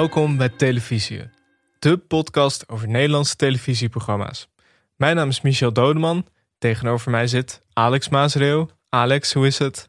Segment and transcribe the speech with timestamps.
[0.00, 1.30] Welkom bij Televisie,
[1.78, 4.48] de podcast over Nederlandse televisieprogramma's.
[4.96, 6.26] Mijn naam is Michel Dodeman.
[6.58, 8.68] Tegenover mij zit Alex Maasreeuw.
[8.88, 9.88] Alex, hoe is het?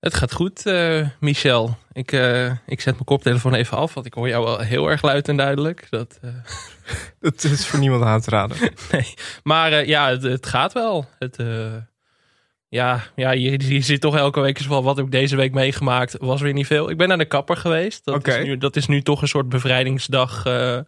[0.00, 1.76] Het gaat goed, uh, Michel.
[1.92, 5.02] Ik, uh, ik zet mijn koptelefoon even af, want ik hoor jou wel heel erg
[5.02, 5.86] luid en duidelijk.
[5.90, 6.30] Dat, uh...
[7.20, 8.56] dat is voor niemand aan te raden.
[8.92, 11.06] nee, maar ja, het, het, gaat wel.
[11.18, 11.36] Het,
[12.68, 15.52] ja, ja je, je zit toch elke week eens van wat heb ik deze week
[15.52, 16.16] meegemaakt.
[16.20, 16.90] Was weer niet veel.
[16.90, 18.04] Ik ben naar de kapper geweest.
[18.04, 20.44] Dat, is, nu, dat is nu toch een soort bevrijdingsdag.
[20.44, 20.84] een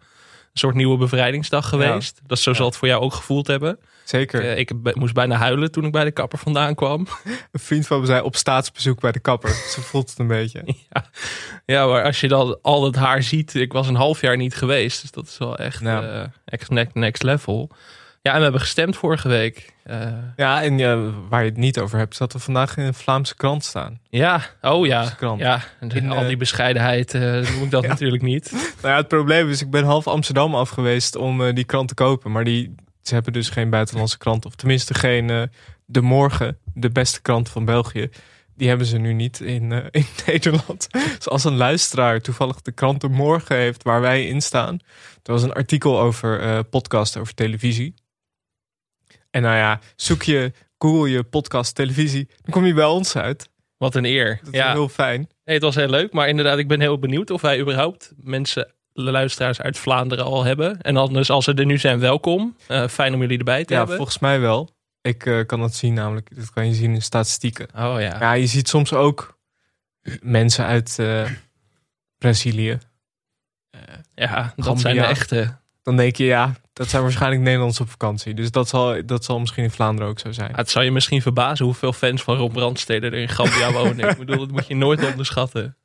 [0.52, 2.20] soort nieuwe bevrijdingsdag geweest.
[2.26, 3.78] Dat zo zal het voor jou ook gevoeld hebben.
[4.10, 4.58] Zeker.
[4.58, 7.06] Ik, ik, moest bijna huilen toen ik bij de kapper vandaan kwam.
[7.52, 9.50] Een vriend van me zei op staatsbezoek bij de kapper.
[9.74, 10.62] Zo voelt het een beetje.
[10.90, 11.04] Ja,
[11.66, 13.54] ja maar als je dan al het haar ziet.
[13.54, 15.00] Ik was een half jaar niet geweest.
[15.00, 16.30] Dus dat is wel echt ja.
[16.70, 17.70] uh, next level.
[18.30, 19.72] Ja, en we hebben gestemd vorige week.
[19.86, 22.94] Uh, ja, en ja, waar je het niet over hebt, dat we vandaag in een
[22.94, 24.00] Vlaamse krant staan.
[24.10, 25.08] Ja, oh ja.
[25.16, 25.40] Krant.
[25.40, 28.50] Ja, in, al die bescheidenheid uh, noem ik dat natuurlijk niet.
[28.52, 31.88] Nou ja, het probleem is, ik ben half Amsterdam af geweest om uh, die krant
[31.88, 32.32] te kopen.
[32.32, 34.46] Maar die, ze hebben dus geen buitenlandse krant.
[34.46, 35.50] Of tenminste geen
[35.86, 38.08] De Morgen, de beste krant van België.
[38.56, 40.88] Die hebben ze nu niet in, in Nederland.
[40.90, 44.78] Dus als een luisteraar toevallig de krant De Morgen heeft waar wij in staan.
[45.22, 47.94] Er was een artikel over podcast over televisie.
[49.30, 53.48] En nou ja, zoek je, google je podcast, televisie, dan kom je bij ons uit.
[53.76, 54.38] Wat een eer.
[54.42, 54.72] Dat is ja.
[54.72, 55.18] heel fijn.
[55.44, 58.72] Nee, het was heel leuk, maar inderdaad, ik ben heel benieuwd of wij überhaupt mensen,
[58.92, 60.80] luisteraars uit Vlaanderen al hebben.
[60.80, 62.56] En anders, als ze er nu zijn, welkom.
[62.68, 63.96] Uh, fijn om jullie erbij te ja, hebben.
[63.96, 64.70] Ja, volgens mij wel.
[65.02, 66.36] Ik uh, kan dat zien namelijk.
[66.36, 67.68] Dat kan je zien in statistieken.
[67.74, 68.16] Oh ja.
[68.20, 69.38] Ja, je ziet soms ook
[70.20, 71.30] mensen uit uh,
[72.18, 72.78] Brazilië.
[74.14, 74.82] ja, dat Gambia.
[74.82, 78.34] zijn de echte dan denk je, ja, dat zijn waarschijnlijk Nederlanders op vakantie.
[78.34, 80.54] Dus dat zal, dat zal misschien in Vlaanderen ook zo zijn.
[80.54, 84.08] het zou je misschien verbazen hoeveel fans van Rob Brandstede er in Gambia wonen.
[84.10, 85.76] Ik bedoel, dat moet je nooit onderschatten.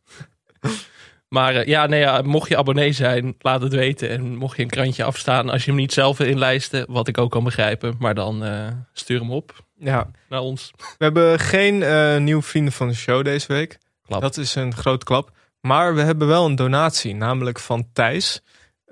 [1.28, 4.10] Maar uh, ja, nee, ja, mocht je abonnee zijn, laat het weten.
[4.10, 7.18] En mocht je een krantje afstaan, als je hem niet zelf wil inlijsten, wat ik
[7.18, 7.96] ook kan begrijpen.
[8.00, 10.12] Maar dan uh, stuur hem op ja.
[10.30, 10.72] naar ons.
[10.78, 13.78] We hebben geen uh, nieuwe vrienden van de show deze week.
[14.06, 14.22] Klap.
[14.22, 15.32] Dat is een grote klap.
[15.62, 18.42] Maar we hebben wel een donatie, namelijk van Thijs.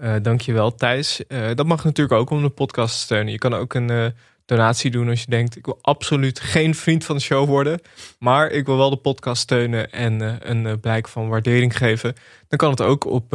[0.01, 1.21] Uh, dankjewel Thijs.
[1.27, 3.31] Uh, dat mag natuurlijk ook om de podcast te steunen.
[3.31, 4.05] Je kan ook een uh,
[4.45, 5.55] donatie doen als je denkt...
[5.55, 7.79] ik wil absoluut geen vriend van de show worden...
[8.19, 12.13] maar ik wil wel de podcast steunen en een blijk van waardering geven.
[12.47, 13.31] Dan kan het ook op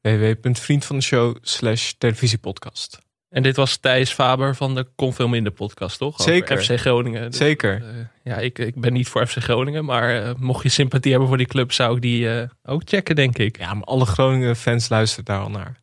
[0.00, 2.98] www.vriendvandeshow slash televisiepodcast.
[3.28, 6.20] En dit was Thijs Faber van de Kon Veel Minder podcast, toch?
[6.20, 6.62] Over Zeker.
[6.62, 7.30] FC Groningen.
[7.30, 7.84] Dus, Zeker.
[8.22, 11.46] ja, ik, ik ben niet voor FC Groningen, maar mocht je sympathie hebben voor die
[11.46, 11.72] club...
[11.72, 13.58] zou ik die ook checken, denk ik.
[13.58, 15.81] Ja, maar alle Groningen fans luisteren daar al naar.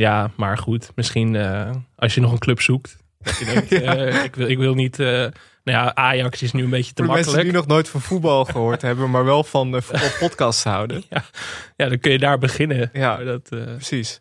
[0.00, 0.90] Ja, maar goed.
[0.94, 2.96] Misschien uh, als je nog een club zoekt.
[3.18, 4.06] Dat je denkt, ja.
[4.06, 4.98] uh, ik, wil, ik wil niet...
[4.98, 5.08] Uh,
[5.64, 7.36] nou ja, Ajax is nu een beetje te Voor makkelijk.
[7.36, 11.02] mensen die nog nooit van voetbal gehoord hebben, maar wel van de voetbalpodcasts houden.
[11.10, 11.24] Ja.
[11.76, 12.90] ja, dan kun je daar beginnen.
[12.92, 14.18] Ja, dat, precies.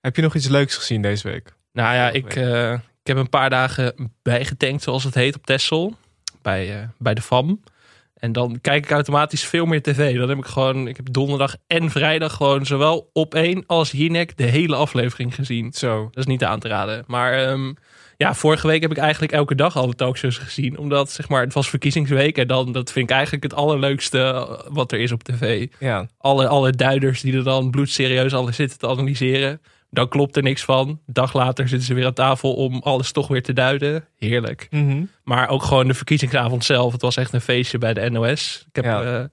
[0.00, 1.52] Heb je nog iets leuks gezien deze week?
[1.72, 2.34] Nou ja, ik,
[3.00, 5.96] ik heb een paar dagen bijgetankt, zoals het heet, op Texel.
[6.42, 7.60] Bij, bij de FAM.
[8.16, 10.16] En dan kijk ik automatisch veel meer tv.
[10.18, 14.36] Dan heb ik gewoon, ik heb donderdag en vrijdag gewoon zowel op één als Jinek
[14.36, 15.72] de hele aflevering gezien.
[15.72, 16.02] Zo.
[16.04, 17.04] Dat is niet aan te raden.
[17.06, 17.76] Maar um,
[18.16, 20.78] ja, vorige week heb ik eigenlijk elke dag alle talkshows gezien.
[20.78, 22.38] Omdat zeg maar, het was verkiezingsweek.
[22.38, 25.68] En dan, dat vind ik eigenlijk het allerleukste wat er is op tv.
[25.78, 26.08] Ja.
[26.18, 29.60] Alle, alle duiders die er dan bloedserieus alles zitten te analyseren.
[29.96, 31.00] Dan klopt er niks van.
[31.06, 34.04] dag later zitten ze weer aan tafel om alles toch weer te duiden.
[34.18, 34.66] Heerlijk.
[34.70, 35.10] Mm -hmm.
[35.24, 36.92] Maar ook gewoon de verkiezingsavond zelf.
[36.92, 38.64] Het was echt een feestje bij de NOS.
[38.68, 39.18] Ik heb, ja.
[39.18, 39.24] uh,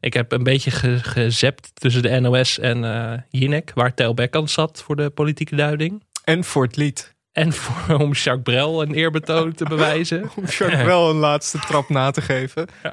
[0.00, 3.72] ik heb een beetje ge gezept tussen de NOS en uh, Jinek.
[3.74, 6.02] Waar Tel Bekkant zat voor de politieke duiding.
[6.24, 7.15] En voor het lied.
[7.36, 10.22] En voor, om Jacques Brel een eerbetoon te bewijzen.
[10.36, 12.66] om Jacques Brel een laatste trap na te geven.
[12.82, 12.92] Ja,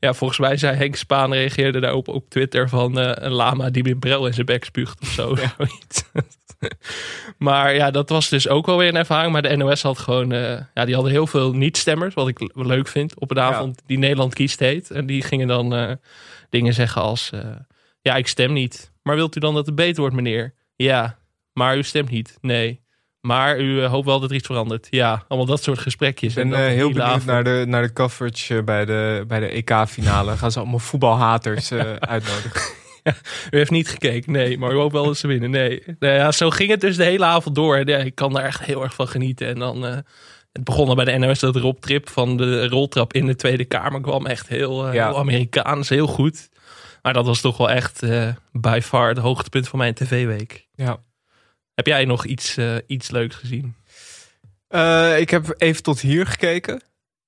[0.00, 3.82] ja volgens mij zei Henk Spaan reageerde daarop op Twitter van uh, een lama die
[3.82, 5.36] met Brel in zijn bek spuugt of zo.
[5.36, 5.54] Ja.
[7.38, 9.32] maar ja, dat was dus ook wel weer een ervaring.
[9.32, 12.88] Maar de NOS had gewoon, uh, ja, die hadden heel veel niet-stemmers, wat ik leuk
[12.88, 13.82] vind, op een avond ja.
[13.86, 14.90] die Nederland kiest heet.
[14.90, 15.92] En die gingen dan uh,
[16.48, 17.30] dingen zeggen als,
[18.00, 18.92] ja, ik stem niet.
[19.02, 20.54] Maar wilt u dan dat het beter wordt, meneer?
[20.76, 21.18] Ja,
[21.52, 22.38] maar u stemt niet.
[22.40, 22.80] Nee.
[23.20, 24.86] Maar u hoopt wel dat er iets verandert.
[24.90, 26.36] Ja, allemaal dat soort gesprekjes.
[26.36, 30.36] Ik ben heel benieuwd naar de, naar de coverage bij de, bij de EK-finale.
[30.36, 31.72] Gaan ze allemaal voetbalhaters
[32.14, 32.78] uitnodigen.
[33.02, 33.14] Ja,
[33.50, 34.58] u heeft niet gekeken, nee.
[34.58, 35.82] Maar u hoopt wel dat ze winnen, nee.
[35.98, 37.88] Nou ja, zo ging het dus de hele avond door.
[37.88, 39.46] Ja, ik kan daar echt heel erg van genieten.
[39.46, 39.86] En dan...
[39.86, 39.96] Uh,
[40.52, 43.64] het begon al bij de NOS dat Rob Trip van de roltrap in de Tweede
[43.64, 44.26] Kamer kwam.
[44.26, 45.06] Echt heel, uh, ja.
[45.06, 46.48] heel Amerikaans, heel goed.
[47.02, 50.66] Maar dat was toch wel echt uh, by far het hoogtepunt van mijn tv-week.
[50.74, 50.98] Ja.
[51.80, 53.74] Heb jij nog iets, iets leuks gezien?
[55.18, 56.82] ik heb even tot hier gekeken.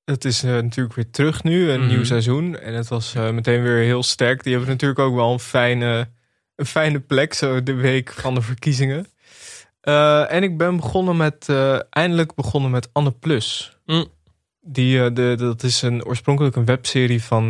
[0.05, 1.87] Het is uh, natuurlijk weer terug nu, een mm.
[1.87, 2.59] nieuw seizoen.
[2.59, 4.43] En het was meteen weer heel sterk.
[4.43, 6.09] Die hebben natuurlijk ook wel een fijne,
[6.57, 9.07] een fijne plek, zo de week van de verkiezingen.
[10.29, 11.49] En ik ben begonnen met,
[11.91, 13.77] eindelijk begonnen met Anne Plus.
[13.87, 14.07] Mm.
[14.61, 17.49] Die, de, dat is een, oorspronkelijk een webserie van,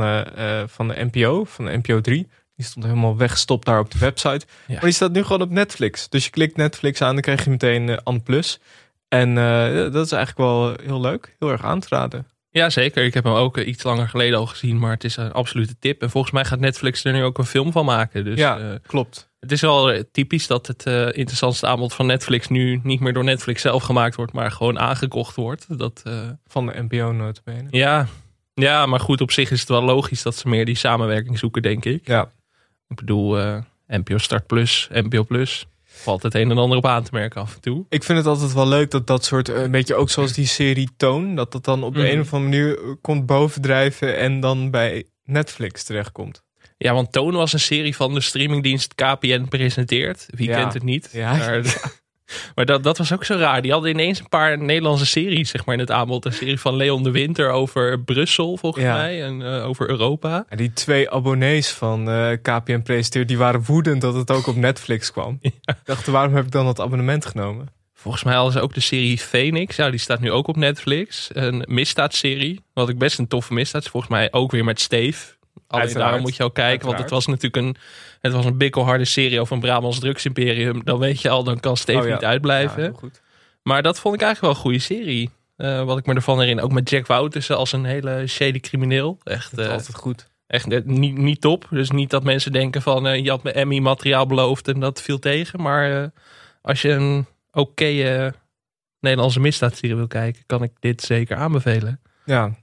[0.66, 2.28] van de NPO, van de NPO 3.
[2.62, 4.46] Die stond helemaal weggestopt daar op de website.
[4.66, 4.74] Ja.
[4.74, 6.08] Maar die staat nu gewoon op Netflix.
[6.08, 8.60] Dus je klikt Netflix aan, dan krijg je meteen Anne Plus.
[9.08, 9.34] En
[9.92, 12.26] dat is eigenlijk wel heel leuk, heel erg aan te raden.
[12.50, 13.04] Ja, zeker.
[13.04, 16.02] Ik heb hem ook iets langer geleden al gezien, maar het is een absolute tip.
[16.02, 18.24] En volgens mij gaat Netflix er nu ook een film van maken.
[18.24, 19.30] Dus, ja, klopt.
[19.40, 23.24] Het is wel typisch dat het uh, interessantste aanbod van Netflix nu niet meer door
[23.24, 25.78] Netflix zelf gemaakt wordt, maar gewoon aangekocht wordt.
[25.78, 27.68] Dat, uh, van de NPO notabene.
[27.70, 28.06] Ja.
[28.54, 31.62] ja, maar goed, op zich is het wel logisch dat ze meer die samenwerking zoeken,
[31.62, 32.06] denk ik.
[32.06, 32.30] Ja.
[32.92, 35.66] Ik bedoel, uh, NPO Start Plus, NPO Plus.
[35.84, 37.84] Valt het een en ander op aan te merken af en toe.
[37.88, 40.88] Ik vind het altijd wel leuk dat dat soort, een beetje ook zoals die serie
[40.96, 42.06] Toon, dat dat dan op de mm.
[42.06, 46.42] een of andere manier komt bovendrijven en dan bij Netflix terechtkomt.
[46.76, 50.26] Ja, want Toon was een serie van de streamingdienst KPN presenteert.
[50.30, 51.08] Wie kent het niet?
[51.12, 51.60] Ja.
[52.55, 53.62] maar, dat, dat was ook zo raar.
[53.62, 56.25] Die hadden ineens een paar Nederlandse series zeg maar, in het aanbod.
[56.25, 59.25] Een serie van Leon de Winter over Brussel, volgens mij.
[59.25, 60.44] En uh, over Europa.
[60.49, 64.56] En die twee abonnees van uh, KPN presenteert, die waren woedend dat het ook op
[64.56, 65.38] Netflix kwam.
[65.64, 65.79] Ja.
[65.84, 67.69] Dachten, waarom heb ik dan dat abonnement genomen?
[67.94, 69.76] Volgens mij hadden ze ook de serie Phoenix.
[69.76, 71.31] Ja, die staat nu ook op Netflix.
[71.32, 72.61] Een misdaadserie.
[72.73, 73.88] Wat ik best een toffe misdaad.
[73.88, 75.34] Volgens mij ook weer met Steve.
[75.66, 77.76] Alleen daarom moet je ook kijken, want het was natuurlijk een,
[78.20, 80.84] het was een bikkelharde serie over een Brabants drugsimperium.
[80.84, 82.82] Dan weet je al, dan kan Steve oh niet uitblijven.
[82.82, 83.08] Ja,
[83.62, 85.31] maar dat vond ik eigenlijk wel een goede serie.
[85.56, 86.64] Uh, wat ik me ervan herinner.
[86.64, 89.19] Ook met Jack Wouters als een hele shady crimineel.
[89.22, 90.31] Echt uh, altijd goed.
[90.46, 91.66] Echt uh, niet, niet top.
[91.70, 95.19] Dus niet dat mensen denken van je had me Emmy materiaal beloofd en dat viel
[95.19, 95.62] tegen.
[95.62, 96.10] Maar
[96.62, 98.32] als je een oké
[99.00, 102.00] Nederlandse misdaadserie wil kijken, kan ik dit zeker aanbevelen.
[102.25, 102.55] Ja,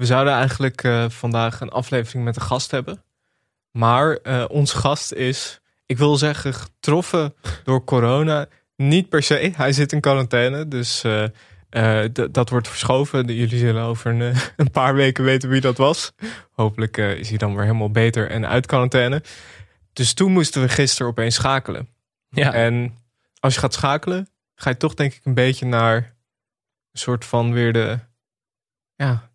[0.00, 3.02] we zouden eigenlijk uh, vandaag een aflevering met een gast hebben.
[3.70, 8.46] Maar uh, ons gast is, ik wil zeggen, getroffen door corona.
[8.76, 10.68] Niet per se, hij zit in quarantaine.
[10.68, 13.26] Dus uh, dat wordt verschoven.
[13.34, 16.12] Jullie zullen over een, een, paar weken weten wie dat was.
[16.52, 19.22] Hopelijk is hij dan weer helemaal beter en uit quarantaine.
[19.92, 21.88] Dus toen moesten we gisteren opeens schakelen.
[22.28, 22.52] Ja.
[22.52, 22.96] En
[23.40, 25.96] als je gaat schakelen, ga je toch denk ik een beetje naar
[26.92, 27.98] een soort van weer de...
[28.94, 29.29] Ja,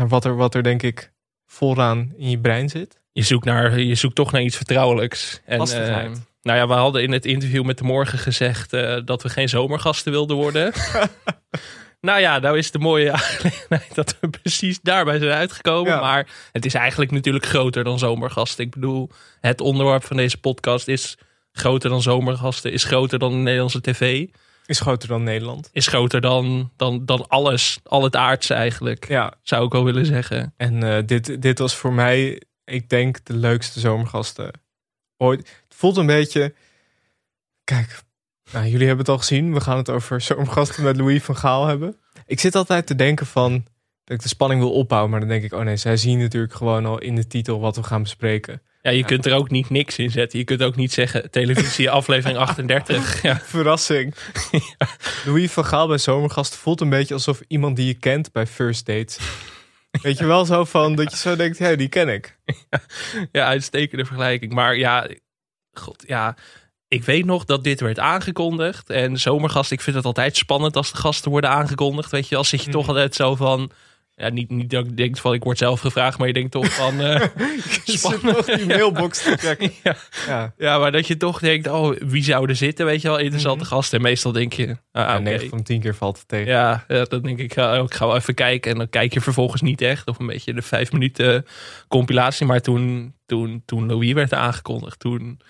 [0.00, 1.12] naar wat er, wat er denk ik
[1.46, 3.00] vooraan in je brein zit.
[3.12, 5.40] Je zoekt, naar, je zoekt toch naar iets vertrouwelijks.
[5.44, 5.96] En, uh,
[6.42, 9.48] nou ja, we hadden in het interview met de morgen gezegd uh, dat we geen
[9.48, 10.72] zomergasten wilden worden.
[12.00, 15.92] nou ja, nou is de mooie aangelegenheid dat we precies daarbij zijn uitgekomen.
[15.92, 16.00] Ja.
[16.00, 18.64] Maar het is eigenlijk natuurlijk groter dan zomergasten.
[18.64, 19.10] Ik bedoel,
[19.40, 21.18] het onderwerp van deze podcast is
[21.52, 24.26] groter dan zomergasten, is groter dan de Nederlandse tv.
[24.70, 25.68] Is groter dan Nederland.
[25.72, 29.08] Is groter dan, dan, dan alles, al het aardse eigenlijk.
[29.08, 29.34] Ja.
[29.42, 30.54] Zou ik wel willen zeggen.
[30.56, 34.50] En uh, dit, dit was voor mij, ik denk, de leukste zomergasten
[35.16, 35.38] ooit.
[35.38, 36.54] Het voelt een beetje.
[37.64, 38.02] Kijk,
[38.52, 39.54] nou, jullie hebben het al gezien.
[39.54, 41.96] We gaan het over zomergasten met Louis van Gaal hebben.
[42.26, 43.52] Ik zit altijd te denken van
[44.04, 45.10] dat ik de spanning wil opbouwen.
[45.10, 47.76] Maar dan denk ik, oh nee, zij zien natuurlijk gewoon al in de titel wat
[47.76, 48.62] we gaan bespreken.
[48.82, 50.38] Ja, je kunt er ook niet niks in zetten.
[50.38, 53.22] Je kunt ook niet zeggen televisie aflevering 38.
[53.22, 53.40] Ja.
[53.40, 54.14] Verrassing.
[54.78, 54.86] ja.
[55.24, 58.86] Louis van Gaal bij Zomergast voelt een beetje alsof iemand die je kent bij First
[58.86, 59.18] Dates.
[60.02, 62.38] Weet je wel zo van dat je zo denkt, ja, die ken ik.
[63.32, 64.52] Ja, uitstekende vergelijking.
[64.52, 65.08] Maar ja,
[65.72, 66.36] god, ja,
[66.88, 68.90] ik weet nog dat dit werd aangekondigd.
[68.90, 72.10] En Zomergast, ik vind het altijd spannend als de gasten worden aangekondigd.
[72.10, 72.90] Weet je, als zit je toch mhm.
[72.90, 73.70] altijd zo van
[74.20, 76.74] ja, niet, niet dat ik denk van ik word zelf gevraagd, maar je denkt toch
[76.74, 77.20] van uh,
[77.84, 78.46] spannend.
[78.46, 79.72] die mailbox te checken.
[79.84, 79.96] ja.
[80.26, 80.52] ja.
[80.58, 80.78] Ja.
[80.78, 82.86] maar dat je toch denkt, oh, wie zou er zitten?
[82.86, 83.98] Weet je wel, interessante mm gasten.
[83.98, 86.52] En meestal denk je, ah, ja, 9 van 10 keer valt het tegen.
[86.52, 88.70] Ja, ja dan denk ik, oh, ik ga wel even kijken.
[88.70, 90.08] En dan kijk je vervolgens niet echt.
[90.08, 91.46] Of een beetje de vijf minuten
[91.88, 92.46] compilatie.
[92.46, 95.40] Maar toen, toen, toen Louis werd aangekondigd, toen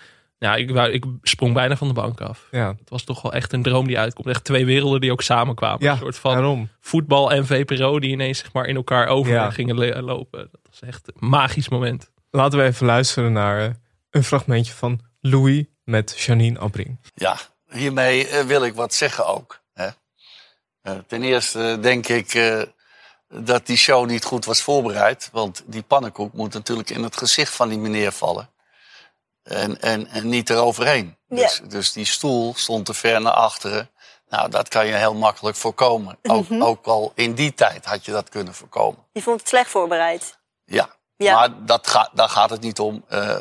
[0.41, 2.47] ja, ik, ik sprong bijna van de bank af.
[2.51, 2.67] Ja.
[2.67, 4.27] Het was toch wel echt een droom die uitkomt.
[4.27, 5.83] Echt twee werelden die ook samenkwamen.
[5.83, 6.69] Ja, een soort van daarom.
[6.79, 10.49] voetbal en VPRO die ineens zeg maar, in elkaar over gingen lopen.
[10.51, 12.11] Dat was echt een magisch moment.
[12.29, 13.73] Laten we even luisteren naar uh,
[14.09, 16.99] een fragmentje van Louis met Janine Abring.
[17.13, 17.37] Ja,
[17.69, 19.61] hiermee uh, wil ik wat zeggen ook.
[19.73, 19.87] Hè?
[20.83, 22.57] Uh, ten eerste denk ik
[23.27, 25.29] dat die show niet goed was voorbereid.
[25.31, 28.49] Want die pannenkoek moet natuurlijk in het gezicht van die meneer vallen.
[29.43, 31.17] En, en, en niet eroverheen.
[31.27, 33.89] Dus, dus die stoel stond te ver naar achteren.
[34.29, 36.17] Nou, dat kan je heel makkelijk voorkomen.
[36.23, 36.61] Ook, mhm.
[36.61, 39.05] ook al in die tijd had je dat kunnen voorkomen.
[39.11, 40.39] Je vond het slecht voorbereid?
[40.65, 41.35] Ja, ja.
[41.35, 43.05] maar dat gaat, daar gaat het niet om.
[43.09, 43.37] Uh, uh,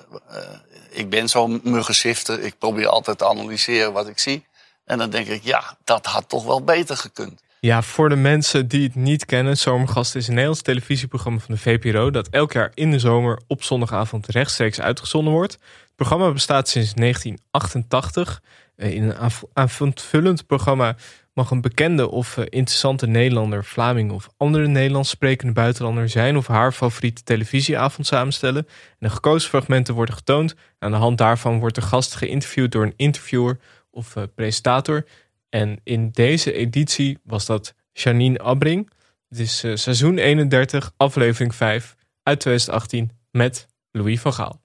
[0.91, 2.41] ik ben zo'n muggensifter.
[2.41, 4.47] Ik probeer altijd te analyseren wat ik zie.
[4.85, 7.43] En dan denk ik, ja, dat had toch wel beter gekund.
[7.61, 11.61] Ja, voor de mensen die het niet kennen, Zomergast is een Nederlands televisieprogramma van de
[11.61, 15.59] VPRO dat elk jaar in de zomer op zondagavond rechtstreeks uitgezonden wordt.
[16.01, 18.43] Programma bestaat sinds 1988.
[18.77, 20.97] Eh, in een avondvullend programma
[21.33, 26.47] mag een bekende of eh, interessante Nederlander, Vlaming of andere Nederlands sprekende buitenlander zijn of
[26.47, 28.67] haar favoriete televisieavond samenstellen.
[28.67, 30.55] En de gekozen fragmenten worden getoond.
[30.79, 33.59] Aan de hand daarvan wordt de gast geïnterviewd door een interviewer
[33.91, 35.07] of uh, presentator.
[35.49, 38.91] En in deze editie was dat Janine Abbring.
[39.29, 44.61] Het is seizoen 31, aflevering 5 uit 2018 met Louis van Gaal.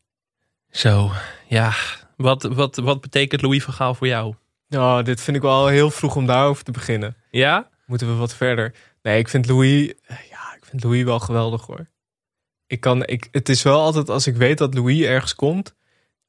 [0.76, 1.12] Zo,
[1.48, 1.74] ja.
[2.18, 4.36] Wat, wat, wat betekent Louis van Gaal voor jou?
[4.68, 7.16] Nou, dit vind ik wel heel vroeg om daarover te beginnen.
[7.32, 7.70] Ja?
[7.86, 8.76] Moeten we wat verder?
[9.02, 11.88] Nee, ik vind Louis, ja, ik vind Louis wel geweldig hoor.
[12.68, 15.76] Ik kan, ik, het is wel altijd als ik weet dat Louis ergens komt,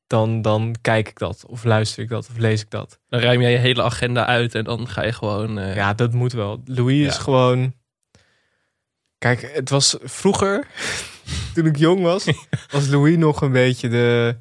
[0.07, 1.45] dan, dan kijk ik dat.
[1.47, 3.01] Of luister ik dat, of lees ik dat.
[3.09, 5.59] Dan ruim jij je hele agenda uit en dan ga je gewoon...
[5.59, 5.75] Uh...
[5.75, 6.63] Ja, dat moet wel.
[6.65, 7.75] Louis is gewoon...
[9.19, 10.67] Kijk, het was vroeger,
[11.55, 12.25] toen ik jong was,
[12.71, 14.37] was Louis nog een beetje de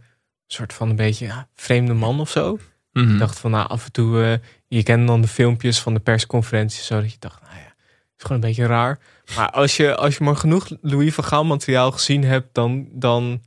[0.47, 2.59] soort van een beetje ja, vreemde man of zo.
[2.91, 4.33] Mm Ik dacht van, nou, af en toe, uh,
[4.67, 7.73] je kent dan de filmpjes van de persconferenties, zo dat je dacht, nou ja,
[8.17, 8.99] is gewoon een beetje raar.
[9.35, 13.41] Maar als je, als je maar genoeg Louis van Gaal materiaal gezien hebt, dan, dan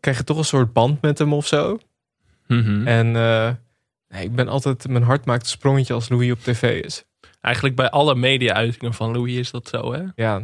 [0.00, 1.78] krijg je toch een soort band met hem of zo.
[2.46, 3.50] Mm En uh,
[4.08, 7.04] nee, ik ben altijd, mijn hart maakt een sprongetje als Louis op tv is.
[7.40, 10.02] Eigenlijk bij alle media-uitingen van Louis is dat zo, hè?
[10.14, 10.42] Ja.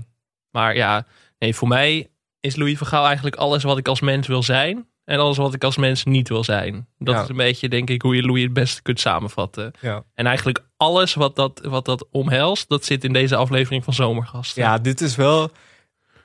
[0.51, 1.07] Maar ja,
[1.39, 2.09] nee, voor mij
[2.45, 4.87] is Louis van Gaal eigenlijk alles wat ik als mens wil zijn.
[5.05, 6.87] En alles wat ik als mens niet wil zijn.
[6.99, 9.73] Dat is een beetje, denk ik, hoe je Louis het beste kunt samenvatten.
[9.81, 10.05] Ja.
[10.15, 14.63] En eigenlijk alles wat dat, wat dat omhelst, dat zit in deze aflevering van Zomergasten.
[14.63, 15.51] Ja, dit is wel.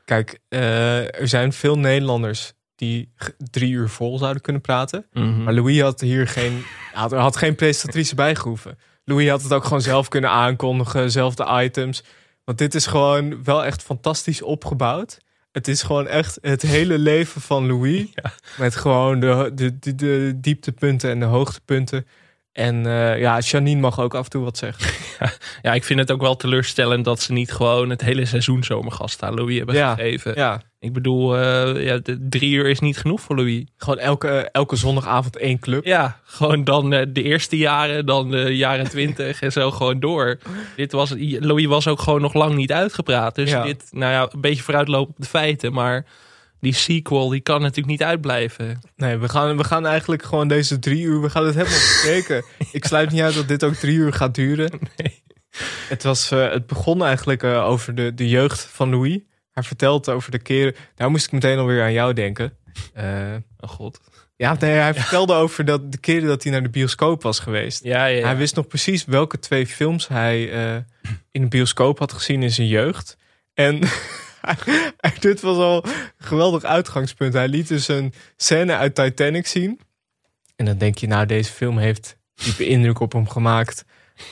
[0.06, 5.06] Kijk, uh, er zijn veel Nederlanders die drie uur vol zouden kunnen praten.
[5.14, 5.44] Mm -hmm.
[5.44, 8.78] Maar Louis had hier geen, had, had geen presentatrice bijgehoeven.
[9.04, 12.04] Louis had het ook gewoon zelf kunnen aankondigen, zelf de items.
[12.44, 15.20] Want dit is gewoon wel echt fantastisch opgebouwd.
[15.51, 18.06] Het is gewoon echt het hele leven van Louis.
[18.22, 18.34] Ja.
[18.58, 22.06] Met gewoon de, de, de, de, dieptepunten en de hoogtepunten.
[22.51, 24.88] En uh, ja, Janine mag ook af en toe wat zeggen.
[25.20, 28.63] Ja, ja, ik vind het ook wel teleurstellend dat ze niet gewoon het hele seizoen
[28.63, 30.34] zomergast aan Louis hebben ja, gegeven.
[30.36, 30.62] Ja.
[30.79, 33.65] Ik bedoel, uh, ja, de drie uur is niet genoeg voor Louis.
[33.77, 35.86] Gewoon elke, elke zondagavond één club.
[35.86, 40.38] Ja, gewoon dan uh, de eerste jaren, dan de jaren twintig en zo gewoon door.
[40.75, 43.36] Dit was, Louis was ook gewoon nog lang niet uitgepraat.
[43.36, 45.74] Dus dit, nou ja, een beetje vooruitlopen op de feiten.
[45.74, 46.06] Maar
[46.60, 48.80] die sequel, die kan natuurlijk niet uitblijven.
[48.96, 52.46] Nee, we gaan, we gaan eigenlijk gewoon deze drie uur, we gaan het helemaal bespreken.
[52.72, 54.72] Ik sluit niet uit dat dit ook drie uur gaat duren.
[54.98, 55.24] Nee.
[55.88, 59.20] Het, was, uh, het begon eigenlijk uh, over de, de jeugd van Louis.
[59.51, 60.75] Hij vertelt over de keren.
[60.96, 62.54] Daar moest ik meteen alweer aan jou denken.
[62.98, 63.04] Uh,
[63.60, 64.00] oh god.
[64.36, 67.84] Ja, nee, hij vertelde over dat de keren dat hij naar de bioscoop was geweest.
[67.84, 68.25] Ja, ja, ja.
[68.25, 70.42] Hij wist nog precies welke twee films hij
[71.32, 73.18] in de bioscoop had gezien in zijn jeugd.
[73.54, 73.80] En
[75.19, 77.34] dit was al een geweldig uitgangspunt.
[77.34, 79.79] Hij liet dus een scène uit Titanic zien.
[80.55, 83.84] En dan denk je, nou, deze film heeft diepe indruk op hem gemaakt.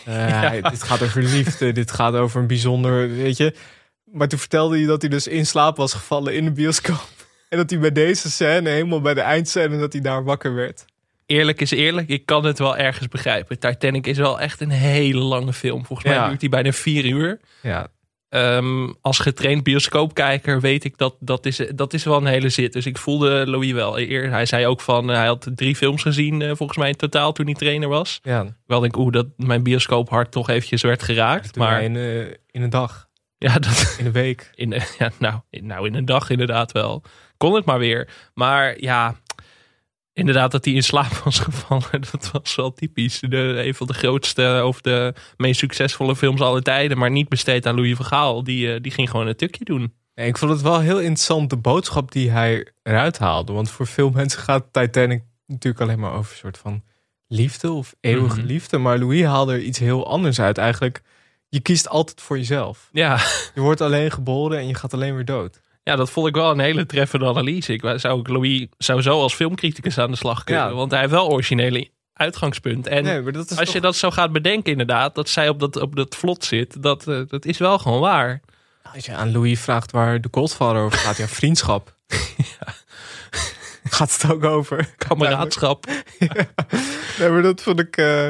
[0.07, 0.69] Uh, ja.
[0.69, 3.55] dit gaat over liefde, dit gaat over een bijzonder, weet je.
[4.03, 7.07] Maar toen vertelde hij dat hij dus in slaap was gevallen in de bioscoop.
[7.49, 10.85] En dat hij bij deze scène, helemaal bij de eindscène, dat hij daar wakker werd.
[11.25, 13.59] Eerlijk is eerlijk, ik kan het wel ergens begrijpen.
[13.59, 15.85] Titanic is wel echt een hele lange film.
[15.85, 16.27] Volgens mij Ja.
[16.27, 17.39] duurt hij bijna vier uur.
[17.61, 17.87] Ja,
[18.29, 22.74] Ehm, als getraind bioscoopkijker weet ik dat dat is, dat is wel een hele zit.
[22.74, 24.00] Dus ik voelde Louis wel.
[24.00, 26.96] Eer, hij zei ook van, eh, hij had drie films gezien eh, volgens mij in
[26.96, 28.19] totaal toen hij trainer was.
[28.24, 28.55] ja.
[28.65, 31.55] Wel denk ik, oeh, dat mijn bioscoophart toch eventjes werd geraakt.
[31.55, 33.07] maar Maar in, uh, in een dag,
[33.38, 34.51] ja, dat, in een week.
[34.55, 37.03] in, eh, ja nou, in, nou, in een dag inderdaad wel.
[37.38, 38.10] Kon het maar weer.
[38.34, 39.15] Maar ja,
[40.17, 43.19] inderdaad dat hij in slaap was gevallen, dat was wel typisch.
[43.19, 46.97] De, een van de grootste of de meest succesvolle films aller tijden.
[46.97, 48.43] Maar niet besteed aan Louis van Gaal.
[48.43, 49.93] Die, eh, die ging gewoon een tukje doen.
[50.15, 53.53] Nee, ik vond het wel heel interessant, de boodschap die hij eruit haalde.
[53.53, 56.83] Want voor veel mensen gaat Titanic natuurlijk alleen maar over een soort van
[57.27, 58.45] liefde of eeuwige Mhm.
[58.47, 58.77] liefde.
[58.77, 60.57] Maar Louis haalde er iets heel anders uit.
[60.57, 61.01] Eigenlijk,
[61.50, 62.89] je kiest altijd voor jezelf.
[62.91, 63.15] Ja,
[63.53, 65.59] Je wordt alleen geboren en je gaat alleen weer dood.
[65.88, 67.74] Ja, dat vond ik wel een hele treffende analyse.
[67.74, 70.63] Ik wou- zou ook Louis sowieso als filmcriticus aan de slag kunnen.
[70.67, 70.74] Ja.
[70.74, 72.88] Want hij heeft wel originele uitgangspunt.
[72.88, 75.50] En nee, maar dat is als toch- je dat zo gaat bedenken inderdaad, dat zij
[75.50, 78.41] op dat, op dat vlot zit, dat, eh, dat is wel gewoon waar.
[78.94, 81.94] Als je aan Louis vraagt waar de Godfather over gaat, ja, vriendschap.
[83.89, 84.89] Gaat het ook over?
[84.98, 85.86] Kameraadschap.
[87.20, 87.98] Nee, maar dat vond ik.
[87.98, 88.27] eh,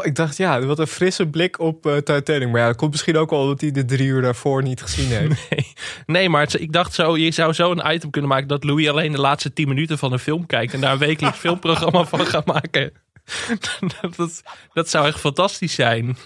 [0.00, 2.48] ik dacht, ja, wat een frisse blik op eh, Titanic.
[2.50, 5.08] Maar ja, dat komt misschien ook wel omdat hij de drie uur daarvoor niet gezien
[5.18, 5.48] heeft.
[5.50, 5.66] Nee,
[6.06, 8.88] nee maar het- ik dacht zo, je zou zo een item kunnen maken dat Louis
[8.88, 12.26] alleen de laatste 10 minuten van een film kijkt en daar een wekelijks filmprogramma van
[12.26, 12.92] gaat maken.
[14.00, 16.16] dat, dat, dat zou echt fantastisch zijn.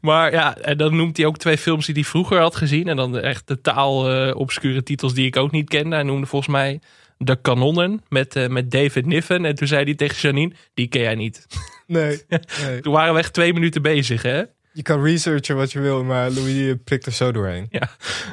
[0.00, 2.88] Maar ja, en dan noemt hij ook twee films die hij vroeger had gezien.
[2.88, 5.94] En dan echt totaal uh, obscure titels die ik ook niet kende.
[5.94, 6.80] Hij noemde volgens mij
[7.18, 9.44] De Kanonnen met, uh, met David Niven.
[9.44, 11.46] En toen zei hij tegen Janine, die ken jij niet.
[11.98, 12.22] Nee.
[12.28, 12.80] nee.
[12.80, 14.42] toen waren we echt twee minuten bezig, hè?
[14.72, 17.66] Je kan researchen wat je wil, maar Louis prikt er zo doorheen.
[17.70, 17.88] Ja,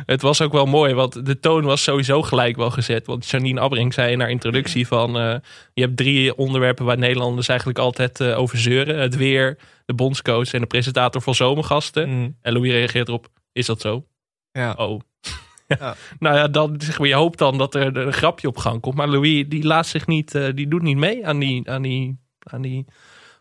[0.06, 3.06] het was ook wel mooi, want de toon was sowieso gelijk wel gezet.
[3.06, 5.18] Want Janine Abbring zei in haar introductie van...
[5.18, 5.36] Uh,
[5.74, 9.00] je hebt drie onderwerpen waar Nederlanders eigenlijk altijd uh, over zeuren.
[9.00, 12.10] Het weer, de bondscoach en de presentator van zomergasten.
[12.10, 12.38] Mm.
[12.42, 14.06] En Louis reageert erop, is dat zo?
[14.52, 14.74] Ja.
[14.78, 15.00] Oh.
[15.68, 15.96] Ja.
[16.20, 18.96] nou ja, dan, zeg maar, je hoopt dan dat er een grapje op gang komt.
[18.96, 22.20] Maar Louis, die laat zich niet, uh, die doet niet mee aan die, aan die,
[22.40, 22.86] aan die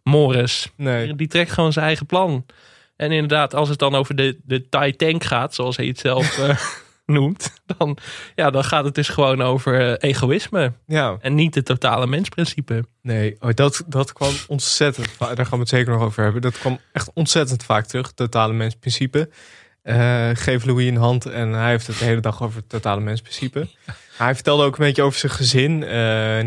[0.05, 0.73] Morris.
[0.77, 1.15] Nee.
[1.15, 2.45] Die trekt gewoon zijn eigen plan.
[2.97, 6.39] En inderdaad, als het dan over de, de Thai tank gaat, zoals hij het zelf
[6.39, 6.59] uh,
[7.17, 7.97] noemt, dan,
[8.35, 10.73] ja, dan gaat het dus gewoon over uh, egoïsme.
[10.87, 11.17] Ja.
[11.21, 12.85] En niet het totale mensprincipe.
[13.03, 16.43] Nee, oh, dat, dat kwam ontzettend vaak, daar gaan we het zeker nog over hebben.
[16.43, 19.29] Dat kwam echt ontzettend vaak terug, totale mensprincipe.
[19.85, 23.01] Uh, geef Louis een hand en hij heeft het de hele dag over het totale
[23.01, 23.69] mensprincipe.
[24.17, 25.79] Hij vertelde ook een beetje over zijn gezin.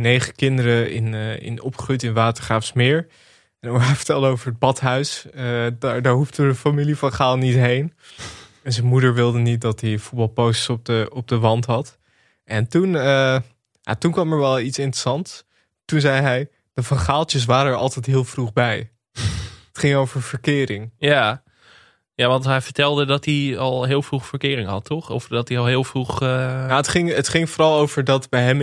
[0.02, 3.08] negen kinderen in, in opgegroeid in Watergraafsmeer.
[3.60, 5.26] En hij vertelde over het badhuis.
[5.36, 7.94] Uh, daar, daar hoefde de familie van Gaal niet heen.
[8.64, 11.98] En zijn moeder wilde niet dat hij voetbalposters op de, op de wand had.
[12.44, 13.38] En toen, uh,
[13.82, 15.44] ja, toen kwam er wel iets interessants.
[15.86, 18.92] Toen zei hij, de Van Gaaltjes waren er altijd heel vroeg bij.
[19.68, 20.92] het ging over verkering.
[20.98, 21.44] Ja.
[22.16, 25.10] Ja, want hij vertelde dat hij al heel vroeg verkering had, toch?
[25.10, 26.22] Of dat hij al heel vroeg.
[26.22, 26.28] Uh...
[26.68, 28.58] Ja, het, ging, het ging vooral over dat bij hem,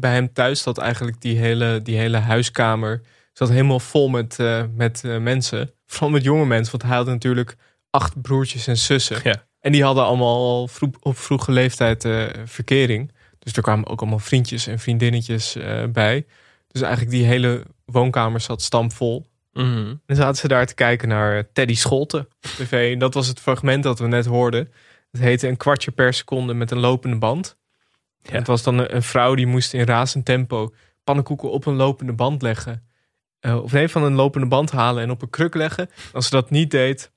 [0.00, 3.00] bij hem thuis dat eigenlijk die hele, die hele huiskamer
[3.38, 5.70] zat helemaal vol met, uh, met uh, mensen.
[5.86, 7.56] Vooral met jonge mensen, want hij had natuurlijk
[7.90, 9.20] acht broertjes en zussen.
[9.22, 9.46] Ja.
[9.60, 13.12] En die hadden allemaal vroeg, op vroege leeftijd uh, verkering.
[13.38, 15.56] Dus er kwamen ook allemaal vriendjes en vriendinnetjes
[15.92, 16.26] bij.
[16.68, 19.26] Dus eigenlijk die hele woonkamer zat stampvol.
[19.52, 20.00] Mm -hmm.
[20.06, 22.92] En zaten ze daar te kijken naar Teddy Scholten op tv.
[22.92, 24.72] En dat was het fragment dat we net hoorden.
[25.10, 27.56] Het heette een kwartje per seconde met een lopende band.
[28.22, 28.32] Ja.
[28.32, 32.12] Het was dan een, een vrouw die moest in razend tempo pannenkoeken op een lopende
[32.12, 32.87] band leggen.
[33.40, 35.90] Uh, of nee, van een lopende band halen en op een kruk leggen.
[36.12, 37.12] Als ze dat niet deed,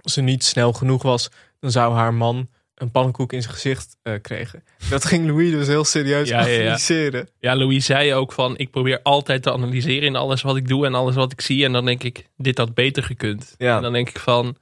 [0.00, 1.30] als ze niet snel genoeg was,
[1.60, 4.64] dan zou haar man een pannenkoek in zijn gezicht uh, kregen.
[4.90, 7.28] Dat ging Louis dus heel serieus ja, ja, analyseren.
[7.38, 7.50] Ja.
[7.50, 10.86] ja, Louis zei ook van, ik probeer altijd te analyseren in alles wat ik doe
[10.86, 11.64] en alles wat ik zie.
[11.64, 13.54] En dan denk ik, dit had beter gekund.
[13.58, 13.76] Ja.
[13.76, 14.56] En dan denk ik van,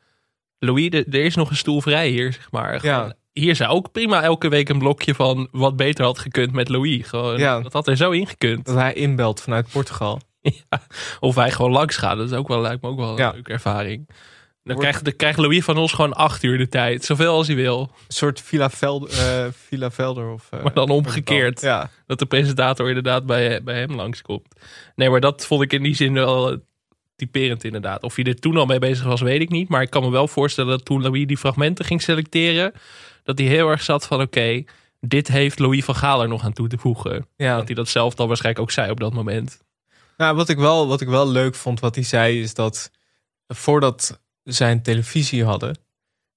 [0.59, 2.81] Louis, er is nog een stoel vrij hier, zeg maar.
[2.81, 3.15] Gewoon, Ja.
[3.33, 7.07] Hier zou ook prima elke week een blokje van wat beter had gekund met Louis.
[7.07, 7.61] Gewoon, Ja.
[7.61, 8.65] Dat had er zo ingekund.
[8.67, 10.21] Dat hij inbelt vanuit Portugal.
[10.71, 10.81] Ja,
[11.21, 12.17] of wij gewoon langs gaan.
[12.19, 13.31] Dat is ook wel, lijkt me ook wel een Ja.
[13.33, 14.07] leuke ervaring.
[14.65, 17.05] Dan Wordt- krijgt, dan krijgt Louis van ons gewoon acht uur de tijd.
[17.05, 17.81] Zoveel als hij wil.
[17.81, 20.31] Een soort Villa, Veld, eh, Villa Velder.
[20.33, 21.61] Of, eh, Maar dan omgekeerd.
[21.61, 24.47] Ja, Dat de presentator inderdaad bij, bij hem langskomt.
[24.95, 26.57] Nee, maar dat vond ik in die zin wel eh,
[27.17, 28.03] typerend inderdaad.
[28.03, 29.69] Of hij er toen al mee bezig was, weet ik niet.
[29.69, 32.73] Maar ik kan me wel voorstellen dat toen Louis die fragmenten ging selecteren...
[33.25, 34.63] dat hij heel erg zat van oké,
[35.01, 37.27] dit heeft Louis van Gaal er nog aan toe te voegen.
[37.37, 37.57] ja.
[37.57, 39.63] Dat hij dat zelf dan waarschijnlijk ook zei op dat moment.
[40.17, 42.91] Nou, wat ik, wel, wat ik wel leuk vond, wat hij zei, is dat
[43.49, 45.77] voordat zij een televisie hadden,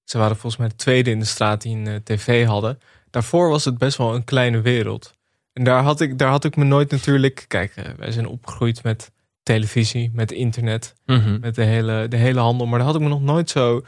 [0.04, 2.78] ze waren volgens mij de tweede in de straat die een eh, tv hadden,
[3.10, 5.14] daarvoor was het best wel een kleine wereld.
[5.52, 8.82] En daar had ik, daar had ik me nooit natuurlijk, kijk, eh, wij zijn opgegroeid
[8.82, 9.12] met
[9.42, 10.94] televisie, met internet,
[11.40, 13.84] met de hele, de hele handel, maar daar had ik me nog nooit zo,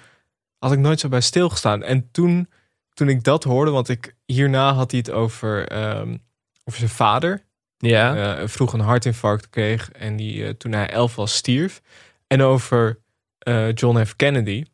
[0.59, 1.83] had ik nooit zo bij stilgestaan.
[1.83, 2.49] En toen,
[2.95, 6.17] toen ik dat hoorde, want ik, hierna had hij het over, ehm,
[6.65, 7.45] over zijn vader,
[7.79, 11.83] Ja, eh, vroeg een hartinfarct kreeg en die eh, toen hij elf was stierf.
[12.27, 12.99] En over
[13.39, 14.17] eh, John F.
[14.17, 14.65] Kennedy.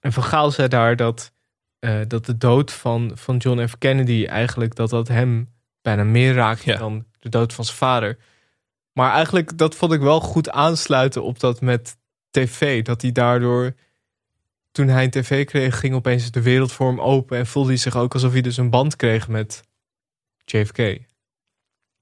[0.00, 1.32] En Van Gaal zei daar dat,
[2.08, 3.78] dat de dood van, van John F.
[3.78, 6.78] Kennedy eigenlijk dat dat hem bijna meer raakte Ja.
[6.78, 8.18] dan de dood van zijn vader.
[8.92, 11.96] Maar eigenlijk dat vond ik wel goed aansluiten op dat met
[12.30, 12.82] tv.
[12.84, 13.74] Dat hij daardoor,
[14.72, 17.38] toen hij een tv kreeg, ging opeens de wereld voor hem open.
[17.38, 19.62] En voelde hij zich ook alsof hij dus een band kreeg met
[20.44, 20.98] JFK.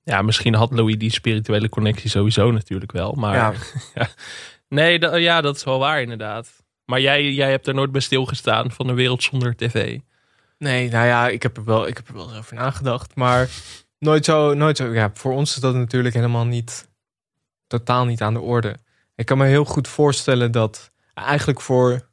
[0.04, 3.12] Ja, misschien had Louis die spirituele connectie sowieso natuurlijk wel.
[3.12, 3.34] Maar
[3.94, 4.08] Ja.
[4.68, 6.62] nee, da- ja, dat is wel waar inderdaad.
[6.84, 9.98] Maar jij, jij hebt er nooit bij stilgestaan van een wereld zonder tv.
[10.58, 13.14] Nee, nou ja, ik heb er wel, ik heb er wel eens over nagedacht.
[13.14, 13.48] Maar
[13.98, 14.92] nooit zo, nooit zo.
[14.92, 16.88] Ja, voor ons is dat natuurlijk helemaal niet,
[17.66, 18.76] totaal niet aan de orde.
[19.14, 22.04] Ik kan me heel goed voorstellen dat eigenlijk voor, ik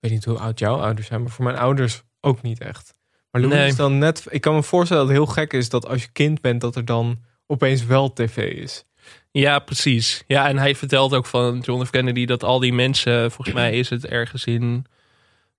[0.00, 2.94] weet niet hoe oud jouw ouders zijn, maar voor mijn ouders ook niet echt.
[3.30, 3.66] Maar Louis Nee.
[3.68, 6.08] is dan net, ik kan me voorstellen dat het heel gek is dat als je
[6.12, 8.84] kind bent, dat er dan opeens wel tv is.
[9.30, 10.24] Ja, precies.
[10.26, 11.90] Ja, en hij vertelt ook van John F.
[11.90, 14.84] Kennedy dat al die mensen, volgens mij is het ergens in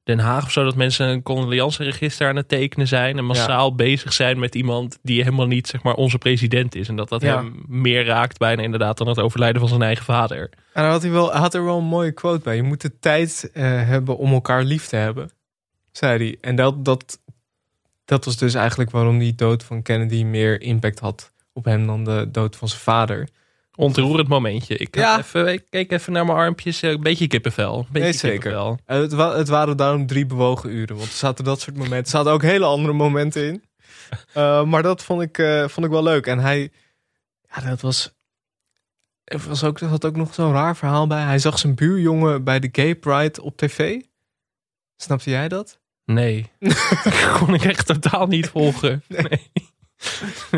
[0.03, 4.13] Den Haag of zo, dat mensen een condoleanceregister aan het tekenen zijn en massaal bezig
[4.13, 6.87] zijn met iemand die helemaal niet zeg maar onze president is.
[6.87, 7.35] En dat dat Ja.
[7.35, 10.49] hem meer raakt bijna inderdaad dan het overlijden van zijn eigen vader.
[10.73, 12.55] En had hij, wel, had er wel een mooie quote bij.
[12.55, 15.29] Je moet de tijd eh, hebben om elkaar lief te hebben,
[15.91, 16.37] zei hij.
[16.41, 17.19] En dat, dat,
[18.09, 22.03] dat was dus eigenlijk waarom die dood van Kennedy meer impact had op hem dan
[22.03, 23.29] de dood van zijn vader.
[23.75, 24.77] Ontroerend momentje.
[24.77, 25.17] Ik, Ja.
[25.17, 27.77] even, ik keek even naar mijn armpjes, eh, een beetje kippenvel.
[27.77, 28.39] Een beetje Nee, zeker.
[28.39, 28.77] kippenvel.
[28.85, 30.95] Eh, Het, wa- het waren daarom drie bewogen uren.
[30.95, 31.97] Want er zaten dat soort momenten.
[32.03, 33.63] Er zaten ook hele andere momenten in.
[34.33, 35.35] Eh, maar dat vond ik,
[35.67, 36.27] vond ik wel leuk.
[36.27, 36.71] En hij,
[37.55, 38.13] ja, dat was.
[39.23, 41.21] Er was ook, er had ook nog zo'n raar verhaal bij.
[41.23, 44.01] Hij zag zijn buurjongen bij de Gay Pride op tv.
[44.97, 45.79] Snapte jij dat?
[46.13, 49.03] Nee, dat kon ik echt totaal niet volgen.
[49.07, 49.51] Nee.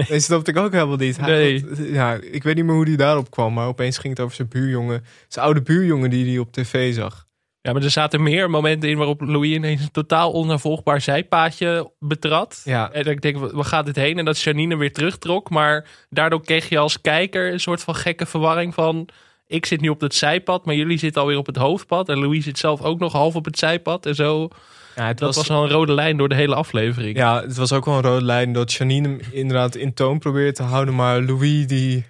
[0.08, 1.18] Nee, snapte ik ook helemaal niet.
[1.18, 1.66] Hij Nee.
[1.70, 3.54] had- ja, ik weet niet meer hoe hij daarop kwam.
[3.54, 5.06] Maar opeens ging het over zijn buurjongen.
[5.28, 7.28] Zijn oude buurjongen die hij op tv zag.
[7.62, 12.62] Ja, maar er zaten meer momenten in waarop Louis ineens een totaal onnavolgbaar zijpaadje betrad.
[12.64, 12.92] Ja.
[12.92, 14.18] En ik denk, waar gaat dit heen?
[14.18, 15.50] En dat Janine weer terugtrok.
[15.50, 19.08] Maar daardoor kreeg je als kijker een soort van gekke verwarring van...
[19.48, 22.10] Ik zit nu op het zijpad, maar jullie zitten alweer op het hoofdpad.
[22.10, 24.06] En Louis zit zelf ook nog half op het zijpad.
[24.06, 24.50] En zo,
[24.95, 27.17] Ja, het dat was al een rode lijn door de hele aflevering.
[27.17, 30.51] Ja, het was ook wel een rode lijn dat Janine hem inderdaad in toon probeerde
[30.51, 30.95] te houden.
[30.95, 32.06] Maar Louis die,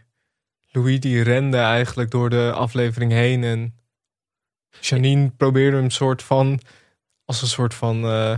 [0.71, 3.43] Louis die rende eigenlijk door de aflevering heen.
[3.43, 3.75] En
[4.81, 6.59] Janine probeerde hem soort van,
[7.25, 8.33] als een soort van eh,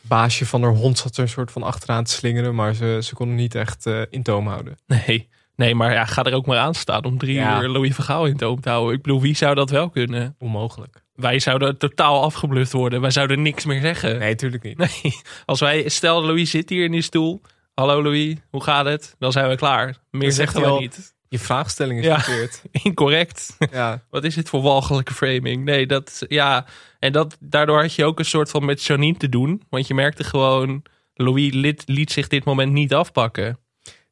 [0.00, 2.54] baasje van haar hond zat er een soort van achteraan te slingeren.
[2.54, 4.78] Maar ze, ze kon hem niet echt eh, in toom houden.
[4.86, 5.28] Nee.
[5.56, 7.62] nee, maar ja, ga er ook maar aan staan om drie Ja.
[7.62, 8.94] uur Louis Vergaal in toom te houden.
[8.96, 10.34] Ik bedoel, wie zou dat wel kunnen?
[10.38, 11.06] Onmogelijk.
[11.20, 13.00] Wij zouden totaal afgebluft worden.
[13.00, 14.18] Wij zouden niks meer zeggen.
[14.18, 14.78] Nee, tuurlijk niet.
[14.78, 15.14] Nee,
[15.46, 17.40] als wij, stel Louis zit hier in die stoel.
[17.74, 19.14] Hallo Louis, hoe gaat het?
[19.18, 19.96] Dan zijn we klaar.
[20.10, 21.16] Meer zeggen wij al- niet.
[21.28, 22.20] Je vraagstelling is Ja.
[22.20, 22.62] verkeerd.
[22.84, 23.56] Incorrect.
[23.72, 24.02] Ja.
[24.10, 25.64] Wat is dit voor walgelijke framing?
[25.64, 26.66] Nee, dat, ja.
[26.98, 29.62] En dat, daardoor had je ook een soort van met Janine te doen.
[29.70, 30.82] Want je merkte gewoon,
[31.14, 33.58] Louis liet, liet zich dit moment niet afpakken.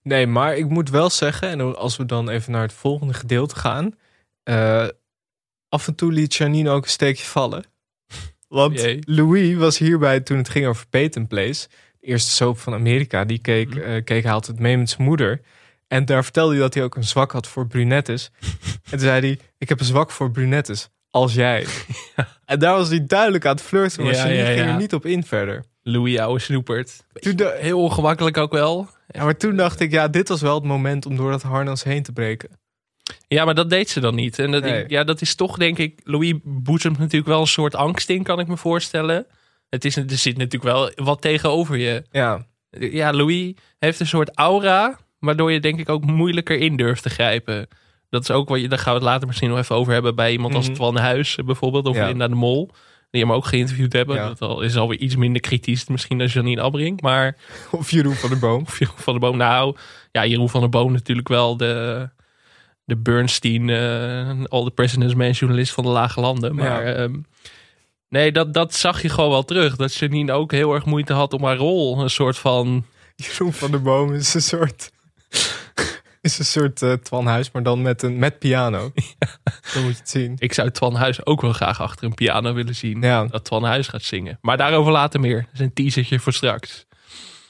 [0.02, 3.56] Nee, maar ik moet wel zeggen, en als we dan even naar het volgende gedeelte
[3.56, 3.94] gaan.
[4.42, 4.86] eh,
[5.76, 7.64] af en toe liet Janine ook een steekje vallen.
[8.48, 8.98] Want Jee.
[9.04, 11.68] Louis was hierbij toen het ging over Peyton Place.
[12.00, 13.24] De eerste soap van Amerika.
[13.24, 13.78] Die keek, Mhm.
[13.82, 15.40] eh, keek hij altijd mee met zijn moeder.
[15.88, 18.30] En daar vertelde hij dat hij ook een zwak had voor brunettes.
[18.84, 20.88] en toen zei hij, ik heb een zwak voor brunettes.
[21.10, 21.66] Als jij.
[22.44, 24.02] En daar was hij duidelijk aan het flirten.
[24.04, 25.64] Maar Ja, ging er niet op in verder.
[25.82, 27.04] Louis, ouwe snoepert.
[27.12, 28.88] Toen de- Heel ongemakkelijk ook wel.
[29.08, 31.82] ja, maar toen dacht ik, ja, dit was wel het moment om door dat harnas
[31.84, 32.48] heen te breken.
[33.28, 34.38] Ja, maar dat deed ze dan niet.
[34.38, 34.84] En dat, Nee.
[34.88, 38.38] ja, dat is toch, denk ik, Louis boezemt natuurlijk wel een soort angst in, kan
[38.40, 39.26] ik me voorstellen.
[39.68, 42.02] Het is, er zit natuurlijk wel wat tegenover je.
[42.10, 47.02] Ja, Ja, Louis heeft een soort aura, waardoor je denk ik ook moeilijker in durft
[47.02, 47.68] te grijpen.
[48.10, 50.14] Dat is ook wat je, daar gaan we het later misschien nog even over hebben
[50.14, 50.74] bij iemand als Mhm.
[50.74, 52.06] Twan Huis bijvoorbeeld, of Ja.
[52.06, 52.70] Linda de Mol.
[53.10, 54.16] Die hem ook geïnterviewd hebben.
[54.16, 54.32] Ja.
[54.38, 57.00] Dat is alweer iets minder kritisch misschien dan Janine Abrink.
[57.00, 57.36] Maar
[57.70, 58.62] of Jeroen van der Boom.
[58.62, 59.36] of Jeroen van der Boom.
[59.36, 59.76] Nou,
[60.12, 62.08] ja, Jeroen van der Boom natuurlijk wel de,
[62.86, 66.54] de Bernstein, eh All the President's Man journalist van de Lage Landen.
[66.54, 66.92] Maar Ja.
[66.94, 67.14] ehm,
[68.08, 69.76] nee, dat, dat zag je gewoon wel terug.
[69.76, 72.84] Dat Janine ook heel erg moeite had om haar rol een soort van...
[73.16, 74.90] Jeroen van der Boom is een soort.
[76.20, 78.92] is een soort eh Twan Huis, maar dan met, een, met piano.
[79.74, 80.34] Dan moet je het zien.
[80.38, 83.00] Ik zou Twan Huis ook wel graag achter een piano willen zien.
[83.02, 84.38] Ja, Dat Twan Huis gaat zingen.
[84.40, 85.40] Maar daarover later meer.
[85.40, 86.86] Dat is een teasertje voor straks.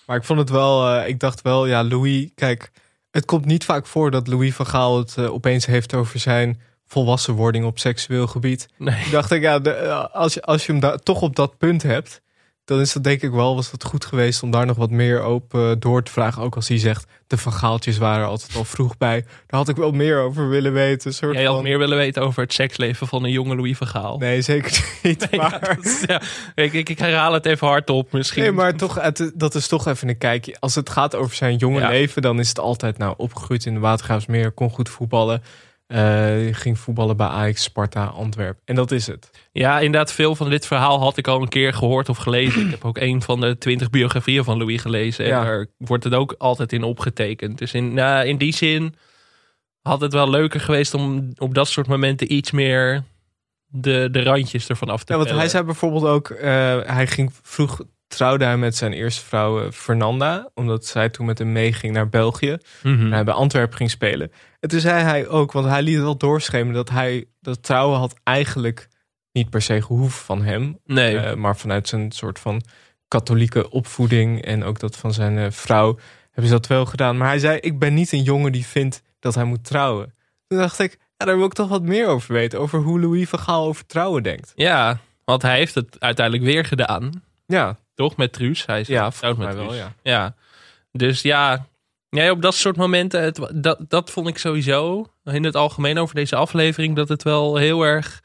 [0.07, 0.89] maar ik vond het wel.
[0.95, 2.29] eh, ik dacht wel, ja, Louis.
[2.35, 2.71] Kijk,
[3.17, 6.61] het komt niet vaak voor dat Louis van Gaal het eh, opeens heeft over zijn
[6.87, 8.69] volwassenwording op seksueel gebied.
[8.77, 9.05] Nee.
[9.05, 11.59] Ik dacht ik, ja, de, eh, als, je, als je hem daar toch op dat
[11.59, 12.21] punt hebt,
[12.67, 15.21] dan is dat denk ik wel, was het goed geweest om daar nog wat meer
[15.21, 16.43] open door te vragen.
[16.43, 19.21] Ook als hij zegt, de vergaaltjes waren altijd al vroeg bij.
[19.47, 21.15] Daar had ik wel meer over willen weten.
[21.15, 23.87] Soort Jij had van, meer willen weten over het seksleven van een jonge Louis van
[23.87, 24.19] Gaal.
[24.19, 25.31] Nee, zeker niet.
[25.31, 26.23] Nee, ja, maar, dat is- ja,
[26.55, 28.43] ik, ik, ik herhaal het even hardop misschien.
[28.43, 30.57] nee, maar toch, het, dat is toch even een kijkje.
[30.61, 31.89] Als het gaat over zijn jonge Ja.
[31.89, 35.43] leven, dan is het altijd nou opgegroeid in de Watergraafsmeer, kon goed voetballen.
[35.87, 38.63] Eh, ging voetballen bij Ajax, Sparta, Antwerpen.
[38.65, 39.31] En dat is het.
[39.53, 42.65] Ja, inderdaad, veel van dit verhaal had ik al een keer gehoord of gelezen.
[42.65, 45.25] Ik heb ook een van de twintig biografieën van Louis gelezen.
[45.25, 45.45] En Ja.
[45.45, 47.59] daar wordt het ook altijd in opgetekend.
[47.59, 48.95] Dus in, nou, in die zin
[49.83, 53.03] had het wel leuker geweest om op dat soort momenten iets meer
[53.67, 57.33] de, de randjes ervan af te Ja, want hij zei bijvoorbeeld ook, eh, hij ging
[57.43, 61.93] vroeg trouwde hij met zijn eerste vrouw eh, Fernanda, omdat zij toen met hem meeging
[61.93, 62.57] naar België.
[62.83, 63.05] Mhm.
[63.05, 64.33] En hij bij Antwerpen ging spelen.
[64.61, 68.15] En toen zei hij ook, want hij liet wel doorschemeren dat hij dat trouwen had
[68.23, 68.89] eigenlijk
[69.33, 72.63] niet per se gehoeven van hem, Nee, eh, maar vanuit zijn soort van
[73.09, 75.99] katholieke opvoeding en ook dat van zijn eh, vrouw
[76.31, 77.17] hebben ze dat wel gedaan.
[77.17, 80.15] Maar hij zei, ik ben niet een jongen die vindt dat hij moet trouwen.
[80.47, 83.29] Toen dacht ik, ja, daar wil ik toch wat meer over weten, over hoe Louis
[83.29, 84.53] van Gaal over trouwen denkt.
[84.55, 84.99] ja.
[85.25, 87.23] Want hij heeft het uiteindelijk weer gedaan.
[87.47, 88.17] Ja, Toch?
[88.17, 88.67] Met Truus.
[88.67, 89.79] Hij is ja getrouwd met mij wel, Truus.
[89.81, 89.93] ja.
[90.03, 90.35] Ja.
[90.93, 91.67] Dus ja,
[92.09, 96.15] ja, op dat soort momenten, het, dat, dat vond ik sowieso in het algemeen over
[96.15, 98.23] deze aflevering, dat het wel heel erg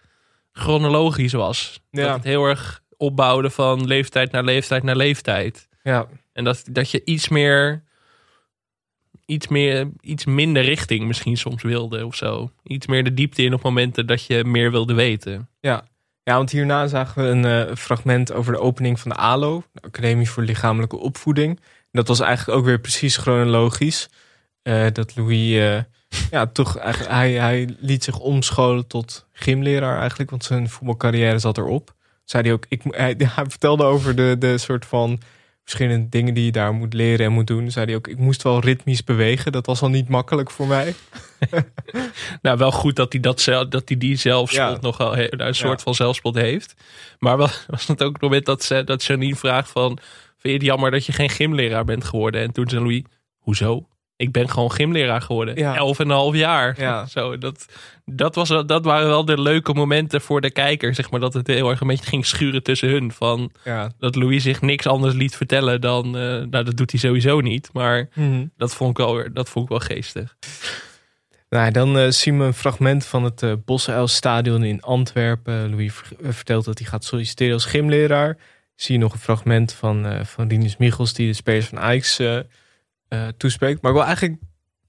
[0.52, 1.82] chronologisch was.
[1.92, 2.14] Dat Ja.
[2.14, 5.68] het heel erg opbouwde van leeftijd naar leeftijd naar leeftijd.
[5.84, 7.84] Ja, En dat, dat je iets meer,
[9.26, 12.52] iets meer, iets minder richting misschien soms wilde of zo.
[12.64, 15.50] Iets meer de diepte in op momenten dat je meer wilde weten.
[15.60, 15.90] ja.
[16.24, 19.82] Ja, want hierna zagen we een eh, fragment over de opening van de ALO, de
[19.82, 21.60] Academie voor Lichamelijke Opvoeding.
[21.92, 24.10] Dat was eigenlijk ook weer precies chronologisch.
[24.62, 25.84] Eh, dat Louis, eh,
[26.32, 31.58] ja, toch eigenlijk, hij, hij liet zich omscholen tot gymleraar eigenlijk, want zijn voetbalcarrière zat
[31.58, 31.96] erop.
[32.24, 35.20] Zei hij ook, ik, hij, hij vertelde over de, de soort van
[35.64, 37.72] verschillende dingen die je daar moet leren en moet doen.
[37.72, 39.52] Zei hij ook, ik moest wel ritmisch bewegen.
[39.52, 40.94] Dat was al niet makkelijk voor mij.
[42.42, 44.78] Nou, wel goed dat hij, dat zelf, dat hij die zelfspot Ja.
[44.82, 45.84] nog wel he- een soort Ja.
[45.84, 46.74] van zelfspot heeft.
[47.20, 49.98] Maar wel, was het ook het moment dat, ze, dat Janine vraagt van...
[50.38, 52.42] Vind je het jammer dat je geen gymleraar bent geworden?
[52.42, 53.02] En toen zei Louis,
[53.38, 53.88] hoezo?
[54.22, 55.56] Ik ben gewoon gymleraar geworden.
[55.58, 55.76] Ja.
[55.76, 56.76] Elf en een half jaar.
[56.80, 57.06] Ja.
[57.16, 57.66] Zo, dat,
[58.06, 60.96] dat, was, dat waren wel de leuke momenten voor de kijker.
[60.96, 63.12] Zeg maar, dat het heel erg een beetje ging schuren tussen hun.
[63.12, 63.92] Van, Ja.
[64.00, 66.06] dat Louis zich niks anders liet vertellen dan...
[66.06, 67.70] eh, nou, dat doet hij sowieso niet.
[67.74, 68.46] Maar Mhm.
[68.58, 70.36] dat vond ik wel, dat vond ik wel geestig.
[71.50, 75.70] Nou, dan eh, zien we een fragment van het eh Bosuil Stadion in Antwerpen.
[75.70, 78.38] Louis ver- eh, vertelt dat hij gaat solliciteren als gymleraar.
[78.76, 82.20] Zie je nog een fragment van, eh van Rinus Michels die de spelers van Ajax
[83.12, 83.82] eh, toespreekt.
[83.82, 84.42] Maar ik wil eigenlijk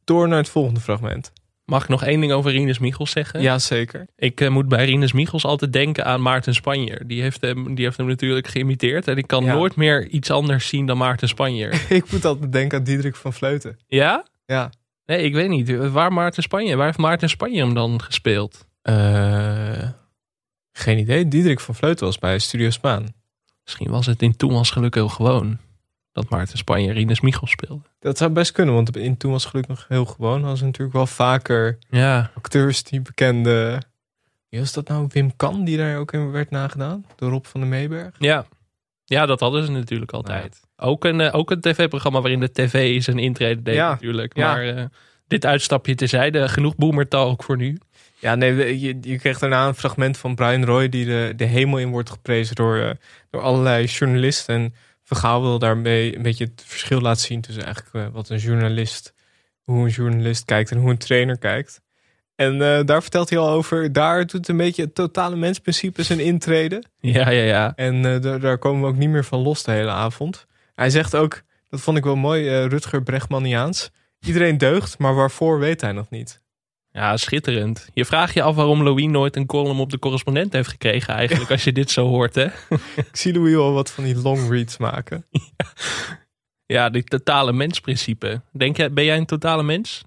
[0.04, 1.32] door naar het volgende fragment.
[1.64, 3.42] Mag ik nog één ding over Rinus Michels zeggen?
[3.42, 4.06] Ja, zeker.
[4.16, 7.06] Ik eh, moet bij Rinus Michels altijd denken aan Maarten Spanjer.
[7.06, 9.08] Die heeft hem, die heeft hem natuurlijk geïmiteerd.
[9.08, 9.52] En ik kan Ja.
[9.54, 11.84] nooit meer iets anders zien dan Maarten Spanjer.
[11.88, 13.78] ik moet altijd denken aan Diederik van Vleuten.
[13.86, 14.26] ja?
[14.46, 14.70] Ja.
[15.06, 15.76] Nee, ik weet niet.
[15.90, 16.76] Waar Maarten Spanje?
[16.76, 18.66] Waar heeft Maarten Spanje hem dan gespeeld?
[18.82, 19.88] Eh,
[20.72, 21.28] geen idee.
[21.28, 23.06] Diederik van Vleuten was bij Studio Spaan.
[23.64, 25.58] Misschien was het in Toen was geluk heel gewoon.
[26.12, 27.82] Dat Maarten Spanje Rinus Michels speelde.
[27.98, 30.38] Dat zou best kunnen, want in toen was gelukkig nog heel gewoon.
[30.40, 32.30] Hadden ze natuurlijk wel vaker Ja.
[32.36, 33.82] acteurs die bekende...
[34.48, 35.06] Wie was dat nou?
[35.08, 37.04] Wim Kan, die daar ook in werd nagedaan?
[37.16, 38.14] Door Rob van den Meeberg?
[38.18, 38.46] Ja.
[39.04, 40.60] Ja, dat hadden ze natuurlijk altijd.
[40.76, 43.90] Ook een, eh, ook een tv-programma waarin de tv zijn intrede deed Ja.
[43.90, 44.36] natuurlijk.
[44.36, 44.46] Ja.
[44.52, 44.84] Maar eh,
[45.26, 46.48] dit uitstapje terzijde.
[46.48, 47.78] Genoeg boemertalk voor nu.
[48.18, 50.88] Ja, nee, je, je kreeg daarna een fragment van Brian Roy...
[50.88, 52.90] die de, de hemel in wordt geprezen door, eh,
[53.30, 54.54] door allerlei journalisten.
[54.54, 54.74] En
[55.12, 57.40] Vergaal wil daarmee een beetje het verschil laten zien...
[57.40, 59.14] tussen eigenlijk eh, wat een journalist...
[59.62, 61.80] hoe een journalist kijkt en hoe een trainer kijkt.
[62.34, 63.92] En eh, daar vertelt hij al over...
[63.92, 66.82] daar doet een beetje het totale mensprincipe zijn intrede...
[67.00, 67.72] Ja, ja, ja.
[67.74, 70.46] En eh, daar, komen we ook niet meer van los de hele avond.
[70.74, 73.90] Hij zegt ook, dat vond ik wel mooi, eh, Rutger Bregmaniaans.
[74.20, 76.41] Iedereen deugt, maar waarvoor weet hij nog niet.
[76.92, 77.88] Ja, schitterend.
[77.94, 81.50] Je vraagt je af waarom Louis nooit een column op de correspondent heeft gekregen eigenlijk.
[81.50, 82.44] Als je dit zo hoort, hè?
[82.96, 85.26] Ik zie Louis al wat van die long reads maken.
[86.66, 88.42] Ja, dit totale mensprincipe.
[88.52, 90.04] Denk jij, ben jij een totale mens?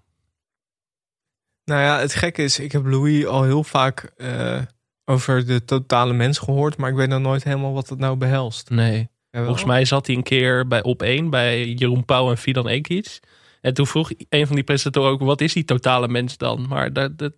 [1.63, 4.62] Nou ja, het gekke is, ik heb Louis al heel vaak eh,
[5.06, 8.69] over de totale mens gehoord, maar ik weet nog nooit helemaal wat dat nou behelst.
[8.69, 9.10] Nee.
[9.30, 9.48] Jawel?
[9.48, 13.19] Volgens mij zat hij een keer bij op 1 bij Jeroen Pauw en Fidan Ekic.
[13.65, 16.65] En toen vroeg een van die presentatoren ook, wat is die totale mens dan?
[16.69, 17.34] Maar dat, dat,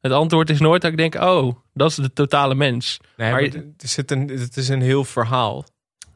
[0.00, 3.00] het antwoord is nooit dat ik denk, oh, dat is de totale mens.
[3.16, 5.64] Nee, maar maar je- er zit een, het is een heel verhaal.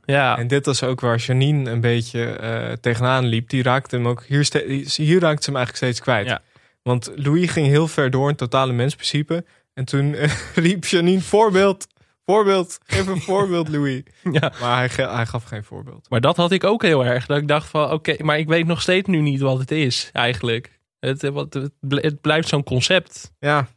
[0.05, 3.49] Ja, En dit was ook waar Janine een beetje eh, tegenaan liep.
[3.49, 4.49] Die raakte hem ook hier,
[4.97, 6.27] hier raakte ze hem eigenlijk steeds kwijt.
[6.27, 6.43] Ja.
[6.83, 9.45] Want Louis ging heel ver door in totale mensprincipe.
[9.75, 11.87] En toen eh, riep Janine: voorbeeld,
[12.33, 14.03] voorbeeld, geef een voorbeeld, Louis.
[14.41, 14.53] ja.
[14.61, 16.07] Maar hij, ge- hij gaf geen voorbeeld.
[16.11, 17.27] Maar dat had ik ook heel erg.
[17.27, 20.11] Dat ik dacht van, oké, maar ik weet nog steeds nu niet wat het is
[20.13, 20.81] eigenlijk.
[21.01, 23.33] Het, eh, wat, het bl- het blijft zo'n concept.
[23.39, 23.69] Ja,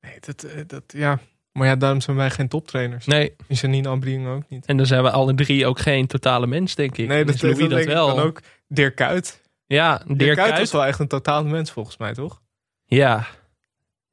[0.00, 1.18] nee, dat, eh, dat, ja.
[1.52, 3.06] Maar ja, daarom zijn wij geen toptrainers.
[3.06, 4.66] Nee, En Janine Albring ook niet.
[4.66, 7.08] en dan zijn we alle drie ook geen totale mens, denk ik.
[7.08, 8.06] Nee, Dan dat, is Louis dat wel.
[8.16, 8.40] dan ook.
[8.68, 9.42] Dirk Kuyt.
[9.66, 10.58] Ja, Dirk, Dirk Kuyt Kuyt.
[10.60, 12.40] was wel echt een totale mens volgens mij, toch?
[12.84, 13.26] Ja.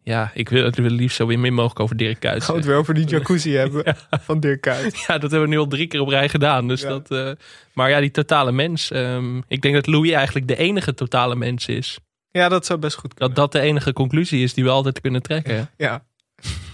[0.07, 2.69] Ja, ik wil het liefst zo weer min mogelijk over Dirk Kuyt Gaan we het
[2.69, 4.97] weer over die jacuzzi hebben van Dirk Kuyt.
[5.07, 6.67] Ja, dat hebben we nu al drie keer op rij gedaan.
[6.67, 6.89] Dus Ja.
[6.89, 7.31] dat, eh,
[7.73, 8.91] maar ja, die totale mens.
[8.91, 11.99] ehm, ik denk dat Louis eigenlijk de enige totale mens is.
[12.31, 13.35] Ja, dat zou best goed kunnen.
[13.35, 15.69] Dat dat de enige conclusie is die we altijd kunnen trekken.
[15.77, 16.05] Ja.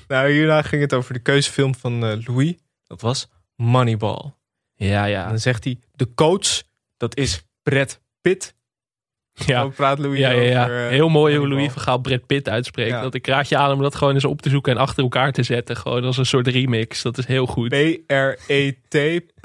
[0.08, 2.54] Nou, hierna ging het over de keuzefilm van eh, Louis.
[2.88, 4.34] Dat was Moneyball.
[4.76, 5.28] Ja, En ja.
[5.28, 6.62] dan zegt hij, de coach,
[6.98, 8.56] dat is Brad Pitt.
[9.34, 10.64] Ja, praat Louis ja, ja, ja.
[10.64, 11.48] over, eh, Heel mooi hoe.
[11.48, 12.90] Louis van Gaal Brad Pitt uitspreekt.
[12.90, 13.02] Ja.
[13.02, 15.32] Dat ik raad je aan om dat gewoon eens op te zoeken en achter elkaar
[15.32, 15.78] te zetten.
[15.78, 17.02] Gewoon als een soort remix.
[17.02, 17.74] Dat is heel goed.
[17.74, 19.44] E B-R-E-T-P-I-T,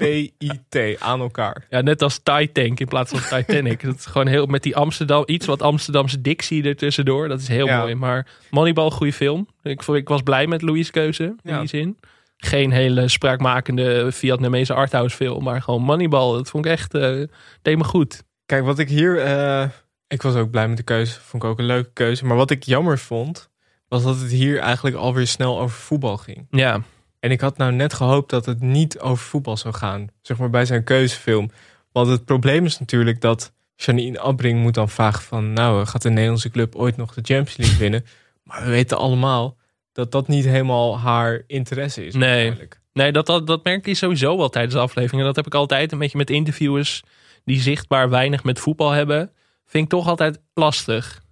[0.99, 1.65] aan elkaar.
[1.69, 3.83] Ja, net als Titank in plaats van Titanic.
[3.85, 7.27] dat is gewoon heel met die Amsterdam, iets wat Amsterdamse dictie ertussendoor.
[7.27, 7.95] Dat is heel mooi.
[7.95, 9.47] Maar Moneyball, goede film.
[9.63, 11.97] Ik, ik was blij met Louis' keuze in die zin.
[12.37, 16.33] geen hele spraakmakende Vietnamese arthouse film, maar gewoon Moneyball.
[16.33, 17.23] Dat vond ik echt, uh,
[17.61, 18.25] deed me goed.
[18.47, 19.69] Kijk, wat ik hier, uh,
[20.07, 22.25] ik was ook blij met de keuze, vond ik ook een leuke keuze.
[22.25, 23.49] Maar wat ik jammer vond,
[23.87, 26.47] was dat het hier eigenlijk alweer snel over voetbal ging.
[26.49, 26.81] Ja.
[27.19, 30.49] En ik had nou net gehoopt dat het niet over voetbal zou gaan, zeg maar
[30.49, 31.51] bij zijn keuzefilm.
[31.91, 35.53] Want het probleem is natuurlijk dat Janine Abbring moet dan vragen van...
[35.53, 38.05] nou, gaat de Nederlandse club ooit nog de Champions League winnen?
[38.43, 39.57] Maar we weten allemaal
[39.91, 42.13] dat dat niet helemaal haar interesse is.
[42.13, 42.53] Nee,
[42.93, 45.21] nee dat, dat, dat merkte hij sowieso wel tijdens de aflevering.
[45.21, 47.03] En dat heb ik altijd een beetje met interviewers
[47.47, 49.31] die zichtbaar weinig met voetbal hebben.
[49.65, 51.23] Vind ik toch altijd lastig.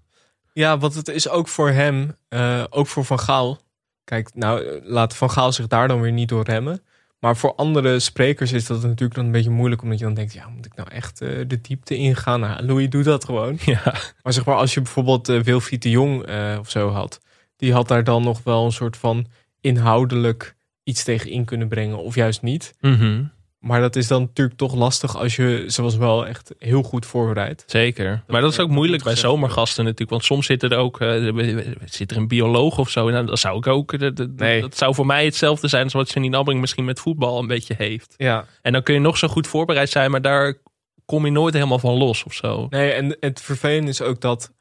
[0.53, 3.59] Ja, want het is ook voor hem, uh, ook voor Van Gaal.
[4.03, 6.83] Kijk, nou, laat Van Gaal zich daar dan weer niet door remmen.
[7.19, 9.81] Maar voor andere sprekers is dat natuurlijk dan een beetje moeilijk.
[9.81, 12.39] Omdat je dan denkt, ja, moet ik nou echt uh, de diepte ingaan?
[12.39, 13.57] Nou, Louis doet dat gewoon.
[13.65, 13.95] Ja.
[14.23, 17.19] Maar zeg maar, als je bijvoorbeeld uh, Wilfried de Jong uh, of zo had.
[17.57, 19.27] Die had daar dan nog wel een soort van
[19.61, 21.97] inhoudelijk iets tegen in kunnen brengen.
[21.97, 22.73] Of juist niet.
[22.79, 23.31] Mm -hmm.
[23.65, 27.05] Maar dat is dan natuurlijk toch lastig als je, ze was wel echt heel goed
[27.05, 27.63] voorbereid.
[27.67, 28.09] Zeker.
[28.09, 30.11] Dat maar dat is ook moeilijk bij zomergasten natuurlijk.
[30.11, 33.07] Want soms zit er ook uh, zit er een bioloog of zo.
[33.07, 33.99] En dat zou ik ook.
[33.99, 34.61] Dat, nee.
[34.61, 37.75] dat zou voor mij hetzelfde zijn als wat Janine Abbring misschien met voetbal een beetje
[37.77, 38.13] heeft.
[38.17, 38.45] Ja.
[38.61, 40.57] En dan kun je nog zo goed voorbereid zijn, maar daar
[41.05, 42.67] kom je nooit helemaal van los of zo.
[42.69, 44.51] Nee, en het vervelende is ook dat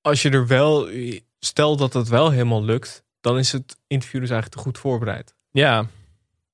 [0.00, 0.88] als je er wel,
[1.38, 5.34] stel dat het wel helemaal lukt, dan is het interview dus eigenlijk te goed voorbereid.
[5.50, 5.86] Ja,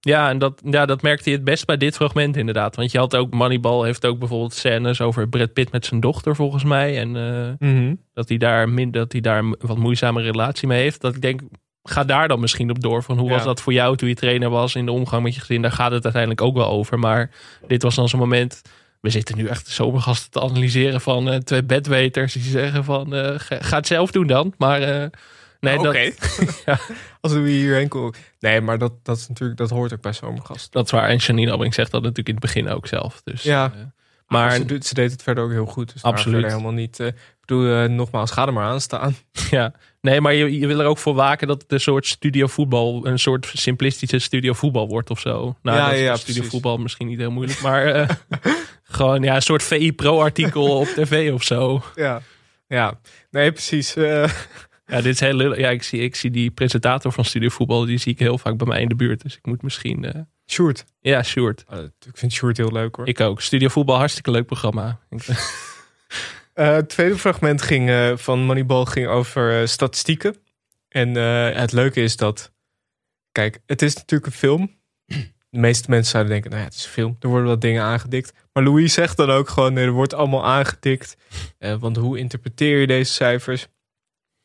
[0.06, 2.76] ja, en dat, ja, dat merkte je het best bij dit fragment inderdaad.
[2.76, 6.36] Want je had ook, Moneyball heeft ook bijvoorbeeld scènes over Brad Pitt met zijn dochter
[6.36, 6.98] volgens mij.
[6.98, 8.00] En uh, mm -hmm.
[8.12, 11.00] dat hij daar min, dat hij daar een wat moeizame relatie mee heeft.
[11.00, 11.40] Dat ik denk,
[11.82, 13.02] ga daar dan misschien op door.
[13.02, 13.34] Van hoe Ja.
[13.34, 15.62] was dat voor jou toen je trainer was in de omgang met je gezin?
[15.62, 16.98] Daar gaat het uiteindelijk ook wel over.
[16.98, 17.30] Maar
[17.66, 18.62] dit was dan zo'n moment.
[19.00, 22.32] We zitten nu echt de zomergasten te analyseren van eh, twee bedweters.
[22.32, 24.54] Die zeggen van, eh, ga, het zelf doen dan.
[24.58, 25.06] Maar eh,
[25.60, 25.96] nee, dat,
[27.20, 28.14] Als we hierheen komen.
[28.40, 30.72] Nee, maar dat, dat is natuurlijk, dat hoort ook bij zomergast.
[30.72, 31.08] dat is waar.
[31.08, 33.20] En Janine Abbring zegt dat natuurlijk in het begin ook zelf.
[33.24, 33.72] Dus, Ja.
[33.74, 33.80] eh,
[34.26, 35.92] maar ze, ze deed het verder ook heel goed.
[35.92, 36.44] Dus Absoluut.
[36.46, 37.00] helemaal niet.
[37.00, 39.16] eh, ik bedoel, eh, nogmaals, ga er maar aan staan.
[39.50, 42.46] Ja, nee, maar je, je wil er ook voor waken dat het een soort studio
[42.46, 45.56] voetbal, een soort simplistische studio voetbal wordt of zo.
[45.62, 46.50] Nou, Ja, ja, bij studio precies.
[46.50, 48.18] voetbal misschien niet heel moeilijk, maar
[48.82, 51.82] gewoon ja, een soort VI Pro artikel op tv of zo.
[51.94, 52.20] Ja,
[52.68, 52.98] ja.
[53.30, 53.94] nee, precies.
[54.86, 55.58] Ja, dit is heel lullig.
[55.58, 58.56] Ja, ik zie, ik zie die presentator van studio voetbal, die zie ik heel vaak
[58.56, 59.22] bij mij in de buurt.
[59.22, 60.84] Dus ik moet misschien, Sjoerd.
[61.00, 61.64] ja, Sjoerd.
[61.68, 63.08] Eh, ik vind Sjoerd heel leuk hoor.
[63.08, 63.40] Ik ook.
[63.40, 64.98] Studio voetbal, hartstikke leuk programma.
[66.56, 70.36] Eh, het tweede fragment ging, van Moneyball ging over statistieken.
[70.88, 71.14] En
[71.54, 72.52] het leuke is dat...
[73.32, 74.76] Kijk, het is natuurlijk een film.
[75.50, 77.16] De meeste mensen zouden denken, nou ja, het is een film.
[77.20, 78.32] Er worden wat dingen aangedikt.
[78.52, 81.16] Maar Louis zegt dan ook gewoon, nee, er wordt allemaal aangedikt.
[81.78, 83.66] Want hoe interpreteer je deze cijfers?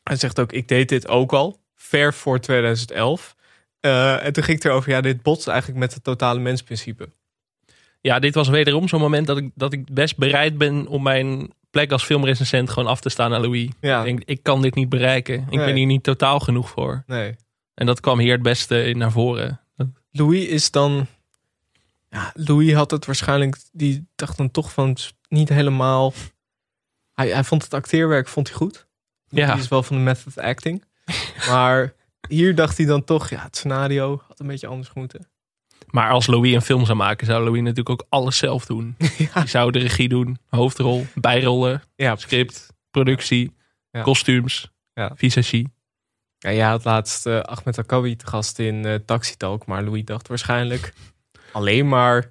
[0.02, 1.60] Hij zegt ook, ik deed dit ook al.
[1.74, 3.36] Ver voor 2011.
[3.80, 7.08] Eh, en toen ging het erover, ja, dit botst eigenlijk met het totale mensprincipe.
[8.00, 11.52] Ja, dit was wederom zo'n moment dat ik, dat ik best bereid ben om mijn
[11.70, 13.68] plek als filmrecensent gewoon af te staan aan Louis.
[13.80, 15.34] Ja, Ik denk, ik kan dit niet bereiken.
[15.34, 15.64] Ik Nee.
[15.66, 17.02] ben hier niet totaal genoeg voor.
[17.06, 17.36] nee.
[17.74, 19.60] En dat kwam hier het beste in naar voren.
[20.10, 21.06] Louis is dan.
[22.10, 23.56] Ja, Louis had het waarschijnlijk.
[23.72, 24.96] Die dacht dan toch van
[25.28, 26.12] niet helemaal.
[27.12, 28.86] Hij, hij vond het acteerwerk vond hij goed.
[29.40, 29.52] Ja.
[29.52, 30.84] Die is wel van de method acting.
[31.50, 31.92] maar
[32.28, 33.30] hier dacht hij dan toch.
[33.30, 35.26] Ja, het scenario had een beetje anders moeten.
[35.90, 38.94] Maar als Louis een film zou maken, zou Louis natuurlijk ook alles zelf doen.
[39.18, 43.54] ja, Die zou de regie doen, hoofdrol, bijrollen, ja, script, productie,
[44.02, 45.12] kostuums, Ja.
[45.14, 45.72] visagie.
[46.38, 49.66] ja, jij had laatst eh, Ahmed Akawi te gast in eh Taxi Talk.
[49.66, 50.92] Maar Louis dacht waarschijnlijk
[51.52, 52.28] alleen maar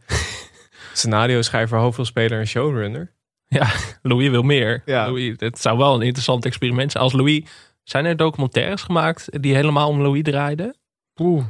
[0.93, 3.11] scenario schrijver, hoofdrolspeler en showrunner.
[4.01, 4.81] Louis wil meer.
[4.85, 5.05] Ja.
[5.05, 7.03] Louis, het zou wel een interessant experiment zijn.
[7.03, 7.43] Als Louis,
[7.83, 10.75] zijn er documentaires gemaakt die helemaal om Louis draaiden?
[11.15, 11.45] Oeh.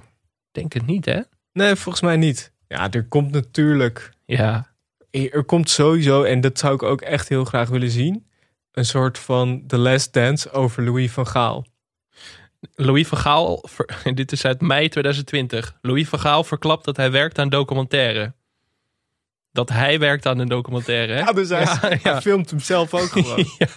[0.52, 1.22] Denk het niet, hè?
[1.54, 2.54] Nee, volgens mij niet.
[2.68, 4.68] Ja, er komt natuurlijk Ja,
[5.12, 8.28] er komt sowieso, en dat zou ik ook echt heel graag willen zien,
[8.72, 11.66] een soort van The Last Dance over Louis van Gaal.
[12.76, 13.64] Louis van Gaal,
[14.14, 15.78] dit is uit mei 2020.
[15.82, 18.34] Louis van Gaal verklapt dat hij werkt aan documentaire.
[19.52, 21.14] Dat hij werkt aan een documentaire.
[21.14, 21.20] Hè?
[21.20, 22.22] Ja, dus hij, Ja, hij ja.
[22.22, 23.46] filmt hem zelf ook gewoon.
[23.58, 23.68] Ja.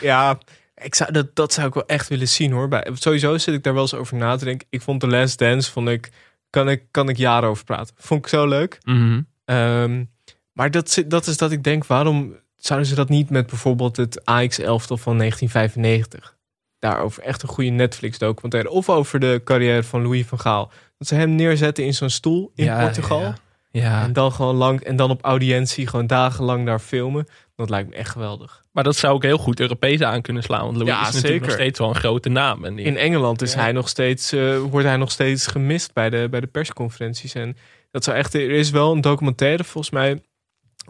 [0.00, 0.38] ja,
[0.74, 2.68] ik zou, dat, dat zou ik wel echt willen zien hoor.
[2.68, 4.66] Bij, sowieso zit ik daar wel eens over na te denken.
[4.70, 6.10] Ik vond The Last Dance, vond ik,
[6.50, 7.94] kan ik, kan ik jaren over praten.
[7.98, 8.78] Vond ik zo leuk.
[8.84, 9.20] Mhm.
[9.44, 10.04] Ehm,
[10.52, 13.96] maar dat, zit- dat is dat ik denk, waarom zouden ze dat niet met bijvoorbeeld
[13.96, 16.36] het AX-elftal van 1995?
[16.78, 18.70] Daarover echt een goede Netflix-documentaire.
[18.70, 20.70] Of over de carrière van Louis van Gaal.
[20.98, 23.20] Dat ze hem neerzetten in zo'n stoel in Ja, Portugal.
[23.20, 23.36] Ja, ja.
[23.72, 27.26] En dan gewoon lang, en dan op audiëntie gewoon dagenlang daar filmen.
[27.56, 28.64] Dat lijkt me echt geweldig.
[28.72, 30.64] Maar dat zou ook heel goed Europees aan kunnen slaan.
[30.64, 31.46] Want Louis Ja, is natuurlijk zeker.
[31.46, 32.64] nog steeds wel een grote naam.
[32.64, 33.60] En die- In Engeland is Ja.
[33.60, 37.34] hij nog steeds, eh, wordt hij nog steeds gemist bij de, bij de persconferenties.
[37.34, 37.56] En
[37.90, 38.34] dat zou echt.
[38.34, 40.22] Er is wel een documentaire volgens mij.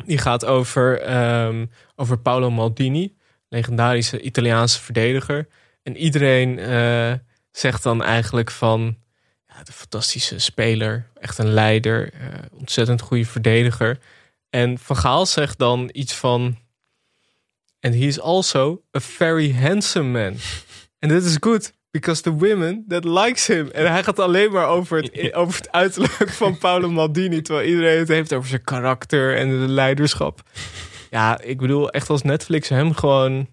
[0.07, 1.67] Die gaat over, ehm,
[1.97, 3.15] over Paolo Maldini,
[3.49, 5.49] legendarische Italiaanse verdediger.
[5.83, 7.13] En iedereen eh,
[7.51, 8.97] zegt dan eigenlijk van.
[9.63, 12.21] De fantastische speler, echt een leider, eh,
[12.53, 13.99] ontzettend goede verdediger.
[14.51, 16.59] En Van Gaal zegt dan iets van.
[17.81, 20.37] And he is also a very handsome man.
[20.99, 23.71] En dit is good, because the women that likes him.
[23.71, 27.43] En hij gaat alleen maar over het, over het uiterlijk van Paolo Maldini.
[27.43, 30.43] Terwijl iedereen het heeft over zijn karakter en de leiderschap.
[31.11, 33.49] Ja, ik bedoel, echt als Netflix hem gewoon...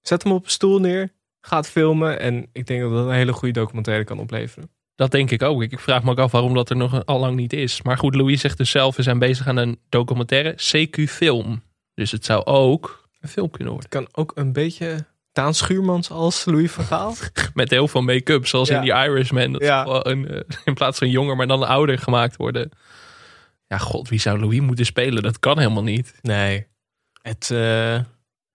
[0.00, 2.20] Zet hem op een stoel neer, gaat filmen.
[2.20, 4.70] En ik denk dat dat een hele goede documentaire kan opleveren.
[4.94, 5.62] Dat denk ik ook.
[5.62, 7.82] Ik, vraag me ook af waarom dat er nog al lang niet is.
[7.82, 11.62] Maar goed, Louis zegt dus zelf, we zijn bezig aan een documentaire, CQ-film.
[11.94, 13.90] Dus het zou ook een film kunnen worden.
[13.90, 17.14] Het kan ook een beetje Daan Schuurmans als Louis van Gaal.
[17.54, 18.76] Met heel veel make-up, zoals Ja.
[18.76, 19.52] in die Irishman.
[19.52, 19.84] Dat Ja.
[20.04, 22.70] een, eh, in plaats van jonger, maar dan ouder gemaakt worden.
[23.66, 25.22] Ja, god, wie zou Louis moeten spelen?
[25.22, 26.14] Dat kan helemaal niet.
[26.22, 26.66] Nee.
[27.22, 28.00] Het, eh,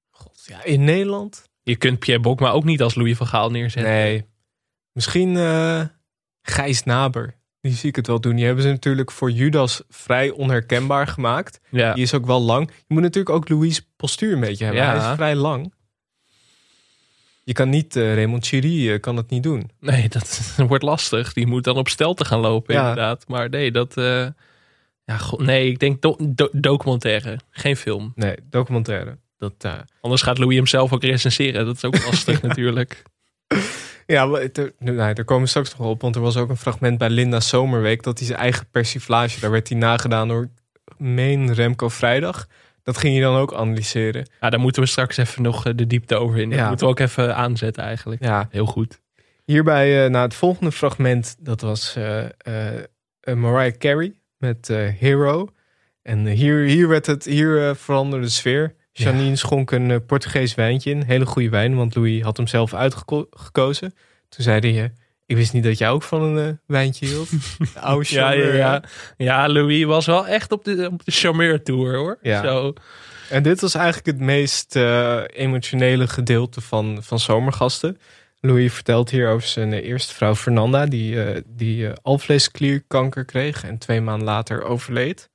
[0.09, 1.43] God, ja, in Nederland?
[1.63, 3.91] Je kunt Pierre Bokma ook niet als Louis van Gaal neerzetten.
[3.93, 4.25] Nee.
[4.91, 5.81] Misschien eh
[6.49, 7.35] Gijs Naber.
[7.61, 8.35] Die zie ik het wel doen.
[8.35, 11.59] Die hebben ze natuurlijk voor Judas vrij onherkenbaar gemaakt.
[11.69, 11.93] Ja.
[11.93, 12.69] Die is ook wel lang.
[12.87, 14.83] Je moet natuurlijk ook Louis postuur een beetje hebben.
[14.83, 14.99] Ja.
[14.99, 15.73] Hij is vrij lang.
[17.43, 19.69] Je kan niet, eh Raymond Chiri eh, kan het niet doen.
[19.79, 21.33] Nee, dat wordt lastig.
[21.33, 22.79] Die moet dan op stel te gaan lopen, Ja.
[22.81, 23.27] inderdaad.
[23.27, 23.97] Maar nee, dat...
[23.97, 24.27] eh,
[25.05, 27.39] ja, god, nee, ik denk do- do- documentaire.
[27.49, 28.11] Geen film.
[28.15, 29.17] Nee, documentaire.
[29.37, 29.67] Dat,
[30.01, 31.65] Anders gaat Louis hem zelf ook recenseren.
[31.65, 33.03] Dat is ook lastig natuurlijk.
[34.07, 36.01] Ja, er, nou, daar komen we straks nog op.
[36.01, 38.03] Want er was ook een fragment bij Linda Zomerweek.
[38.03, 40.49] Dat hij zijn eigen persiflage, daar werd hij nagedaan door
[40.97, 42.47] Meen Remco Vrijdag.
[42.83, 44.27] Dat ging hij dan ook analyseren.
[44.41, 46.49] Ja, daar moeten we straks even nog eh, de diepte over in.
[46.49, 46.67] Dat Ja.
[46.67, 48.23] moeten we ook even aanzetten eigenlijk.
[48.23, 48.99] Ja, Heel goed.
[49.45, 52.23] hierbij, eh na het volgende fragment, dat was eh,
[53.35, 54.67] Mariah Carey met
[54.99, 55.47] Hero.
[56.01, 58.75] En hier, hier, werd het, hier veranderde de sfeer.
[58.97, 61.01] Janine schonk een eh, Portugees wijntje in.
[61.01, 63.93] Hele goede wijn, want Louis had hem zelf uitgekozen.
[64.29, 64.89] Toen zei hij, eh,
[65.25, 67.29] ik wist niet dat jij ook van een eh, wijntje hield.
[67.73, 68.83] De oude Ja, ja, ja.
[69.17, 72.17] ja, Louis was wel echt op de, op de charmeur tour hoor.
[72.21, 72.43] Ja.
[72.43, 72.73] Zo.
[73.29, 74.75] En dit was eigenlijk het meest
[75.33, 77.99] emotionele gedeelte van, van Zomergasten.
[78.39, 84.27] Louis vertelt hier over zijn eerste vrouw Fernanda, die, die alvleesklierkanker kreeg en twee maanden
[84.27, 85.29] later overleed.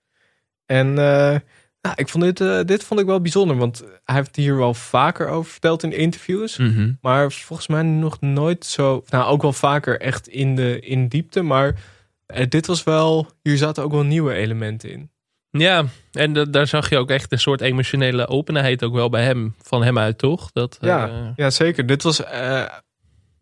[0.67, 0.99] En
[1.83, 4.75] nou, ik vond dit, eh, dit vond ik wel bijzonder, want hij heeft hier wel
[4.75, 6.57] vaker over verteld in interviews.
[6.57, 6.93] Mhm.
[7.01, 9.05] Maar volgens mij nog nooit zo.
[9.09, 11.43] Nou, ook wel vaker echt in de in diepte.
[11.43, 11.75] Maar
[12.27, 13.27] eh, dit was wel.
[13.43, 15.11] Hier zaten ook wel nieuwe elementen in.
[15.51, 19.25] Ja, en da- daar zag je ook echt een soort emotionele openheid ook wel bij
[19.25, 20.53] hem, van hem uit, toch?
[20.53, 21.87] Dat, Ja, eh, ja zeker.
[21.87, 22.23] Dit was.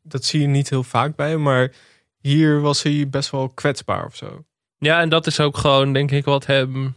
[0.02, 1.30] dat zie je niet heel vaak bij.
[1.30, 1.72] hem, Maar
[2.20, 4.44] hier was hij best wel kwetsbaar of zo.
[4.78, 6.94] Ja, en dat is ook gewoon, denk ik, wat hem.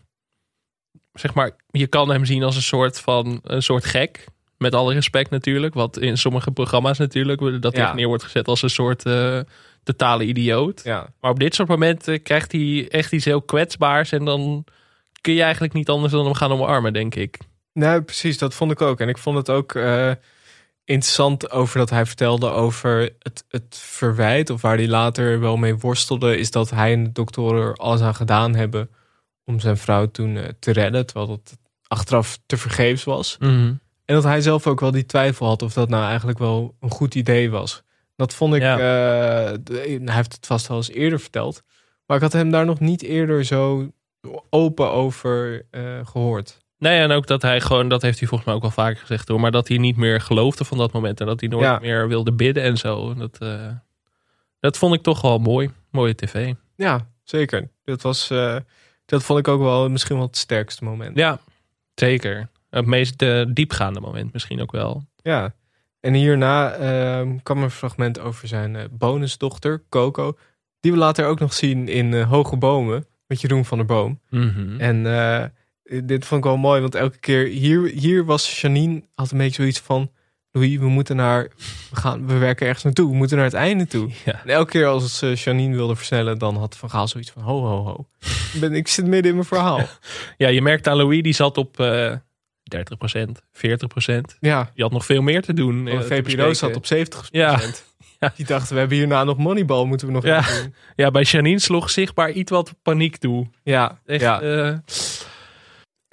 [1.14, 4.26] Zeg maar, je kan hem zien als een soort van een soort gek.
[4.58, 5.74] Met alle respect natuurlijk.
[5.74, 7.94] Wat in sommige programma's natuurlijk, dat hij Ja.
[7.94, 9.40] neer wordt gezet als een soort eh,
[9.84, 10.82] totale idioot.
[10.84, 14.12] Ja, Maar op dit soort momenten krijgt hij echt iets heel kwetsbaars.
[14.12, 14.66] En dan
[15.22, 17.38] kun je eigenlijk niet anders dan hem gaan omarmen, denk ik.
[17.74, 18.38] nee, precies.
[18.38, 19.00] Dat vond ik ook.
[19.00, 20.12] En ik vond het ook eh,
[20.86, 24.50] interessant over dat hij vertelde over het, het verwijt.
[24.50, 26.38] Of waar hij later wel mee worstelde.
[26.38, 28.90] Is dat hij en de dokter er alles aan gedaan hebben.
[29.46, 31.06] Om zijn vrouw toen eh, te redden.
[31.06, 33.38] Terwijl dat achteraf te vergeefs was.
[34.06, 36.90] En dat hij zelf ook wel die twijfel had of dat nou eigenlijk wel een
[36.92, 37.84] goed idee was.
[38.16, 38.78] Dat vond ik, Ja.
[38.78, 39.58] eh,
[40.06, 41.64] hij heeft het vast wel eens eerder verteld.
[42.06, 43.92] Maar ik had hem daar nog niet eerder zo
[44.50, 46.58] open over eh, gehoord.
[46.78, 49.28] Nee, en ook dat hij gewoon, dat heeft hij volgens mij ook wel vaker gezegd
[49.28, 51.80] hoor, maar dat hij niet meer geloofde van dat moment en dat hij nooit Ja.
[51.80, 53.14] meer wilde bidden en zo.
[53.14, 53.38] Dat,
[54.60, 55.70] dat vond ik toch wel mooi.
[55.92, 56.54] Mooie tv.
[56.76, 57.70] Ja, zeker.
[57.84, 58.28] Dat, was,
[59.06, 61.18] dat vond ik ook wel misschien wel het sterkste moment.
[61.18, 61.40] Ja,
[61.96, 62.50] zeker.
[62.70, 65.04] Het meest eh, diepgaande moment misschien ook wel.
[65.22, 65.54] Ja.
[66.00, 70.38] En hierna ehm, kwam een fragment over zijn eh, bonusdochter, Coco.
[70.80, 74.20] Die we later ook nog zien in eh, Hoge Bomen met Jeroen van der Boom.
[74.78, 75.46] En eh,
[75.84, 79.62] dit vond ik wel mooi, want elke keer hier, hier was Janine had een beetje
[79.62, 80.12] zoiets van:
[80.56, 81.48] Louis, we moeten naar,
[81.90, 84.10] we gaan, we werken ergens naartoe, we moeten naar het einde toe.
[84.26, 84.42] Ja.
[84.44, 87.62] En elke keer als uh, Janine wilde versnellen, dan had Van Gaal zoiets van: ho,
[87.66, 88.08] ho, ho.
[88.60, 89.80] Ben, ik zit midden in mijn verhaal.
[90.38, 92.12] Ja, je merkt aan Louis, die zat op eh
[92.76, 92.78] 30%,
[93.54, 94.20] 40%.
[94.40, 95.88] Ja, Die had nog veel meer te doen.
[95.88, 97.60] eh, de te VPRO zat op 70 Ja.
[98.20, 98.34] Ja.
[98.36, 100.42] Die dachten, we hebben hierna nog Moneyball, moeten we nog Ja.
[100.42, 100.74] doen.
[100.96, 103.48] Ja, bij Janine sloeg zichtbaar iets wat paniek toe.
[103.64, 104.82] Ja, Echt, ja.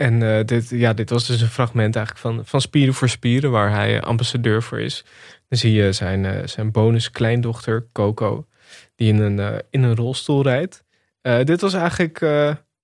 [0.00, 3.08] Eh, En uh, dit, ja, dit was dus een fragment eigenlijk van, van Spieren voor
[3.08, 5.04] Spieren, waar hij ambassadeur voor is.
[5.48, 8.46] Dan zie je zijn, uh, zijn bonus kleindochter, Coco,
[8.94, 10.84] die in een, uh, in een rolstoel rijdt.
[11.22, 12.18] dit was eigenlijk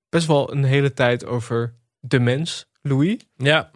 [0.09, 3.17] best wel een hele tijd over de mens, Louis.
[3.37, 3.71] Ja.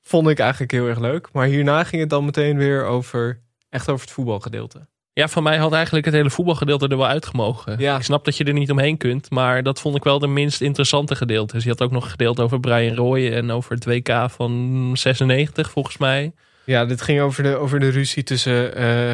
[0.00, 1.32] Vond ik eigenlijk heel erg leuk.
[1.32, 4.88] Maar hierna ging het dan meteen weer over, echt over het voetbalgedeelte.
[5.14, 7.78] Ja, van mij had eigenlijk het hele voetbalgedeelte er wel uitgemogen.
[7.78, 7.96] Ja.
[7.96, 10.60] Ik snap dat je er niet omheen kunt, maar dat vond ik wel de minst
[10.60, 11.54] interessante gedeelte.
[11.54, 15.70] Dus je had ook nog gedeeld over Brian Roy en over het WK van 96
[15.70, 16.32] volgens mij.
[16.64, 19.12] Ja, dit ging over de, over de ruzie tussen uh,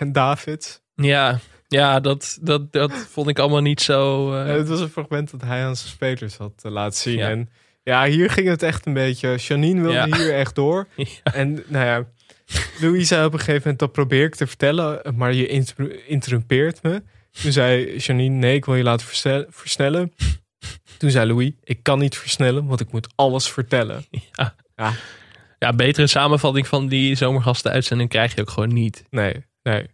[0.00, 0.82] en David.
[0.94, 1.38] Ja,
[1.68, 4.32] ja dat, dat, dat vond ik allemaal niet zo...
[4.34, 4.46] Uh...
[4.46, 7.18] het was een fragment dat hij aan zijn spelers had uh, laten zien.
[7.18, 7.28] Ja.
[7.28, 7.50] En
[7.82, 9.36] ja, hier ging het echt een beetje...
[9.36, 10.16] Janine wilde ja.
[10.16, 10.86] hier echt door.
[11.22, 12.04] En nou ja,
[12.80, 16.82] Louis zei op een gegeven moment, dat probeer ik te vertellen, maar je inter interrumpeert
[16.82, 17.02] me.
[17.42, 19.06] Toen zei Janine, nee, ik wil je laten
[19.50, 20.12] versnellen.
[20.98, 24.04] Toen zei Louis, ik kan niet versnellen, want ik moet alles vertellen.
[24.32, 24.92] Ja, ja.
[25.58, 29.04] ja betere samenvatting van die zomergasten-uitzending krijg je ook gewoon niet.
[29.10, 29.86] Nee, nee.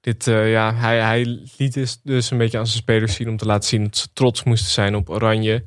[0.00, 1.24] Dit, uh, ja, hij, hij
[1.56, 4.08] liet dus, dus een beetje aan zijn spelers zien om te laten zien dat ze
[4.12, 5.64] trots moesten zijn op Oranje.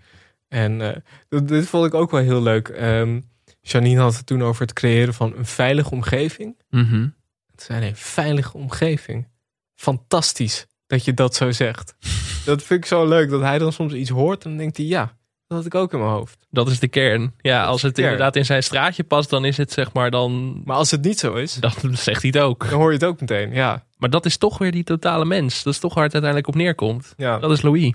[0.47, 2.67] En uh, dit vond ik ook wel heel leuk.
[2.67, 3.28] Um,
[3.61, 6.55] Janine had het toen over het creëren van een veilige omgeving.
[6.69, 7.15] Mm -hmm.
[7.51, 9.27] Het zijn een veilige omgeving.
[9.75, 11.95] Fantastisch dat je dat zo zegt.
[12.45, 14.85] dat vind ik zo leuk dat hij dan soms iets hoort en dan denkt hij
[14.85, 15.17] ja,
[15.49, 16.47] dat had ik ook in mijn hoofd.
[16.49, 17.33] Dat is de kern.
[17.41, 20.61] Ja, als het inderdaad in zijn straatje past, dan is het zeg maar dan.
[20.65, 22.69] Maar als het niet zo is, dan zegt hij het ook.
[22.69, 23.53] Dan hoor je het ook meteen.
[23.53, 23.85] Ja.
[23.97, 25.63] Maar dat is toch weer die totale mens.
[25.63, 27.13] Dat is toch waar het uiteindelijk op neerkomt.
[27.17, 27.39] Ja.
[27.39, 27.93] Dat is Louis.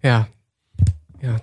[0.00, 0.28] Ja.
[1.20, 1.38] ja.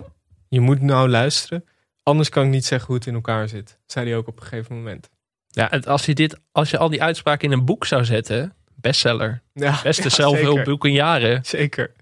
[0.48, 1.64] Je moet nou luisteren.
[2.10, 3.78] Anders kan ik niet zeggen hoe het in elkaar zit.
[3.86, 5.10] Zei hij ook op een gegeven moment.
[5.48, 9.42] Ja, als je, dit, als je al die uitspraken in een boek zou zetten, bestseller.
[9.52, 11.44] Ja, Beste ja, zelfhulpboek in jaren.
[11.44, 11.92] Zeker.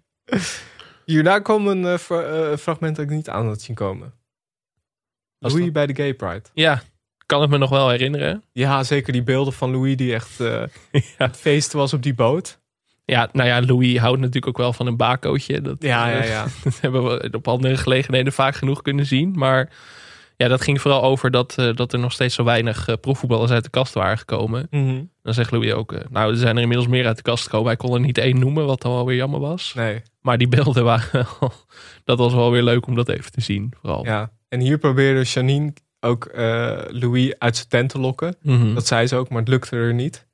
[1.05, 4.13] Hierna kwam een uh, fra- uh, fragment dat ik niet aan had zien komen.
[5.39, 6.43] Louis bij de Gay Pride.
[6.55, 6.83] Ja,
[7.27, 8.43] kan het me nog wel herinneren.
[8.53, 11.01] Ja, zeker die beelden van Louis die echt uh, ja.
[11.17, 12.59] het feest was op die boot.
[13.05, 15.63] Ja, nou ja, Louis houdt natuurlijk ook wel van een bakootje.
[15.63, 16.47] Dat, ja, ja, ja.
[16.65, 19.33] dat hebben we op andere gelegenheden vaak genoeg kunnen zien.
[19.37, 19.71] Maar
[20.39, 23.51] ja, dat ging vooral over dat, uh, dat er nog steeds zo weinig uh, profvoetballers
[23.51, 24.67] uit de kast waren gekomen.
[24.71, 25.11] Mm -hmm.
[25.23, 27.67] Dan zegt Louis ook, uh, nou, er zijn er inmiddels meer uit de kast gekomen.
[27.67, 29.73] Hij kon er niet één noemen, wat dan wel weer jammer was.
[29.75, 30.03] Nee.
[30.21, 31.53] Maar die beelden waren wel,
[32.05, 34.05] dat was wel weer leuk om dat even te zien, vooral.
[34.05, 36.31] Ja, en hier probeerde Janine ook
[36.91, 38.37] Louis uit zijn tent te lokken.
[38.43, 38.75] Mm -hmm.
[38.75, 40.27] Dat zei ze ook, maar het lukte er niet.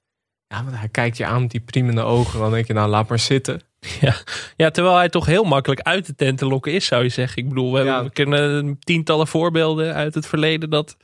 [0.48, 2.40] Ja, want hij kijkt je aan met die priemende ogen.
[2.40, 3.60] Dan denk je, nou, laat maar zitten.
[4.00, 4.14] Ja.
[4.56, 7.42] ja, terwijl hij toch heel makkelijk uit de tent te lokken is, zou je zeggen.
[7.42, 7.84] Ik bedoel, we, Ja.
[7.84, 10.96] hebben, we kennen tientallen voorbeelden uit het verleden dat,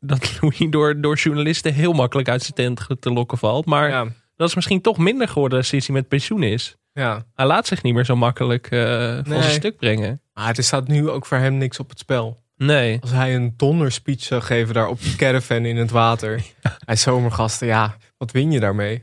[0.00, 3.66] dat Louis door, door journalisten heel makkelijk uit zijn tent te lokken valt.
[3.66, 6.76] Maar Ja, dat is misschien toch minder geworden sinds hij met pensioen is.
[6.92, 7.24] ja.
[7.34, 8.80] Hij laat zich niet meer zo makkelijk eh,
[9.14, 9.40] van Nee.
[9.42, 10.20] zijn stuk brengen.
[10.34, 12.42] Maar er staat nu ook voor hem niks op het spel.
[12.56, 12.98] Nee.
[13.00, 16.42] Als hij een donderspeech zou geven daar op die caravan in het water.
[16.86, 19.02] Hij zomergasten, ja, wat win je daarmee?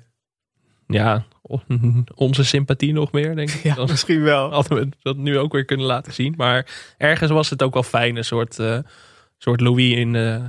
[0.93, 1.25] Ja,
[2.15, 3.63] onze sympathie nog meer, denk ik.
[3.63, 4.51] Ja, Dan misschien wel.
[4.53, 6.33] hadden we dat nu ook weer kunnen laten zien.
[6.37, 8.15] Maar ergens was het ook wel fijn.
[8.15, 8.77] Een soort, eh,
[9.37, 10.43] soort Louis in, eh,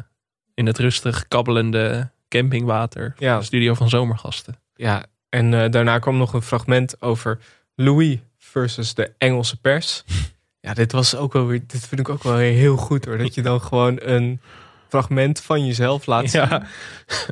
[0.54, 3.14] in het rustig kabbelende campingwater.
[3.18, 3.38] Ja.
[3.38, 4.58] De studio van Zomergasten.
[4.74, 7.38] Ja, en eh, daarna kwam nog een fragment over
[7.74, 10.04] Louis versus de Engelse pers.
[10.64, 13.18] Ja, dit was ook wel weer, dit vind ik ook wel weer heel goed hoor.
[13.18, 14.40] Dat je dan gewoon een
[14.88, 16.40] fragment van jezelf laat zien.
[16.40, 16.66] Ja.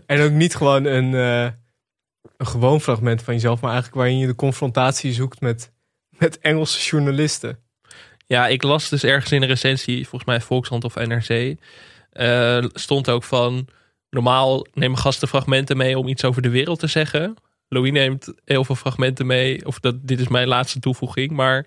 [0.06, 1.12] En ook niet gewoon een,
[2.36, 5.72] een gewoon fragment van jezelf, maar eigenlijk waarin je de confrontatie zoekt met,
[6.18, 7.58] met Engelse journalisten.
[8.26, 11.56] ja, ik las dus ergens in een recensie, volgens mij Volkshand of NRC.
[12.10, 13.68] eh, stond ook van,
[14.10, 17.34] normaal nemen gasten fragmenten mee om iets over de wereld te zeggen.
[17.68, 21.66] Louis neemt heel veel fragmenten mee, of dat, dit is mijn laatste toevoeging, maar...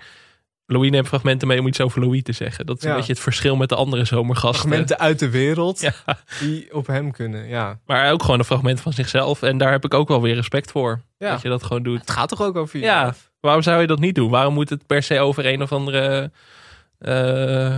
[0.74, 2.66] Louis neemt fragmenten mee om iets over Louis te zeggen.
[2.66, 2.90] Dat is Ja.
[2.90, 4.60] een beetje het verschil met de andere zomergasten.
[4.70, 5.94] Fragmenten uit de wereld Ja.
[6.40, 7.48] die op hem kunnen.
[7.48, 7.80] Ja.
[7.86, 9.42] Maar ook gewoon een fragment van zichzelf.
[9.42, 11.02] En daar heb ik ook wel weer respect voor.
[11.18, 11.32] Ja.
[11.32, 12.00] Dat je dat gewoon doet.
[12.00, 13.32] Het gaat toch ook over Ja, jezelf?
[13.40, 14.30] waarom zou je dat niet doen?
[14.30, 16.32] Waarom moet het per se over een of andere
[17.00, 17.76] eh,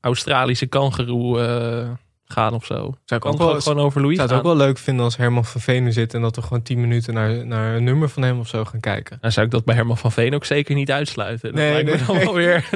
[0.00, 1.88] Australische kangeroe eh,
[2.26, 2.74] gaan of zo?
[2.74, 5.16] Zou ik Kan ook wel, gewoon over Louis zou het ook wel leuk vinden als
[5.16, 8.22] Herman van Venen zit en dat we gewoon 10 minuten naar, naar een nummer van
[8.22, 9.18] hem of zo gaan kijken.
[9.20, 11.48] Dan zou ik dat bij Herman van Veen ook zeker niet uitsluiten.
[11.48, 12.24] Dat Nee, lijkt me nee, dan nee.
[12.24, 12.68] wel weer...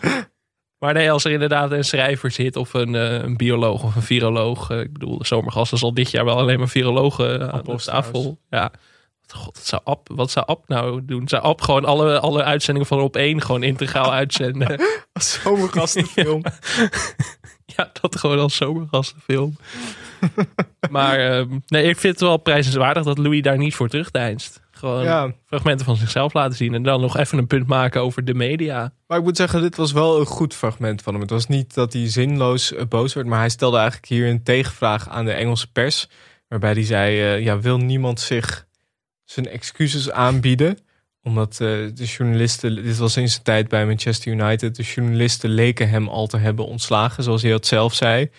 [0.78, 4.02] Maar nee, als er inderdaad een schrijver zit of een, eh, een bioloog of een
[4.02, 4.70] viroloog.
[4.70, 7.84] eh, ik bedoel, de zomergasten zal dit jaar wel alleen maar virologen aan de Appels
[7.84, 8.38] tafel.
[8.50, 8.70] Ja.
[9.28, 11.28] God, wat zou Ab, wat zou Ab nou doen?
[11.28, 14.80] Zou Ab gewoon alle, alle uitzendingen van op één gewoon integraal uitzenden?
[15.12, 16.42] Als zomergastenfilm.
[16.42, 16.88] ja,
[18.00, 19.56] dat gewoon als zomergastenfilm.
[20.90, 24.60] maar ehm, nee, ik vind het wel prijzenswaardig dat Louis daar niet voor terugdeinst.
[24.70, 25.32] Gewoon Ja.
[25.46, 26.74] fragmenten van zichzelf laten zien.
[26.74, 28.92] En dan nog even een punt maken over de media.
[29.06, 31.22] Maar ik moet zeggen, dit was wel een goed fragment van hem.
[31.22, 34.42] Het was niet dat hij zinloos eh, boos werd, maar hij stelde eigenlijk hier een
[34.42, 36.08] tegenvraag aan de Engelse pers.
[36.48, 38.66] Waarbij hij zei, eh, ja, wil niemand zich
[39.24, 40.78] zijn excuses aanbieden?
[41.26, 41.58] Omdat eh,
[41.94, 46.26] de journalisten, dit was in zijn tijd bij Manchester United, de journalisten leken hem al
[46.26, 48.30] te hebben ontslagen, zoals hij dat zelf zei.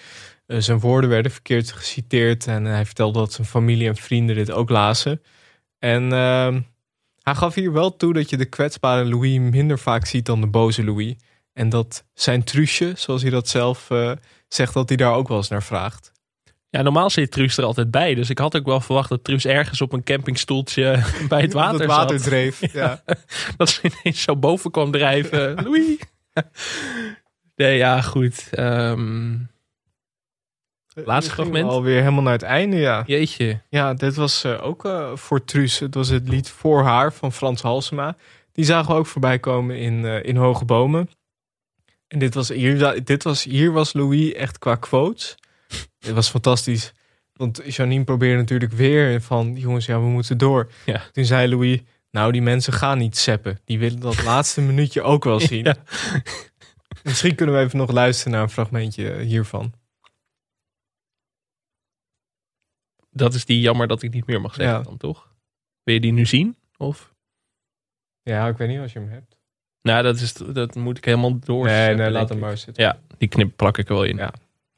[0.45, 4.51] Eh, zijn woorden werden verkeerd geciteerd en hij vertelde dat zijn familie en vrienden dit
[4.51, 5.21] ook lazen.
[5.79, 6.61] En ehm,
[7.21, 10.47] hij gaf hier wel toe dat je de kwetsbare Louis minder vaak ziet dan de
[10.47, 11.15] boze Louis.
[11.53, 14.11] En dat zijn truusje, zoals hij dat zelf eh,
[14.47, 16.11] zegt, dat hij daar ook wel eens naar vraagt.
[16.77, 18.15] Ja, normaal zit Truus er altijd bij.
[18.15, 21.77] Dus ik had ook wel verwacht dat Truus ergens op een campingstoeltje bij het water,
[21.77, 22.27] Dat water zat.
[22.27, 22.61] dreef.
[22.73, 23.03] Ja.
[23.57, 25.55] Dat ze ineens zo boven kwam drijven.
[25.63, 25.97] Louis.
[27.55, 28.47] Nee, ja, goed.
[28.51, 29.37] Ehm,
[30.93, 31.69] Laatste fragment.
[31.69, 33.03] Alweer helemaal naar het einde, ja.
[33.05, 33.61] jeetje.
[33.69, 35.79] Ja, dit was eh, ook eh, voor Truus.
[35.79, 38.15] Het was het lied Voor haar van Frans Halsema.
[38.51, 41.09] Die zagen we ook voorbij komen in, in Hoge Bomen.
[42.07, 45.35] En dit was, hier, dit was, hier was Louis echt qua quotes.
[45.99, 46.93] Het was fantastisch.
[47.33, 49.55] Want Janine probeerde natuurlijk weer van...
[49.55, 50.71] jongens, ja, we moeten door.
[50.85, 51.01] Ja.
[51.11, 51.81] Toen zei Louis...
[52.11, 53.59] nou, die mensen gaan niet seppen.
[53.65, 55.63] Die willen dat laatste minuutje ook wel zien.
[55.63, 55.75] Ja.
[57.03, 59.73] Misschien kunnen we even nog luisteren naar een fragmentje hiervan.
[63.11, 64.81] Dat is die jammer dat ik niet meer mag zeggen Ja.
[64.83, 65.33] dan, toch?
[65.83, 66.57] Wil je die nu zien?
[66.77, 67.13] Of?
[68.21, 69.37] Ja, ik weet niet als je hem hebt.
[69.81, 71.65] Nou, dat, is, dat moet ik helemaal door.
[71.65, 72.83] Nee, nee, laat hem maar zitten.
[72.83, 74.17] Ja, die knip plak ik er wel in.
[74.17, 74.33] Ja.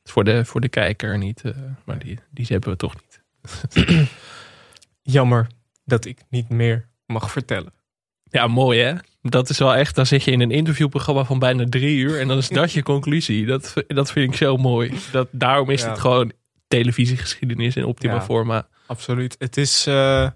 [0.10, 1.41] Is Voor de, voor de kijker niet.
[1.41, 1.51] eh,
[1.86, 3.22] maar die, die hebben we toch niet.
[5.01, 5.47] Jammer
[5.86, 7.74] dat ik niet meer mag vertellen.
[8.24, 8.93] Ja, mooi hè?
[9.22, 12.28] Dat is wel echt, dan zit je in een interviewprogramma van bijna drie uur en
[12.28, 13.45] dan is dat je conclusie.
[13.45, 14.93] Dat, dat vind ik zo mooi.
[15.12, 15.89] Dat, daarom is Ja.
[15.89, 16.32] het gewoon
[16.68, 18.22] televisiegeschiedenis in optima Ja.
[18.22, 18.68] forma.
[18.88, 19.36] Absoluut.
[19.39, 20.30] Het is eh,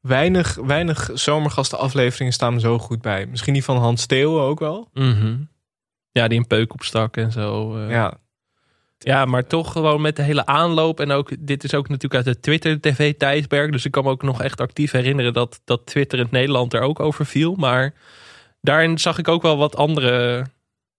[0.00, 3.26] weinig, weinig zomergastenafleveringen staan me zo goed bij.
[3.26, 4.88] Misschien die van Hans Steeuwen ook wel.
[4.92, 5.36] Mhm.
[6.10, 7.76] Ja, die een peuk opstak en zo.
[7.76, 7.90] eh.
[7.90, 8.18] Ja,
[9.04, 11.00] Ja, maar toch gewoon met de hele aanloop.
[11.00, 13.72] En ook, dit is ook natuurlijk uit het Twitter-tv-tijdperk.
[13.72, 16.80] Dus ik kan me ook nog echt actief herinneren dat, dat Twitter in Nederland er
[16.80, 17.54] ook over viel.
[17.54, 17.94] Maar
[18.60, 20.46] daarin zag ik ook wel wat andere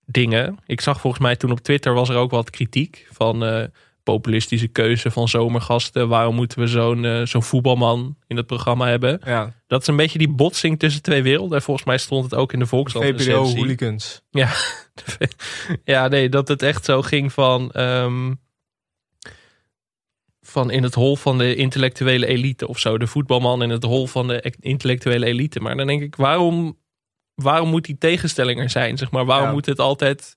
[0.05, 0.59] dingen.
[0.65, 3.63] Ik zag volgens mij toen op Twitter was er ook wat kritiek van eh,
[4.03, 6.07] populistische keuze van zomergasten.
[6.07, 9.21] Waarom moeten we zo'n eh, zo'n voetbalman in het programma hebben?
[9.25, 9.53] ja.
[9.67, 11.57] Dat is een beetje die botsing tussen twee werelden.
[11.57, 13.05] En volgens mij stond het ook in de Volkskrant.
[13.05, 13.57] VPRO recensie.
[13.59, 14.21] hooligans.
[15.83, 17.71] Ja, nee, dat het echt zo ging van.
[17.71, 18.33] ehm,
[20.41, 22.97] van in het hol van de intellectuele elite of zo.
[22.97, 25.59] De voetbalman in het hol van de e- intellectuele elite.
[25.59, 26.77] Maar dan denk ik, waarom,
[27.35, 28.97] waarom moet die tegenstelling er zijn?
[28.97, 29.53] Zeg maar, waarom Ja.
[29.53, 30.35] moet het altijd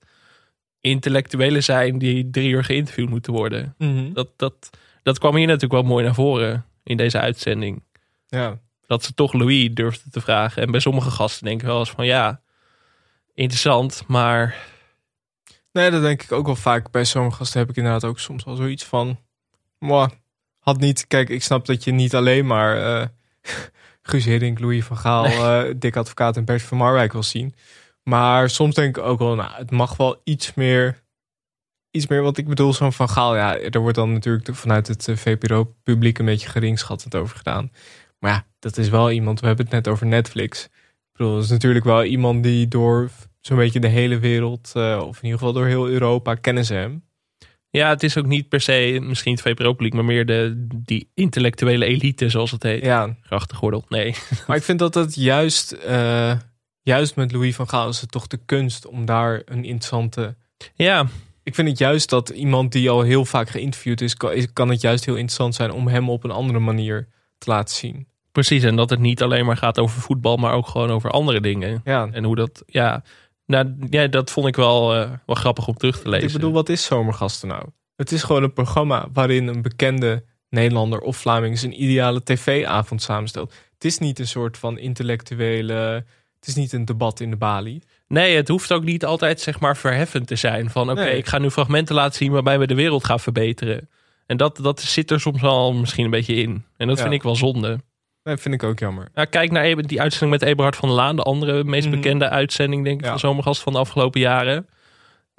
[0.81, 3.75] intellectuelen zijn die drie uur geïnterviewd moeten worden?
[4.13, 4.69] Dat, dat,
[5.03, 7.83] dat kwam hier natuurlijk wel mooi naar voren in deze uitzending.
[8.27, 8.59] Ja.
[8.85, 10.61] Dat ze toch Louis durfden te vragen.
[10.61, 12.41] En bij sommige gasten denk ik wel eens van ja,
[13.33, 14.55] interessant, maar
[15.77, 16.91] Nee, dat denk ik ook wel vaak.
[16.91, 19.19] Bij sommige gasten heb ik inderdaad ook soms wel zoiets van...
[19.79, 20.09] Mwah,
[20.59, 21.07] had niet...
[21.07, 23.01] Kijk, ik snap dat je niet alleen maar...
[23.01, 23.07] eh
[24.01, 27.55] Guus Hiddink, Louis van Gaal, eh Dick Advocaat en Bert van Marwijk wil zien.
[28.09, 29.35] Maar soms denk ik ook wel...
[29.35, 31.03] Nou, het mag wel iets meer...
[31.91, 33.35] Iets meer, want ik bedoel, zo'n Van Gaal...
[33.35, 36.17] Ja, er wordt dan natuurlijk vanuit het eh, VPRO-publiek...
[36.17, 37.71] een beetje geringschattend over gedaan.
[38.19, 39.39] Maar ja, dat is wel iemand...
[39.39, 40.63] We hebben het net over Netflix.
[40.63, 40.71] Ik
[41.11, 43.09] bedoel, dat is natuurlijk wel iemand die door
[43.47, 46.73] zo'n beetje de hele wereld, eh, of in ieder geval door heel Europa, kennen ze
[46.73, 47.03] hem.
[47.69, 51.85] ja, het is ook niet per se misschien het VPRO-publiek, maar meer de, die intellectuele
[51.85, 52.83] elite, zoals het heet.
[52.83, 54.15] Ja, Grachtengordel, nee.
[54.47, 56.33] maar ik vind dat het juist, eh,
[56.87, 60.35] juist met Louis van Gaal is het toch de kunst om daar een interessante...
[60.73, 61.05] Ja,
[61.43, 64.15] Ik vind het juist dat iemand die al heel vaak geïnterviewd is,
[64.53, 67.07] kan, het juist heel interessant zijn om hem op een andere manier
[67.37, 68.07] te laten zien.
[68.31, 68.63] precies.
[68.63, 71.81] En dat het niet alleen maar gaat over voetbal, maar ook gewoon over andere dingen.
[71.83, 73.03] Ja, En hoe dat, ja,
[73.45, 76.27] nou, ja dat vond ik wel, eh, wel grappig om terug te lezen.
[76.27, 77.63] ik bedoel, wat is Zomergasten nou?
[77.95, 83.53] Het is gewoon een programma waarin een bekende Nederlander of Vlaming zijn ideale tv-avond samenstelt.
[83.73, 86.05] Het is niet een soort van intellectuele...
[86.39, 87.81] Het is niet een debat in de balie.
[88.07, 90.69] Nee, het hoeft ook niet altijd zeg maar verheffend te zijn.
[90.69, 91.17] Van oké, Nee.
[91.17, 93.89] ik ga nu fragmenten laten zien waarbij we de wereld gaan verbeteren.
[94.25, 96.63] En dat, dat zit er soms wel misschien een beetje in.
[96.77, 97.01] En dat Ja.
[97.03, 97.79] vind ik wel zonde.
[98.23, 99.07] Nee, vind ik ook jammer.
[99.13, 101.15] Nou, kijk naar die uitzending met Eberhard van Laan.
[101.15, 101.95] De andere meest Mhm.
[101.95, 103.09] bekende uitzending denk ik Ja.
[103.09, 104.67] van Zomergast van de afgelopen jaren.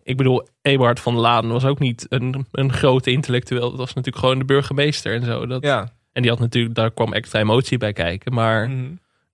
[0.03, 3.69] Ik bedoel, Eberhard van Laan was ook niet een, een grote intellectueel.
[3.71, 5.47] Dat was natuurlijk gewoon de burgemeester en zo.
[5.47, 5.93] Dat, Ja.
[6.13, 8.35] En die had natuurlijk, daar kwam extra emotie bij kijken.
[8.35, 8.87] Maar Mhm.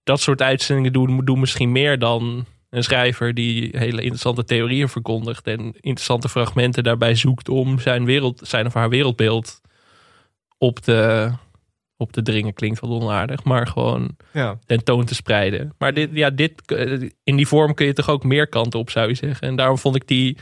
[0.04, 5.46] Dat soort uitzendingen doen, doen misschien meer dan een schrijver die hele interessante theorieën verkondigt
[5.46, 9.60] en interessante fragmenten daarbij zoekt om zijn, wereld, zijn of haar wereldbeeld
[10.58, 11.30] op te,
[11.96, 14.58] op te dringen klinkt wat onaardig, maar gewoon Ja.
[14.66, 15.74] tentoon te spreiden.
[15.78, 16.72] Maar dit, ja, dit,
[17.24, 19.48] in die vorm kun je toch ook meer kanten op, zou je zeggen.
[19.48, 20.36] En daarom vond ik die,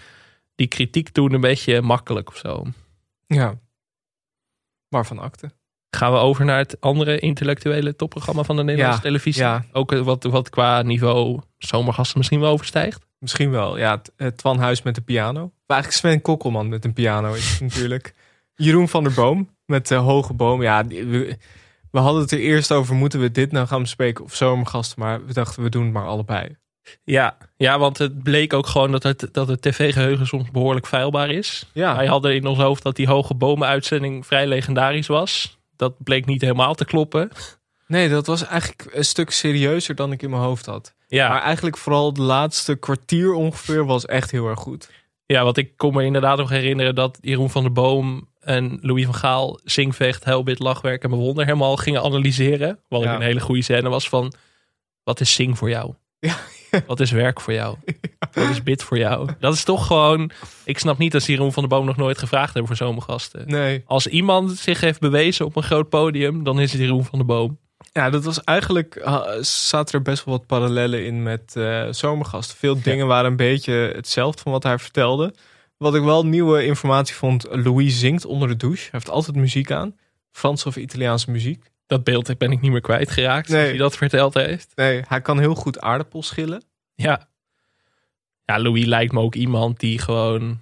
[0.54, 2.64] die kritiek toen een beetje makkelijk of zo.
[3.26, 3.54] ja.
[4.88, 5.50] Waarvan akte?
[5.96, 9.42] Gaan we over naar het andere intellectuele topprogramma van de Nederlandse Ja, televisie?
[9.42, 9.64] ja.
[9.72, 13.06] Ook eh, wat, wat qua niveau zomergasten misschien wel overstijgt.
[13.18, 13.78] Misschien wel.
[13.78, 15.40] Ja, het, het Twan Huis met de piano.
[15.40, 15.50] Maar
[15.82, 18.14] eigenlijk Sven Kokkelman met een piano is natuurlijk.
[18.54, 20.62] Jeroen van der Boom met de hoge boom.
[20.62, 20.84] Ja,
[21.90, 25.00] we hadden het er eerst over, moeten we dit nou gaan bespreken of zomergasten?
[25.00, 26.56] Maar we dachten, we doen het maar allebei.
[27.04, 31.30] Ja, ja want het bleek ook gewoon dat het, dat het tv-geheugen soms behoorlijk feilbaar
[31.30, 31.70] is.
[31.72, 35.60] Ja, Wij hadden in ons hoofd dat die hoge bomen-uitzending vrij legendarisch was.
[35.82, 37.30] Dat bleek niet helemaal te kloppen.
[37.86, 40.94] nee, dat was eigenlijk een stuk serieuzer dan ik in mijn hoofd had.
[41.06, 44.90] Ja, Maar eigenlijk vooral de laatste kwartier ongeveer was echt heel erg goed.
[45.26, 49.04] ja, want ik kon me inderdaad nog herinneren dat Jeroen van der Boom en Louis
[49.04, 52.78] van Gaal Zingvecht, Helbit, Lachwerk en Bewonder helemaal gingen analyseren.
[52.88, 53.14] Wat Ja.
[53.14, 54.32] een hele goede scène was van,
[55.04, 55.94] wat is Zing voor jou?
[56.18, 56.36] Ja.
[56.86, 57.76] Wat is werk voor jou?
[58.32, 59.28] Wat is bid voor jou?
[59.40, 60.30] Dat is toch gewoon...
[60.64, 63.48] Ik snap niet dat ze Jeroen van der Boom nog nooit gevraagd hebben voor zomergasten.
[63.48, 67.18] Nee, Als iemand zich heeft bewezen op een groot podium, dan is het Jeroen van
[67.18, 67.58] der Boom.
[67.92, 69.02] Ja, dat was eigenlijk.
[69.04, 72.54] uh, zaten er best wel wat parallellen in met eh Zomergast.
[72.54, 75.34] Veel dingen waren een beetje hetzelfde van wat hij vertelde.
[75.76, 77.46] Wat ik wel nieuwe informatie vond.
[77.50, 78.82] Louis zingt onder de douche.
[78.82, 79.96] Hij heeft altijd muziek aan.
[80.30, 81.70] Franse of Italiaanse muziek.
[81.92, 83.48] Dat beeld ben ik niet meer kwijtgeraakt.
[83.48, 83.60] Nee.
[83.60, 83.68] Nee.
[83.68, 84.72] Hij dat verteld heeft.
[84.74, 86.62] Nee, hij kan heel goed aardappels schillen.
[86.94, 87.28] Ja.
[88.44, 90.60] Ja, Louis lijkt me ook iemand die gewoon...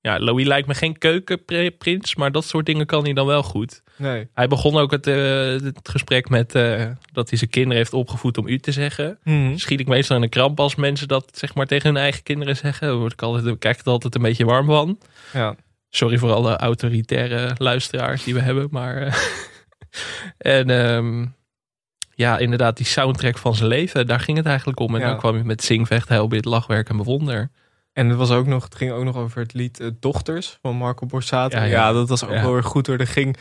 [0.00, 3.82] Ja, Louis lijkt me geen keukenprins, maar dat soort dingen kan hij dan wel goed.
[3.96, 4.28] Nee.
[4.34, 5.16] Hij begon ook het, eh,
[5.46, 9.18] het gesprek met eh, dat hij zijn kinderen heeft opgevoed om u te zeggen.
[9.24, 9.56] Mhm.
[9.56, 12.56] Schiet ik meestal in een kramp als mensen dat zeg maar tegen hun eigen kinderen
[12.56, 12.88] zeggen.
[12.88, 14.98] Daar word ik altijd, ik er altijd een beetje warm van.
[15.32, 15.56] Ja.
[15.88, 18.68] Sorry voor alle autoritaire luisteraars die we hebben.
[18.70, 19.14] Maar, eh,
[20.38, 21.26] en ehm,
[22.14, 24.94] ja, inderdaad, die soundtrack van zijn leven, daar ging het eigenlijk om.
[24.94, 25.06] En Ja.
[25.08, 27.50] dan kwam je met Zingvecht, Helbit, Lachwerk en Bewonder.
[27.92, 30.76] En het, was ook nog, het ging ook nog over het lied eh, Dochters van
[30.76, 31.56] Marco Borsato.
[31.56, 31.92] Ja, Ja, ja.
[31.92, 32.98] dat was ook wel weer goed hoor.
[32.98, 33.36] Er ging,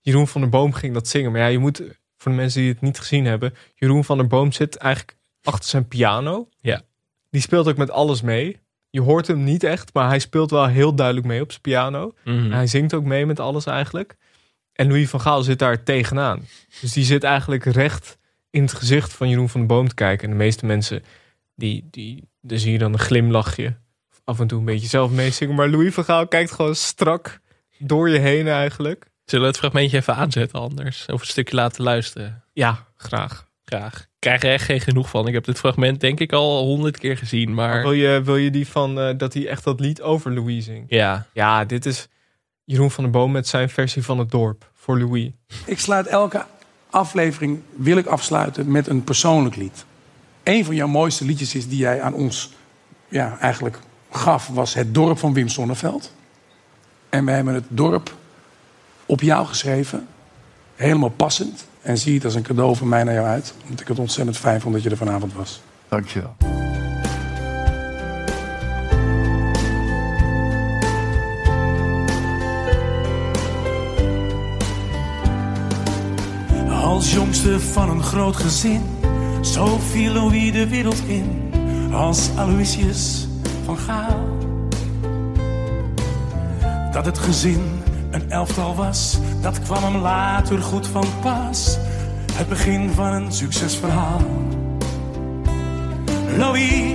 [0.00, 1.32] Jeroen van der Boom ging dat zingen.
[1.32, 1.82] Maar ja, je moet,
[2.16, 3.54] voor de mensen die het niet gezien hebben.
[3.74, 6.48] Jeroen van der Boom zit eigenlijk achter zijn piano.
[6.60, 6.82] Ja.
[7.30, 8.60] Die speelt ook met alles mee.
[8.90, 12.14] Je hoort hem niet echt, maar hij speelt wel heel duidelijk mee op zijn piano.
[12.24, 12.50] Mhm.
[12.52, 14.16] Hij zingt ook mee met alles eigenlijk.
[14.74, 16.46] En Louis van Gaal zit daar tegenaan.
[16.80, 18.18] Dus die zit eigenlijk recht
[18.50, 20.24] in het gezicht van Jeroen van der Boom te kijken.
[20.24, 21.02] En de meeste mensen,
[21.56, 23.76] die, die, daar zie je dan een glimlachje.
[24.24, 25.54] Af en toe een beetje zelf meezingen.
[25.54, 27.40] Maar Louis van Gaal kijkt gewoon strak
[27.78, 29.06] door je heen eigenlijk.
[29.24, 31.06] Zullen we het fragmentje even aanzetten anders?
[31.06, 32.42] Of een stukje laten luisteren?
[32.52, 33.52] Ja, graag.
[33.64, 34.00] Graag.
[34.00, 35.26] Ik krijg er echt geen genoeg van.
[35.26, 37.54] Ik heb dit fragment denk ik al honderd keer gezien.
[37.54, 40.64] Maar Wil je, wil je die van eh, dat hij echt dat lied over Louis
[40.64, 40.90] zingt?
[40.90, 42.08] ja, Ja, dit is
[42.64, 45.30] Jeroen van der Boom met zijn versie van het dorp voor Louis.
[45.66, 46.44] Ik sluit elke
[46.90, 49.84] aflevering, wil ik afsluiten met een persoonlijk lied.
[50.42, 52.52] Een van jouw mooiste liedjes is die jij aan ons
[53.08, 53.78] ja, eigenlijk
[54.10, 56.12] gaf, was Het Dorp van Wim Sonneveld.
[57.08, 58.14] En wij hebben het dorp
[59.06, 60.06] op jou geschreven.
[60.74, 61.66] Helemaal passend.
[61.82, 63.54] En zie het als een cadeau van mij naar jou uit.
[63.62, 65.60] Omdat ik het ontzettend fijn vond dat je er vanavond was.
[65.88, 66.36] Dankjewel.
[77.04, 78.82] Als jongste van een groot gezin,
[79.40, 81.52] zo viel Louis de wereld in.
[81.92, 83.28] Als Aloysius
[83.64, 84.26] van Gaal.
[86.92, 91.78] Dat het gezin een elftal was, dat kwam hem later goed van pas.
[92.32, 94.20] Het begin van een succesverhaal.
[96.36, 96.94] Louis,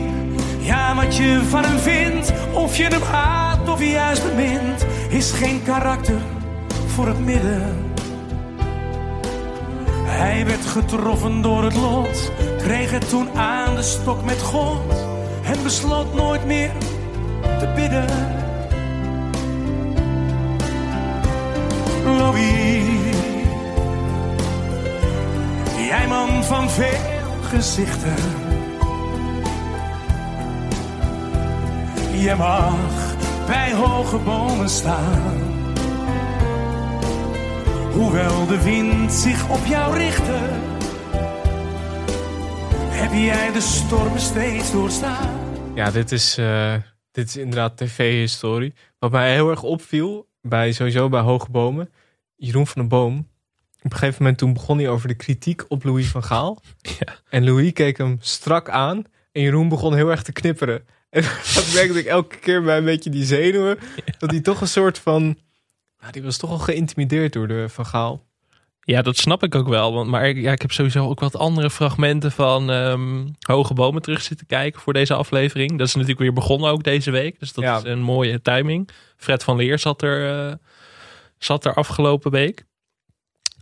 [0.59, 5.63] ja wat je van hem vindt, of je hem haat of juist bemint, is geen
[5.63, 6.21] karakter
[6.87, 7.88] voor het midden.
[10.19, 15.05] Hij werd getroffen door het lot, kreeg het toen aan de stok met God
[15.43, 16.71] en besloot nooit meer
[17.41, 18.07] te bidden.
[22.17, 22.83] Louis,
[25.77, 26.99] jij man van veel
[27.41, 28.15] gezichten.
[32.11, 33.15] Je mag
[33.47, 35.58] bij hoge bomen staan.
[37.99, 40.37] Hoewel de wind zich op jou richtte,
[42.91, 45.39] heb jij de stormen steeds doorstaan.
[45.75, 46.75] Ja, dit is, eh,
[47.11, 48.73] dit is inderdaad tv-historie.
[48.99, 51.89] Wat mij heel erg opviel, bij, sowieso bij Hoge Bomen,
[52.35, 53.17] Jeroen van den Boom.
[53.77, 56.61] Op een gegeven moment toen begon hij over de kritiek op Louis van Gaal.
[56.81, 57.15] Ja.
[57.29, 59.03] En Louis keek hem strak aan.
[59.31, 60.85] En Jeroen begon heel erg te knipperen.
[61.09, 61.21] En
[61.53, 63.79] dat merkte ik elke keer bij een beetje die zenuwen.
[64.17, 65.37] Dat hij toch een soort van...
[65.99, 68.27] Nou, die was toch al geïntimideerd door de Van Gaal.
[68.81, 69.93] Ja, dat snap ik ook wel.
[69.93, 74.21] Want, maar ja, ik heb sowieso ook wat andere fragmenten van ehm, Hoge Bomen terug
[74.21, 75.77] zitten kijken voor deze aflevering.
[75.77, 77.39] Dat is natuurlijk weer begonnen ook deze week.
[77.39, 77.77] Dus dat Ja.
[77.77, 78.89] is een mooie timing.
[79.17, 80.53] Fred van Leer zat er, eh,
[81.37, 82.63] zat er afgelopen week.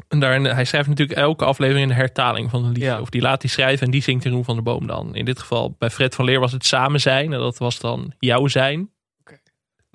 [0.08, 2.84] En daarin, hij schrijft natuurlijk elke aflevering een hertaling van een liedje.
[2.86, 3.02] Ja.
[3.02, 5.16] Of die laat hij schrijven en die zingt Jeroen van der Boom dan.
[5.16, 7.34] In dit geval bij Fred van Leer was het samen zijn.
[7.34, 8.90] En dat was dan jouw zijn.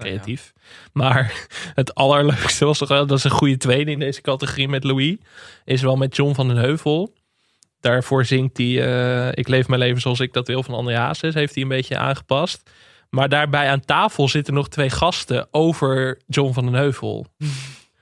[0.05, 0.11] Ja.
[0.11, 0.53] Creatief.
[0.92, 1.32] Maar
[1.74, 5.16] het allerleukste was toch wel, dat is een goede tweede in deze categorie met Louis.
[5.64, 7.12] Is wel met John van den Heuvel.
[7.80, 11.34] Daarvoor zingt hij eh, Ik leef mijn leven zoals ik dat wil van André Hazes.
[11.34, 12.62] Heeft hij een beetje aangepast.
[13.11, 17.26] Maar daarbij aan tafel zitten nog twee gasten over John van den Heuvel.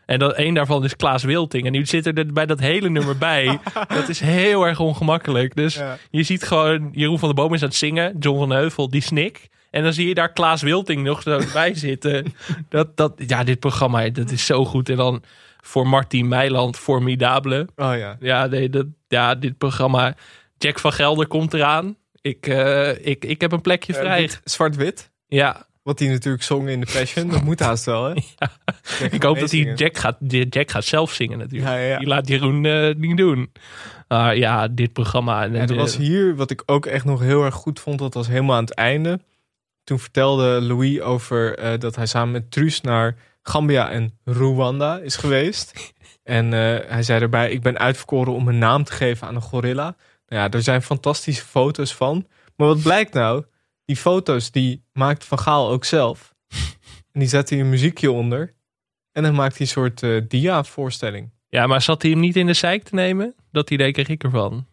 [0.07, 1.67] En dat één daarvan is Klaas Wilting.
[1.67, 3.59] En die zit er bij dat hele nummer bij.
[3.89, 5.55] dat is heel erg ongemakkelijk.
[5.57, 5.99] Dus Ja.
[6.11, 8.17] je ziet gewoon Jeroen van der Boom is aan het zingen.
[8.19, 9.49] John van den Heuvel, die snik.
[9.71, 12.35] En dan zie je daar Klaas Wilting nog zo bij zitten.
[12.69, 14.89] Dat, dat, ja, dit programma, dat is zo goed.
[14.89, 15.23] En dan
[15.61, 17.69] voor Martin Meiland, formidabele.
[17.77, 18.17] Oh ja.
[18.21, 20.15] Ja, nee, dat, ja, dit programma.
[20.59, 21.97] Jack van Gelder komt eraan.
[22.21, 24.31] Ik, eh, ik, ik heb een plekje Eh, vrij.
[24.45, 25.11] Zwart-wit.
[25.27, 27.29] ja, Wat hij natuurlijk zong in de Passion.
[27.29, 28.15] Dat moet haast wel, hè?
[29.01, 29.73] Jack ik hoop dat hij.
[29.75, 30.17] Jack gaat,
[30.49, 31.71] Jack gaat zelf zingen natuurlijk.
[31.71, 31.99] Ja, ja, ja.
[31.99, 33.53] Die laat Jeroen eh niet doen.
[34.09, 35.43] Maar ja, dit programma.
[35.43, 38.15] En En er was hier, wat ik ook echt nog heel erg goed vond, dat
[38.15, 39.21] was helemaal aan het einde.
[39.85, 45.17] Toen vertelde Louis over eh, dat hij samen met Truus naar Gambia en Rwanda is
[45.17, 45.73] geweest.
[46.23, 49.43] En eh, hij zei erbij, ik ben uitverkoren om een naam te geven aan een
[49.43, 49.97] gorilla.
[50.27, 52.27] Nou ja, er zijn fantastische foto's van.
[52.57, 53.45] Maar wat blijkt nou?
[53.85, 56.35] Die foto's die maakt Van Gaal ook zelf.
[57.13, 58.55] En die zet hij een muziekje onder.
[59.13, 61.31] En dan maakt hij een soort eh, dia-voorstelling.
[61.49, 63.35] Ja, maar zat hij hem niet in de zeik te nemen?
[63.53, 64.67] Dat idee kreeg ik ervan.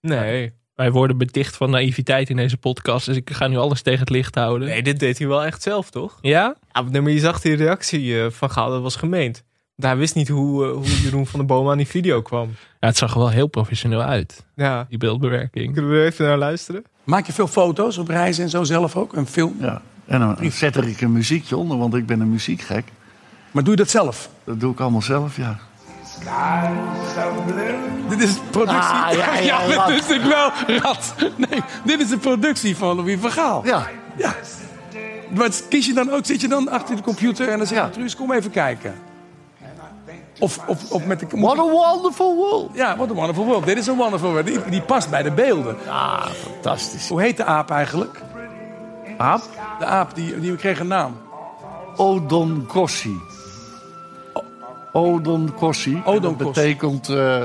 [0.00, 0.52] Nee.
[0.76, 3.06] Wij worden beticht van naïviteit in deze podcast.
[3.06, 4.68] Dus ik ga nu alles tegen het licht houden.
[4.68, 6.18] Nee, dit deed hij wel echt zelf, toch?
[6.20, 6.56] Ja?
[6.72, 9.44] Ja, maar je zag die reactie eh, van Gaal, dat was gemeend.
[9.76, 12.48] Hij wist niet hoe, eh, hoe Jeroen van der Boom aan die video kwam.
[12.80, 12.86] ja?
[12.86, 14.44] Het zag er wel heel professioneel uit.
[14.56, 15.72] Ja, Die beeldbewerking.
[15.72, 16.84] kunnen we er even naar luisteren?
[17.04, 19.12] Maak je veel foto's op reizen en zo zelf ook?
[19.16, 19.56] Een film?
[19.60, 19.82] Ja.
[20.06, 22.84] En dan zet er ik een muziekje onder, want ik ben een muziekgek.
[23.50, 24.30] Maar doe je dat zelf?
[24.44, 25.58] Dat doe ik allemaal zelf, ja.
[28.08, 28.78] Dit is productie.
[28.80, 29.88] Ah, ja, ja, dat rat.
[29.88, 31.14] is natuurlijk wel rat.
[31.36, 33.62] Nee, dit is de productie van Louis van Gaal.
[33.64, 33.86] Ja,
[34.16, 34.34] Ja.
[35.34, 37.84] Maar kies je dan ook, zit je dan achter de computer en dan zeg je,
[37.84, 37.90] Ja.
[37.90, 38.94] Truus, kom even kijken.
[40.38, 41.26] Of, of, of met de...
[41.30, 42.70] what a wonderful world.
[42.74, 43.66] Ja, what a wonderful world.
[43.66, 44.46] Dit is een wonderful world.
[44.46, 45.76] Die, die past bij de beelden.
[45.88, 47.08] Ah, fantastisch.
[47.08, 48.22] Hoe heet de aap eigenlijk?
[49.18, 49.42] Aap?
[49.78, 51.16] De aap, die, die kreeg een naam.
[51.96, 53.16] Odon Kossi.
[54.96, 56.02] Odon Kossi.
[56.04, 57.44] Odon Dat betekent eh,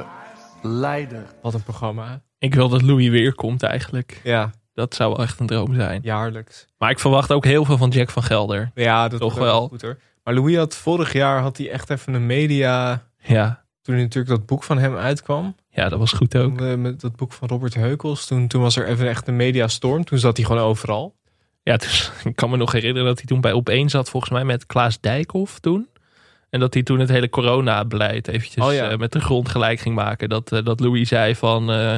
[0.62, 1.26] leider.
[1.42, 2.22] Wat een programma.
[2.38, 4.22] Ik wil dat Louis weer komt eigenlijk.
[4.24, 6.00] Ja, Dat zou wel echt een droom zijn.
[6.04, 6.68] jaarlijks.
[6.78, 8.72] Maar ik verwacht ook heel veel van Jack van Gelder.
[8.76, 9.68] Ja, dat Toch wel.
[9.68, 9.98] Goed, hoor.
[10.24, 13.04] Maar Louis had vorig jaar had hij echt even een media...
[13.18, 15.56] Ja, Toen natuurlijk dat boek van hem uitkwam.
[15.70, 16.62] ja dat was goed ook.
[16.62, 18.26] eh, Met dat boek van Robert Heukels.
[18.28, 20.04] Toen, toen was er even echt een mediastorm.
[20.04, 21.16] Toen zat hij gewoon overal.
[21.64, 24.44] Ja, dus, ik kan me nog herinneren dat hij toen bij Op1 zat, volgens mij
[24.44, 25.88] met Klaas Dijkhoff toen.
[26.52, 28.90] En dat hij toen het hele coronabeleid eventjes Oh ja.
[28.90, 30.30] eh, met de grond gelijk ging maken.
[30.30, 31.98] Dat, eh, dat Louis zei van, eh,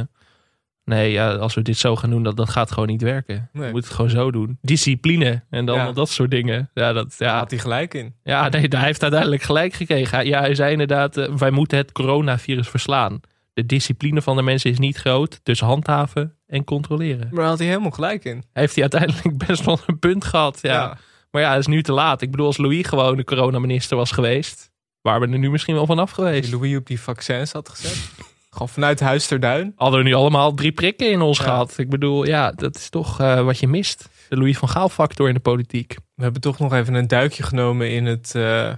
[0.85, 3.35] nee, ja, als we dit zo gaan doen, dat, dat gaat gewoon niet werken.
[3.53, 3.65] Nee.
[3.65, 4.57] We moeten het gewoon zo doen.
[4.61, 5.91] Discipline en dan Ja.
[5.91, 6.69] dat soort dingen.
[6.73, 8.13] Ja, dat, Daar ja, had hij gelijk in.
[8.23, 10.17] ja nee, hij heeft uiteindelijk gelijk gekregen.
[10.17, 13.19] Hij- Ja, hij zei inderdaad, wij moeten het coronavirus verslaan.
[13.53, 17.27] De discipline van de mensen is niet groot, dus handhaven en controleren.
[17.31, 18.43] Maar daar had hij helemaal gelijk in.
[18.53, 20.59] Heeft hij uiteindelijk best wel een punt gehad.
[20.61, 20.97] Ja.
[21.33, 22.21] Maar ja, het is nu te laat.
[22.21, 24.71] Ik bedoel, als Louis gewoon de coronaminister was geweest,
[25.01, 26.51] waren we er nu misschien wel vanaf Die geweest.
[26.51, 28.09] Louis op die vaccins had gezet.
[28.53, 29.73] gewoon vanuit Huis ter Duin.
[29.75, 31.43] Hadden we nu allemaal drie prikken in ons Ja.
[31.43, 31.77] gehad.
[31.77, 34.09] Ik bedoel, ja, dat is toch eh, wat je mist.
[34.29, 35.95] De Louis van Gaal factor in de politiek.
[36.15, 38.35] We hebben toch nog even een duikje genomen in het.
[38.35, 38.71] eh,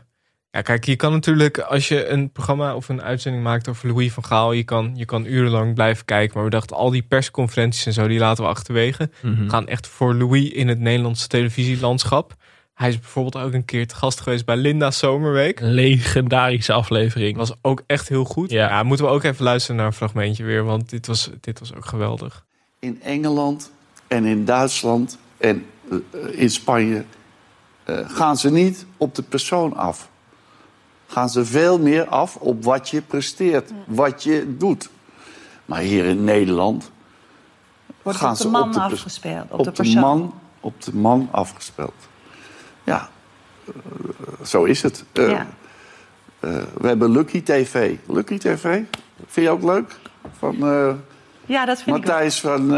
[0.52, 4.12] Ja, kijk, je kan natuurlijk, als je een programma of een uitzending maakt over Louis
[4.14, 6.36] van Gaal, je kan, je kan urenlang blijven kijken.
[6.36, 9.10] Maar we dachten, al die persconferenties en zo, die laten we achterwege.
[9.22, 9.44] Mhm.
[9.44, 12.34] We gaan echt voor Louis in het Nederlandse televisielandschap.
[12.76, 15.60] Hij is bijvoorbeeld ook een keer te gast geweest bij Linda Zomerweek.
[15.60, 17.38] Een legendarische aflevering.
[17.38, 18.50] Was ook echt heel goed.
[18.50, 18.70] Ja.
[18.70, 18.84] Ja.
[18.84, 21.86] moeten we ook even luisteren naar een fragmentje weer, want dit was, dit was ook
[21.86, 22.46] geweldig.
[22.80, 23.72] In Engeland
[24.08, 25.98] en in Duitsland en eh,
[26.32, 27.06] in Spanje
[27.84, 30.10] eh, gaan ze niet op de persoon af.
[31.08, 34.90] Gaan ze veel meer af op wat je presteert, wat je doet.
[35.66, 36.92] Maar hier in Nederland
[38.02, 40.02] Wordt gaan op de ze man op de, afgespeeld, op, op de de persoon.
[40.02, 41.94] man, op de man afgespeeld.
[42.86, 43.10] Ja,
[43.68, 43.74] eh,
[44.46, 45.04] zo is het.
[45.12, 45.48] Eh, ja.
[46.40, 47.96] eh, we hebben Lucky TV.
[48.08, 48.62] Lucky TV,
[49.28, 49.96] vind je ook leuk?
[50.38, 50.56] Van
[51.46, 52.70] ja, dat vind ik Matthijs van...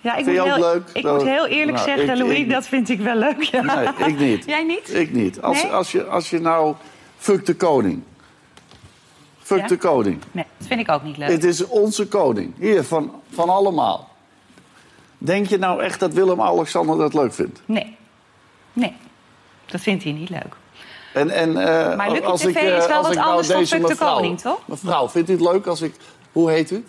[0.00, 0.82] Ja, ik Vind je ook heel, leuk?
[0.92, 3.42] Ik moet heel eerlijk Nou, zeggen, ik- Louis, ik- dat vind ik wel leuk.
[3.42, 3.62] Ja.
[3.98, 4.44] Nee, ik niet.
[4.54, 4.94] Jij niet?
[4.94, 5.40] Ik niet.
[5.42, 5.72] Als, Nee?
[5.72, 6.74] als, je, als je nou...
[7.18, 8.02] Fuck de koning.
[9.38, 9.66] Fuck Ja?
[9.66, 10.20] de koning.
[10.32, 11.28] Nee, dat vind ik ook niet leuk.
[11.28, 12.52] Het is onze koning.
[12.58, 14.08] Hier, van, van allemaal.
[15.18, 17.60] Denk je nou echt dat Willem-Alexander dat leuk vindt?
[17.64, 17.96] Nee.
[18.72, 18.96] Nee.
[19.70, 20.54] Dat vindt hij niet leuk.
[21.12, 23.30] En, en, eh, Maar Lucky als TV ik, eh, is wel als wat ik nou
[23.30, 24.60] anders dan Fuck de Koning, toch?
[24.64, 25.94] Mevrouw, vindt u het leuk als ik...
[26.32, 26.84] Hoe heet u?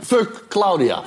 [0.00, 1.02] Fuck Claudia.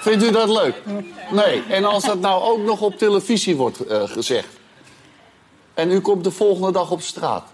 [0.00, 0.82] vindt u dat leuk?
[1.30, 1.62] Nee.
[1.68, 4.48] En als dat nou ook nog op televisie wordt eh, gezegd.
[5.74, 7.44] En u komt de volgende dag op straat.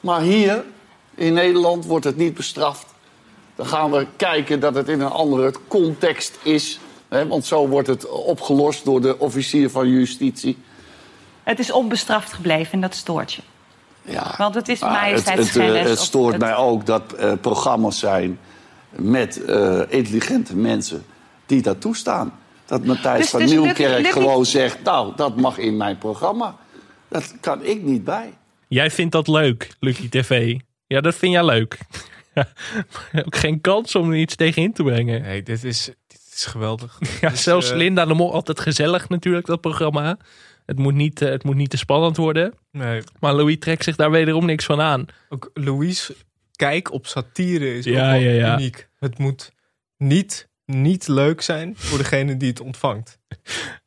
[0.00, 0.64] Maar hier
[1.14, 2.86] in Nederland wordt het niet bestraft.
[3.54, 6.78] Dan gaan we kijken dat het in een andere context is.
[7.08, 10.58] Hè, want zo wordt het opgelost door de officier van justitie.
[11.42, 13.42] Het is onbestraft gebleven en dat stoort je.
[14.02, 14.34] Ja.
[14.38, 17.98] Want het is Ah, het, het, eh, het stoort het- mij ook dat eh, programma's
[17.98, 18.38] zijn
[18.90, 21.04] met eh, intelligente mensen
[21.46, 22.38] die dat toestaan.
[22.64, 24.82] Dat Matthijs Dus- van dus Nieuwkerk gewoon zegt...
[24.82, 26.56] nou, dat mag in mijn programma.
[27.08, 28.32] Dat kan ik niet bij.
[28.68, 30.56] Jij vindt dat leuk, Lucky TV.
[30.86, 31.78] Ja, dat vind jij leuk.
[33.26, 35.22] Ook geen kans om er iets tegen in te brengen.
[35.22, 35.90] Nee, dit is,
[36.36, 36.98] is geweldig.
[37.20, 40.16] Ja, Dus, zelfs eh, Linda de Mol, altijd gezellig natuurlijk, dat programma.
[40.66, 42.54] Het moet, niet, eh, het moet niet te spannend worden.
[42.70, 45.06] Nee, Maar Louis trekt zich daar wederom niks van aan.
[45.28, 46.16] ook Louise,
[46.56, 48.58] kijk op satire is Ja, ook wel ja, ja.
[48.58, 48.88] uniek.
[48.98, 49.52] Het moet
[49.96, 53.18] niet, niet leuk zijn voor degene die het ontvangt.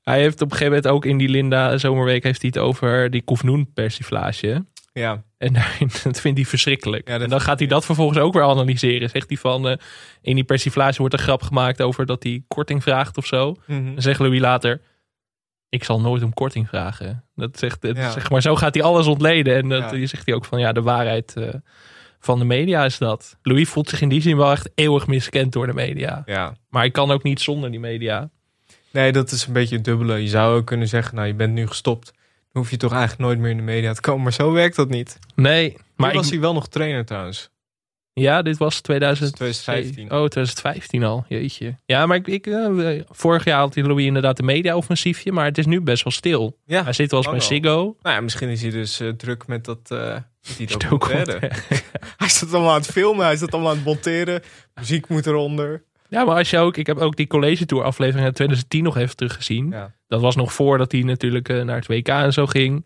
[0.01, 3.09] Hij heeft op een gegeven moment ook in die Linda Zomerweek heeft hij het over
[3.11, 4.65] die Koefnoen persiflage.
[4.99, 5.53] Ja, En
[6.03, 7.07] dat vindt hij verschrikkelijk.
[7.07, 9.09] Ja, en dan gaat hij dat vervolgens ook weer analyseren.
[9.09, 9.77] Zegt hij van, eh,
[10.21, 13.55] in die persiflage wordt een grap gemaakt over dat hij korting vraagt of zo.
[13.65, 13.85] Mhm.
[13.93, 14.81] Dan zegt Louis later,
[15.69, 17.23] ik zal nooit om korting vragen.
[17.35, 18.11] Dat zegt, het- Ja.
[18.11, 19.55] zeg maar, zo gaat hij alles ontleden.
[19.55, 20.05] En dat Ja.
[20.07, 21.53] zegt hij ook van, ja, de waarheid eh,
[22.19, 23.37] van de media is dat.
[23.41, 26.23] Louis voelt zich in die zin wel echt eeuwig miskend door de media.
[26.25, 26.55] ja.
[26.69, 28.29] Maar hij kan ook niet zonder die media.
[28.91, 30.17] Nee, dat is een beetje het dubbele.
[30.21, 32.11] Je zou ook kunnen zeggen, nou, je bent nu gestopt.
[32.51, 34.23] Dan hoef je toch eigenlijk nooit meer in de media te komen.
[34.23, 35.19] Maar zo werkt dat niet.
[35.35, 37.49] Nee, maar ik, was hij wel nog trainer trouwens.
[38.13, 40.03] ja, dit was 2000, 2015.
[40.03, 41.25] Oh, 2015 al.
[41.27, 41.75] Jeetje.
[41.85, 45.31] Ja, maar ik, ik, eh, vorig jaar had die Louis inderdaad een media-offensiefje.
[45.31, 46.57] Maar het is nu best wel stil.
[46.65, 47.39] Ja, Hij zit wel eens bij.
[47.39, 47.95] Ziggo.
[48.01, 49.79] Nou ja, misschien is hij dus eh, druk met dat...
[49.91, 51.51] eh met die documentaire.
[52.17, 53.25] hij het allemaal aan het filmen.
[53.25, 54.41] Hij het allemaal aan het monteren.
[54.73, 55.83] Muziek moet eronder.
[56.09, 56.77] Ja, maar als je ook...
[56.77, 59.69] Ik heb ook die College Tour aflevering uit 2010 nog even teruggezien.
[59.69, 59.93] Ja.
[60.07, 62.85] Dat was nog voordat hij natuurlijk eh, naar het WK en zo ging.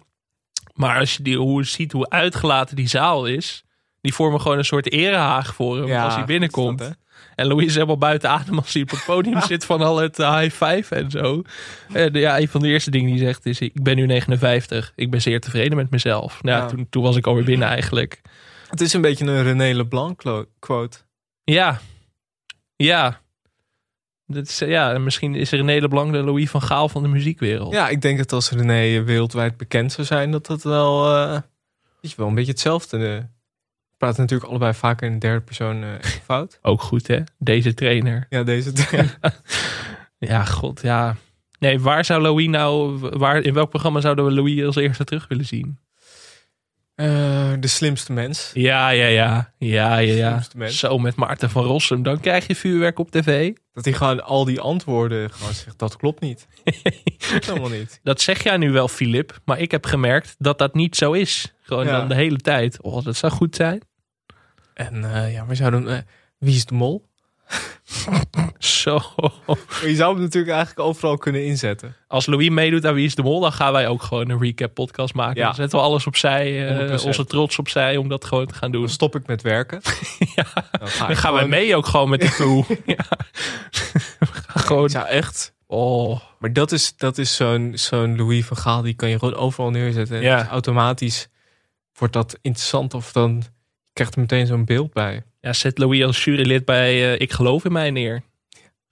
[0.74, 3.64] Maar als je die, hoe ziet hoe uitgelaten die zaal is...
[4.02, 6.80] Die vormen gewoon een soort erehaag voor hem Ja, als hij binnenkomt.
[6.80, 6.98] dat,
[7.36, 10.20] en Louis is helemaal buiten adem als hij op het podium zit van al het
[10.20, 11.42] eh, high five en zo.
[11.94, 13.60] En ja, een van de eerste dingen die hij zegt is...
[13.60, 14.92] Ik ben nu 59.
[14.96, 16.44] Ik ben zeer tevreden met mezelf.
[16.44, 18.22] Nou, ja, toen, toen was ik alweer binnen eigenlijk.
[18.70, 20.22] Het is een beetje een René Leblanc
[20.60, 20.98] quote.
[21.44, 21.80] Ja.
[22.84, 23.22] Ja.
[24.28, 27.74] Dat is, ja, en misschien is René Leblanc de Louis van Gaal van de muziekwereld.
[27.74, 31.32] Ja, ik denk dat als René wereldwijd bekend zou zijn, dat dat wel, eh,
[32.02, 32.98] weet je wel een beetje hetzelfde.
[32.98, 33.04] eh.
[33.90, 35.90] We praten natuurlijk allebei vaker in de derde persoon eh,
[36.24, 36.60] fout.
[36.62, 37.20] Ook goed, hè?
[37.38, 38.26] Deze trainer.
[38.30, 38.72] Ja, deze.
[40.18, 41.16] Ja, god, ja.
[41.60, 42.98] Nee, waar zou Louis nou...
[43.00, 45.80] Waar, in welk programma zouden we Louis als eerste terug willen zien?
[47.04, 48.52] Eh, de slimste mens.
[48.54, 49.54] Ja, ja, ja.
[49.58, 50.68] Ja, ja, ja.
[50.70, 52.04] Zo met Maarten van Rossum.
[52.04, 53.54] Dan krijg je vuurwerk op tv.
[53.74, 56.48] Dat hij gewoon al die antwoorden gewoon zegt, dat klopt niet.
[56.64, 58.00] Dat klopt helemaal niet.
[58.04, 59.40] Dat zeg jij nu wel, Filip.
[59.46, 61.54] Maar ik heb gemerkt dat dat niet zo is.
[61.62, 61.98] Gewoon Ja.
[61.98, 62.82] dan de hele tijd.
[62.82, 63.82] Oh, dat zou goed zijn.
[64.74, 65.88] En eh, ja, we zouden...
[65.88, 65.98] eh,
[66.38, 67.06] wie is de mol?
[68.58, 69.00] Zo.
[69.86, 71.96] Je zou hem natuurlijk eigenlijk overal kunnen inzetten.
[72.08, 74.74] Als Louis meedoet aan Wie is de Mol, dan gaan wij ook gewoon een recap
[74.74, 75.40] podcast maken.
[75.40, 75.46] Ja.
[75.46, 76.68] Dan zetten we alles opzij,
[77.00, 77.04] 100%.
[77.06, 78.82] onze trots opzij om dat gewoon te gaan doen.
[78.82, 79.82] Dan stop ik met werken.
[80.36, 80.46] Ja.
[80.80, 82.64] Dan, ga Dan ik gaan wij mee ook gewoon met de crew.
[82.86, 83.06] ja.
[84.48, 85.54] Gewoon, Ja, echt.
[85.68, 89.36] oh, Maar dat is, dat is zo'n zo'n Louis van Gaal, die kan je gewoon
[89.36, 90.16] overal neerzetten.
[90.18, 90.38] En Ja.
[90.40, 91.28] dus automatisch
[91.98, 93.44] wordt dat interessant of dan
[93.94, 95.24] krijgt er meteen zo'n beeld bij.
[95.44, 98.24] Ja, zet Louis als jurylid bij eh, Ik geloof in mij neer.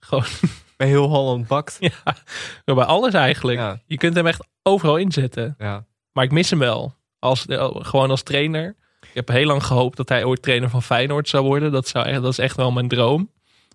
[0.00, 0.24] Gewoon
[0.76, 1.76] Bij heel Holland bakt.
[1.80, 3.58] ja, bij alles eigenlijk.
[3.58, 5.54] Ja, Je kunt hem echt overal inzetten.
[5.58, 5.84] ja.
[6.12, 6.94] Maar ik mis hem wel.
[7.18, 8.76] Als, eh, gewoon als trainer.
[9.00, 11.72] Ik heb heel lang gehoopt dat hij ooit trainer van Feyenoord zou worden.
[11.72, 13.30] Dat, zou, dat is echt wel mijn droom.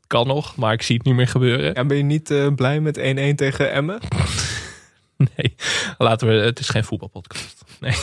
[0.08, 1.74] Kan nog, maar ik zie het niet meer gebeuren.
[1.74, 3.02] ja ben je niet eh, blij met 1-1
[3.36, 4.00] tegen Emmen?
[5.36, 5.56] Nee,
[5.98, 6.34] laten we.
[6.34, 7.64] Het is geen voetbalpodcast.
[7.80, 7.96] Nee.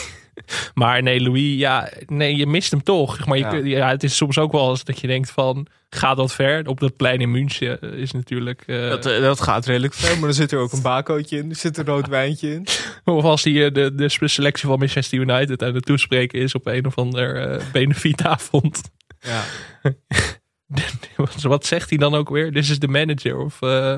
[0.73, 3.25] Maar nee, Louis, ja, nee, je mist hem toch.
[3.25, 3.77] Maar je, Ja.
[3.77, 6.67] ja, het is soms ook wel eens dat je denkt van, gaat dat ver?
[6.67, 8.63] Op dat plein in München is natuurlijk.
[8.65, 11.49] eh, Dat, eh, dat gaat redelijk ver, maar dan zit er ook een bakootje in.
[11.49, 12.67] Er zit een rood wijntje in.
[13.15, 16.67] Of als hij eh, de, de selectie van Manchester United aan het toespreken is op
[16.67, 18.81] een of ander eh benefietavond.
[19.19, 19.43] Ja.
[21.41, 22.51] Wat- zegt hij dan ook weer?
[22.51, 23.37] This is the manager.
[23.37, 23.95] Of, eh,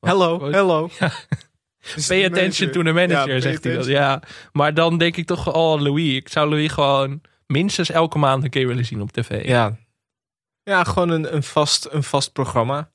[0.00, 0.90] Hello, hello.
[1.94, 3.86] Dus Pay attention to the manager, zegt hij dat.
[3.86, 4.22] Ja,
[4.52, 6.14] maar dan denk ik toch, oh Louis.
[6.14, 9.46] Ik zou Louis gewoon minstens elke maand een keer willen zien op tv.
[9.46, 9.76] Ja.
[10.62, 12.90] Ja, gewoon een, een, vast, een vast programma.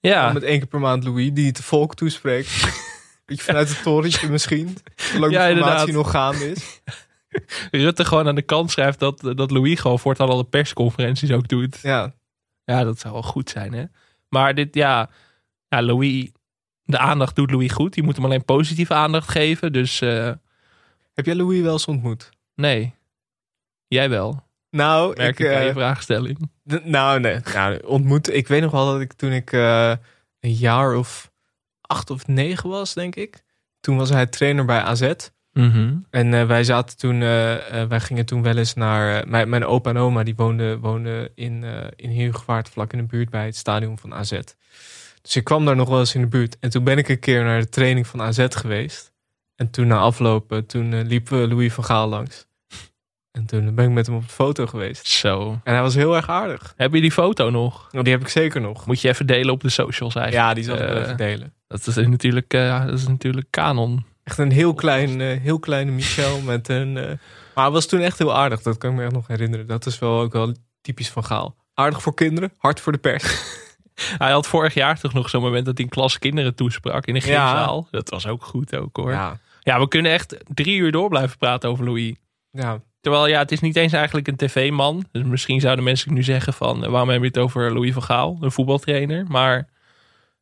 [0.00, 0.32] ja.
[0.32, 2.82] Met één keer per maand Louis, die het volk toespreekt.
[3.26, 4.76] Beetje vanuit het torentje misschien.
[4.96, 5.70] Zolang Ja, de inderdaad.
[5.72, 6.80] formatie nog gaande is.
[7.70, 11.48] Rutte gewoon aan de kant schrijft dat, dat Louis gewoon voortaan al de persconferenties ook
[11.48, 11.78] doet.
[11.82, 12.14] Ja,
[12.64, 13.84] Ja, dat zou wel goed zijn, hè?
[14.28, 15.10] Maar dit, ja,
[15.68, 16.30] ja Louis,
[16.84, 17.94] de aandacht doet Louis goed.
[17.94, 19.72] Je moet hem alleen positieve aandacht geven.
[19.72, 20.32] Dus eh,
[21.14, 22.30] Heb jij Louis wel eens ontmoet?
[22.54, 22.94] nee,
[23.86, 24.42] jij wel.
[24.70, 26.50] Nou, Merk ik, ik aan je eh, vraagstelling.
[26.84, 27.38] nou, nee.
[27.54, 28.34] Nou, ontmoet.
[28.34, 29.92] Ik weet nog wel dat ik toen ik eh,
[30.40, 31.30] een jaar of
[31.80, 33.42] acht of negen was, denk ik.
[33.80, 35.12] Toen was hij trainer bij AZ.
[35.52, 35.96] Mhm.
[36.10, 37.18] En wij zaten toen,
[37.88, 39.28] wij gingen toen wel eens naar.
[39.28, 41.64] mijn, mijn opa en oma die woonden, woonden in,
[41.96, 44.40] in Heergewaard, vlak in de buurt bij het stadion van AZ.
[45.24, 46.56] Dus ik kwam daar nog wel eens in de buurt.
[46.60, 49.12] En toen ben ik een keer naar de training van AZ geweest.
[49.56, 52.46] En toen na aflopen, toen eh, liep Louis van Gaal langs.
[53.32, 55.06] En toen ben ik met hem op de foto geweest.
[55.06, 55.60] Zo.
[55.64, 56.74] En hij was heel erg aardig.
[56.76, 57.88] Heb je die foto nog?
[57.92, 58.86] Nou, die heb ik zeker nog.
[58.86, 60.46] Moet je even delen op de socials eigenlijk.
[60.48, 61.52] Ja, die zal ik Eh, even delen.
[61.66, 64.04] Dat is natuurlijk, eh, dat is natuurlijk kanon.
[64.24, 66.92] Echt een heel klein, heel kleine Michel met een.
[66.92, 68.62] maar hij was toen echt heel aardig.
[68.62, 69.66] Dat kan ik me echt nog herinneren.
[69.66, 71.56] Dat is wel ook wel typisch van Gaal.
[71.74, 73.24] Aardig voor kinderen, hard voor de pers.
[74.18, 77.14] Hij had vorig jaar toch nog zo'n moment dat hij een klas kinderen toesprak in
[77.14, 77.48] een Ja.
[77.48, 77.88] gymzaal.
[77.90, 79.10] Dat was ook goed ook hoor.
[79.10, 79.38] Ja.
[79.60, 82.14] Ja, we kunnen echt drie uur door blijven praten over Louis.
[82.50, 82.80] ja.
[83.00, 85.04] Terwijl ja, het is niet eens eigenlijk een tv-man.
[85.12, 86.84] Dus misschien zouden mensen nu zeggen van...
[86.84, 89.24] eh, waarom heb je het over Louis van Gaal, een voetbaltrainer?
[89.28, 89.68] Maar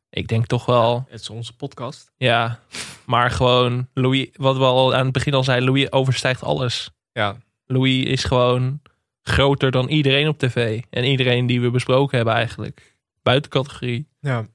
[0.09, 2.11] ik denk toch wel, Het is onze podcast.
[2.17, 2.59] ja...
[3.05, 5.67] Maar gewoon, Louis, wat we al aan het begin al zeiden...
[5.69, 6.89] Louis overstijgt alles.
[7.11, 7.35] Ja,
[7.65, 8.81] Louis is gewoon
[9.21, 10.81] groter dan iedereen op tv.
[10.89, 12.92] En iedereen die we besproken hebben eigenlijk.
[13.23, 14.07] Buiten categorie.
[14.19, 14.45] ja.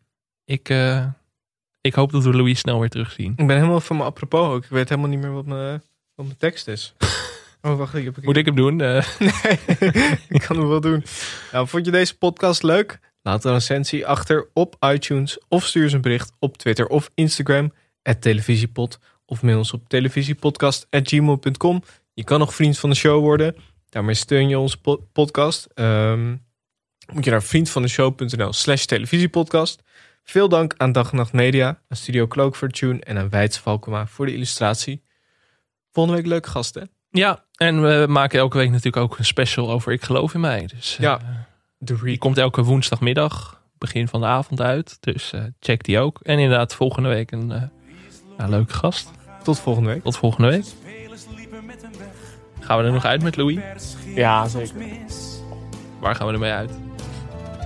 [0.44, 1.06] Ik, eh,
[1.80, 3.32] ik hoop dat we Louis snel weer terugzien.
[3.36, 4.64] Ik ben helemaal van me apropos ook.
[4.64, 5.82] Ik weet helemaal niet meer wat mijn,
[6.14, 6.94] wat mijn tekst is.
[7.62, 7.94] Oh, wacht.
[7.94, 8.80] Ik heb Moet ik hem doen?
[8.80, 9.30] Eh, Nee,
[10.28, 11.04] ik kan hem wel doen.
[11.52, 12.98] Nou, vond je deze podcast leuk?
[13.22, 17.72] Laat een recensie achter op iTunes of stuur eens een bericht op Twitter of Instagram
[18.18, 21.82] televisiepod of mail ons op televisiepodcast@gmail.com.
[22.14, 23.56] Je kan nog vriend van de show worden.
[23.88, 25.68] Daarmee steun je onze po- podcast.
[25.74, 26.36] Ehm,
[27.12, 29.82] moet je naar vriendvandeshow.nl slash televisiepodcast.
[30.24, 33.58] Veel dank aan Dag en Nacht Media, aan Studio Cloak voor tune en aan Wijts
[33.58, 35.02] Valkema voor de illustratie.
[35.92, 36.90] Volgende week leuke gasten.
[37.10, 40.66] ja, en we maken elke week natuurlijk ook een special over Ik Geloof in Mij.
[40.66, 41.20] Dus eh, Ja.
[41.78, 44.96] De die komt elke woensdagmiddag, begin van de avond uit.
[45.00, 46.20] Dus eh, check die ook.
[46.22, 47.52] En inderdaad, volgende week een
[48.36, 49.10] eh, leuke gast.
[49.42, 50.02] Tot volgende week.
[50.02, 50.64] Tot volgende week.
[52.60, 53.58] Gaan we er nog uit met Louis?
[54.14, 54.74] Ja, zeker.
[56.00, 56.87] Waar gaan we ermee uit?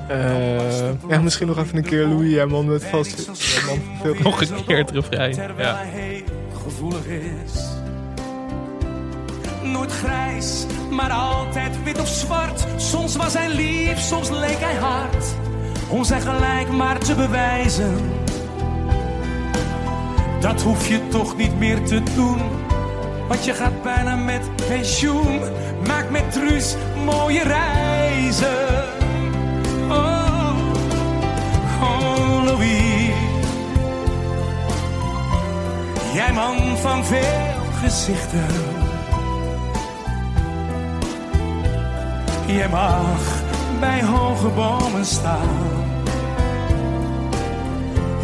[0.09, 3.27] Eh, ja, misschien nog even een keer Louis, jij man met vast.
[3.67, 3.79] man
[4.23, 5.33] Nog een keer het refrein.
[5.33, 5.77] terwijl Ja.
[5.77, 6.23] hij heel
[6.65, 7.61] gevoelig is.
[9.63, 12.67] Nooit grijs, maar altijd wit of zwart.
[12.77, 15.25] Soms was hij lief, soms leek hij hard.
[15.89, 17.97] Om zijn gelijk maar te bewijzen.
[20.41, 22.41] Dat hoef je toch niet meer te doen.
[23.29, 25.41] Want je gaat bijna met pensioen.
[25.87, 26.75] Maak met Truus
[27.05, 29.01] mooie reizen.
[36.13, 38.47] Jij man van veel gezichten.
[42.47, 43.43] Jij mag
[43.81, 45.49] bij hoge bomen staan.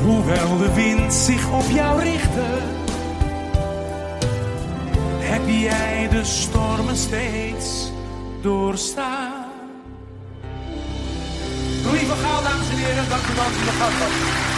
[0.03, 2.47] Hoewel de wind zich op jou richtte,
[5.19, 7.93] heb jij de stormen steeds
[8.43, 9.45] doorstaan.
[11.85, 14.58] Louis van dames en heren, dank u voor de gast.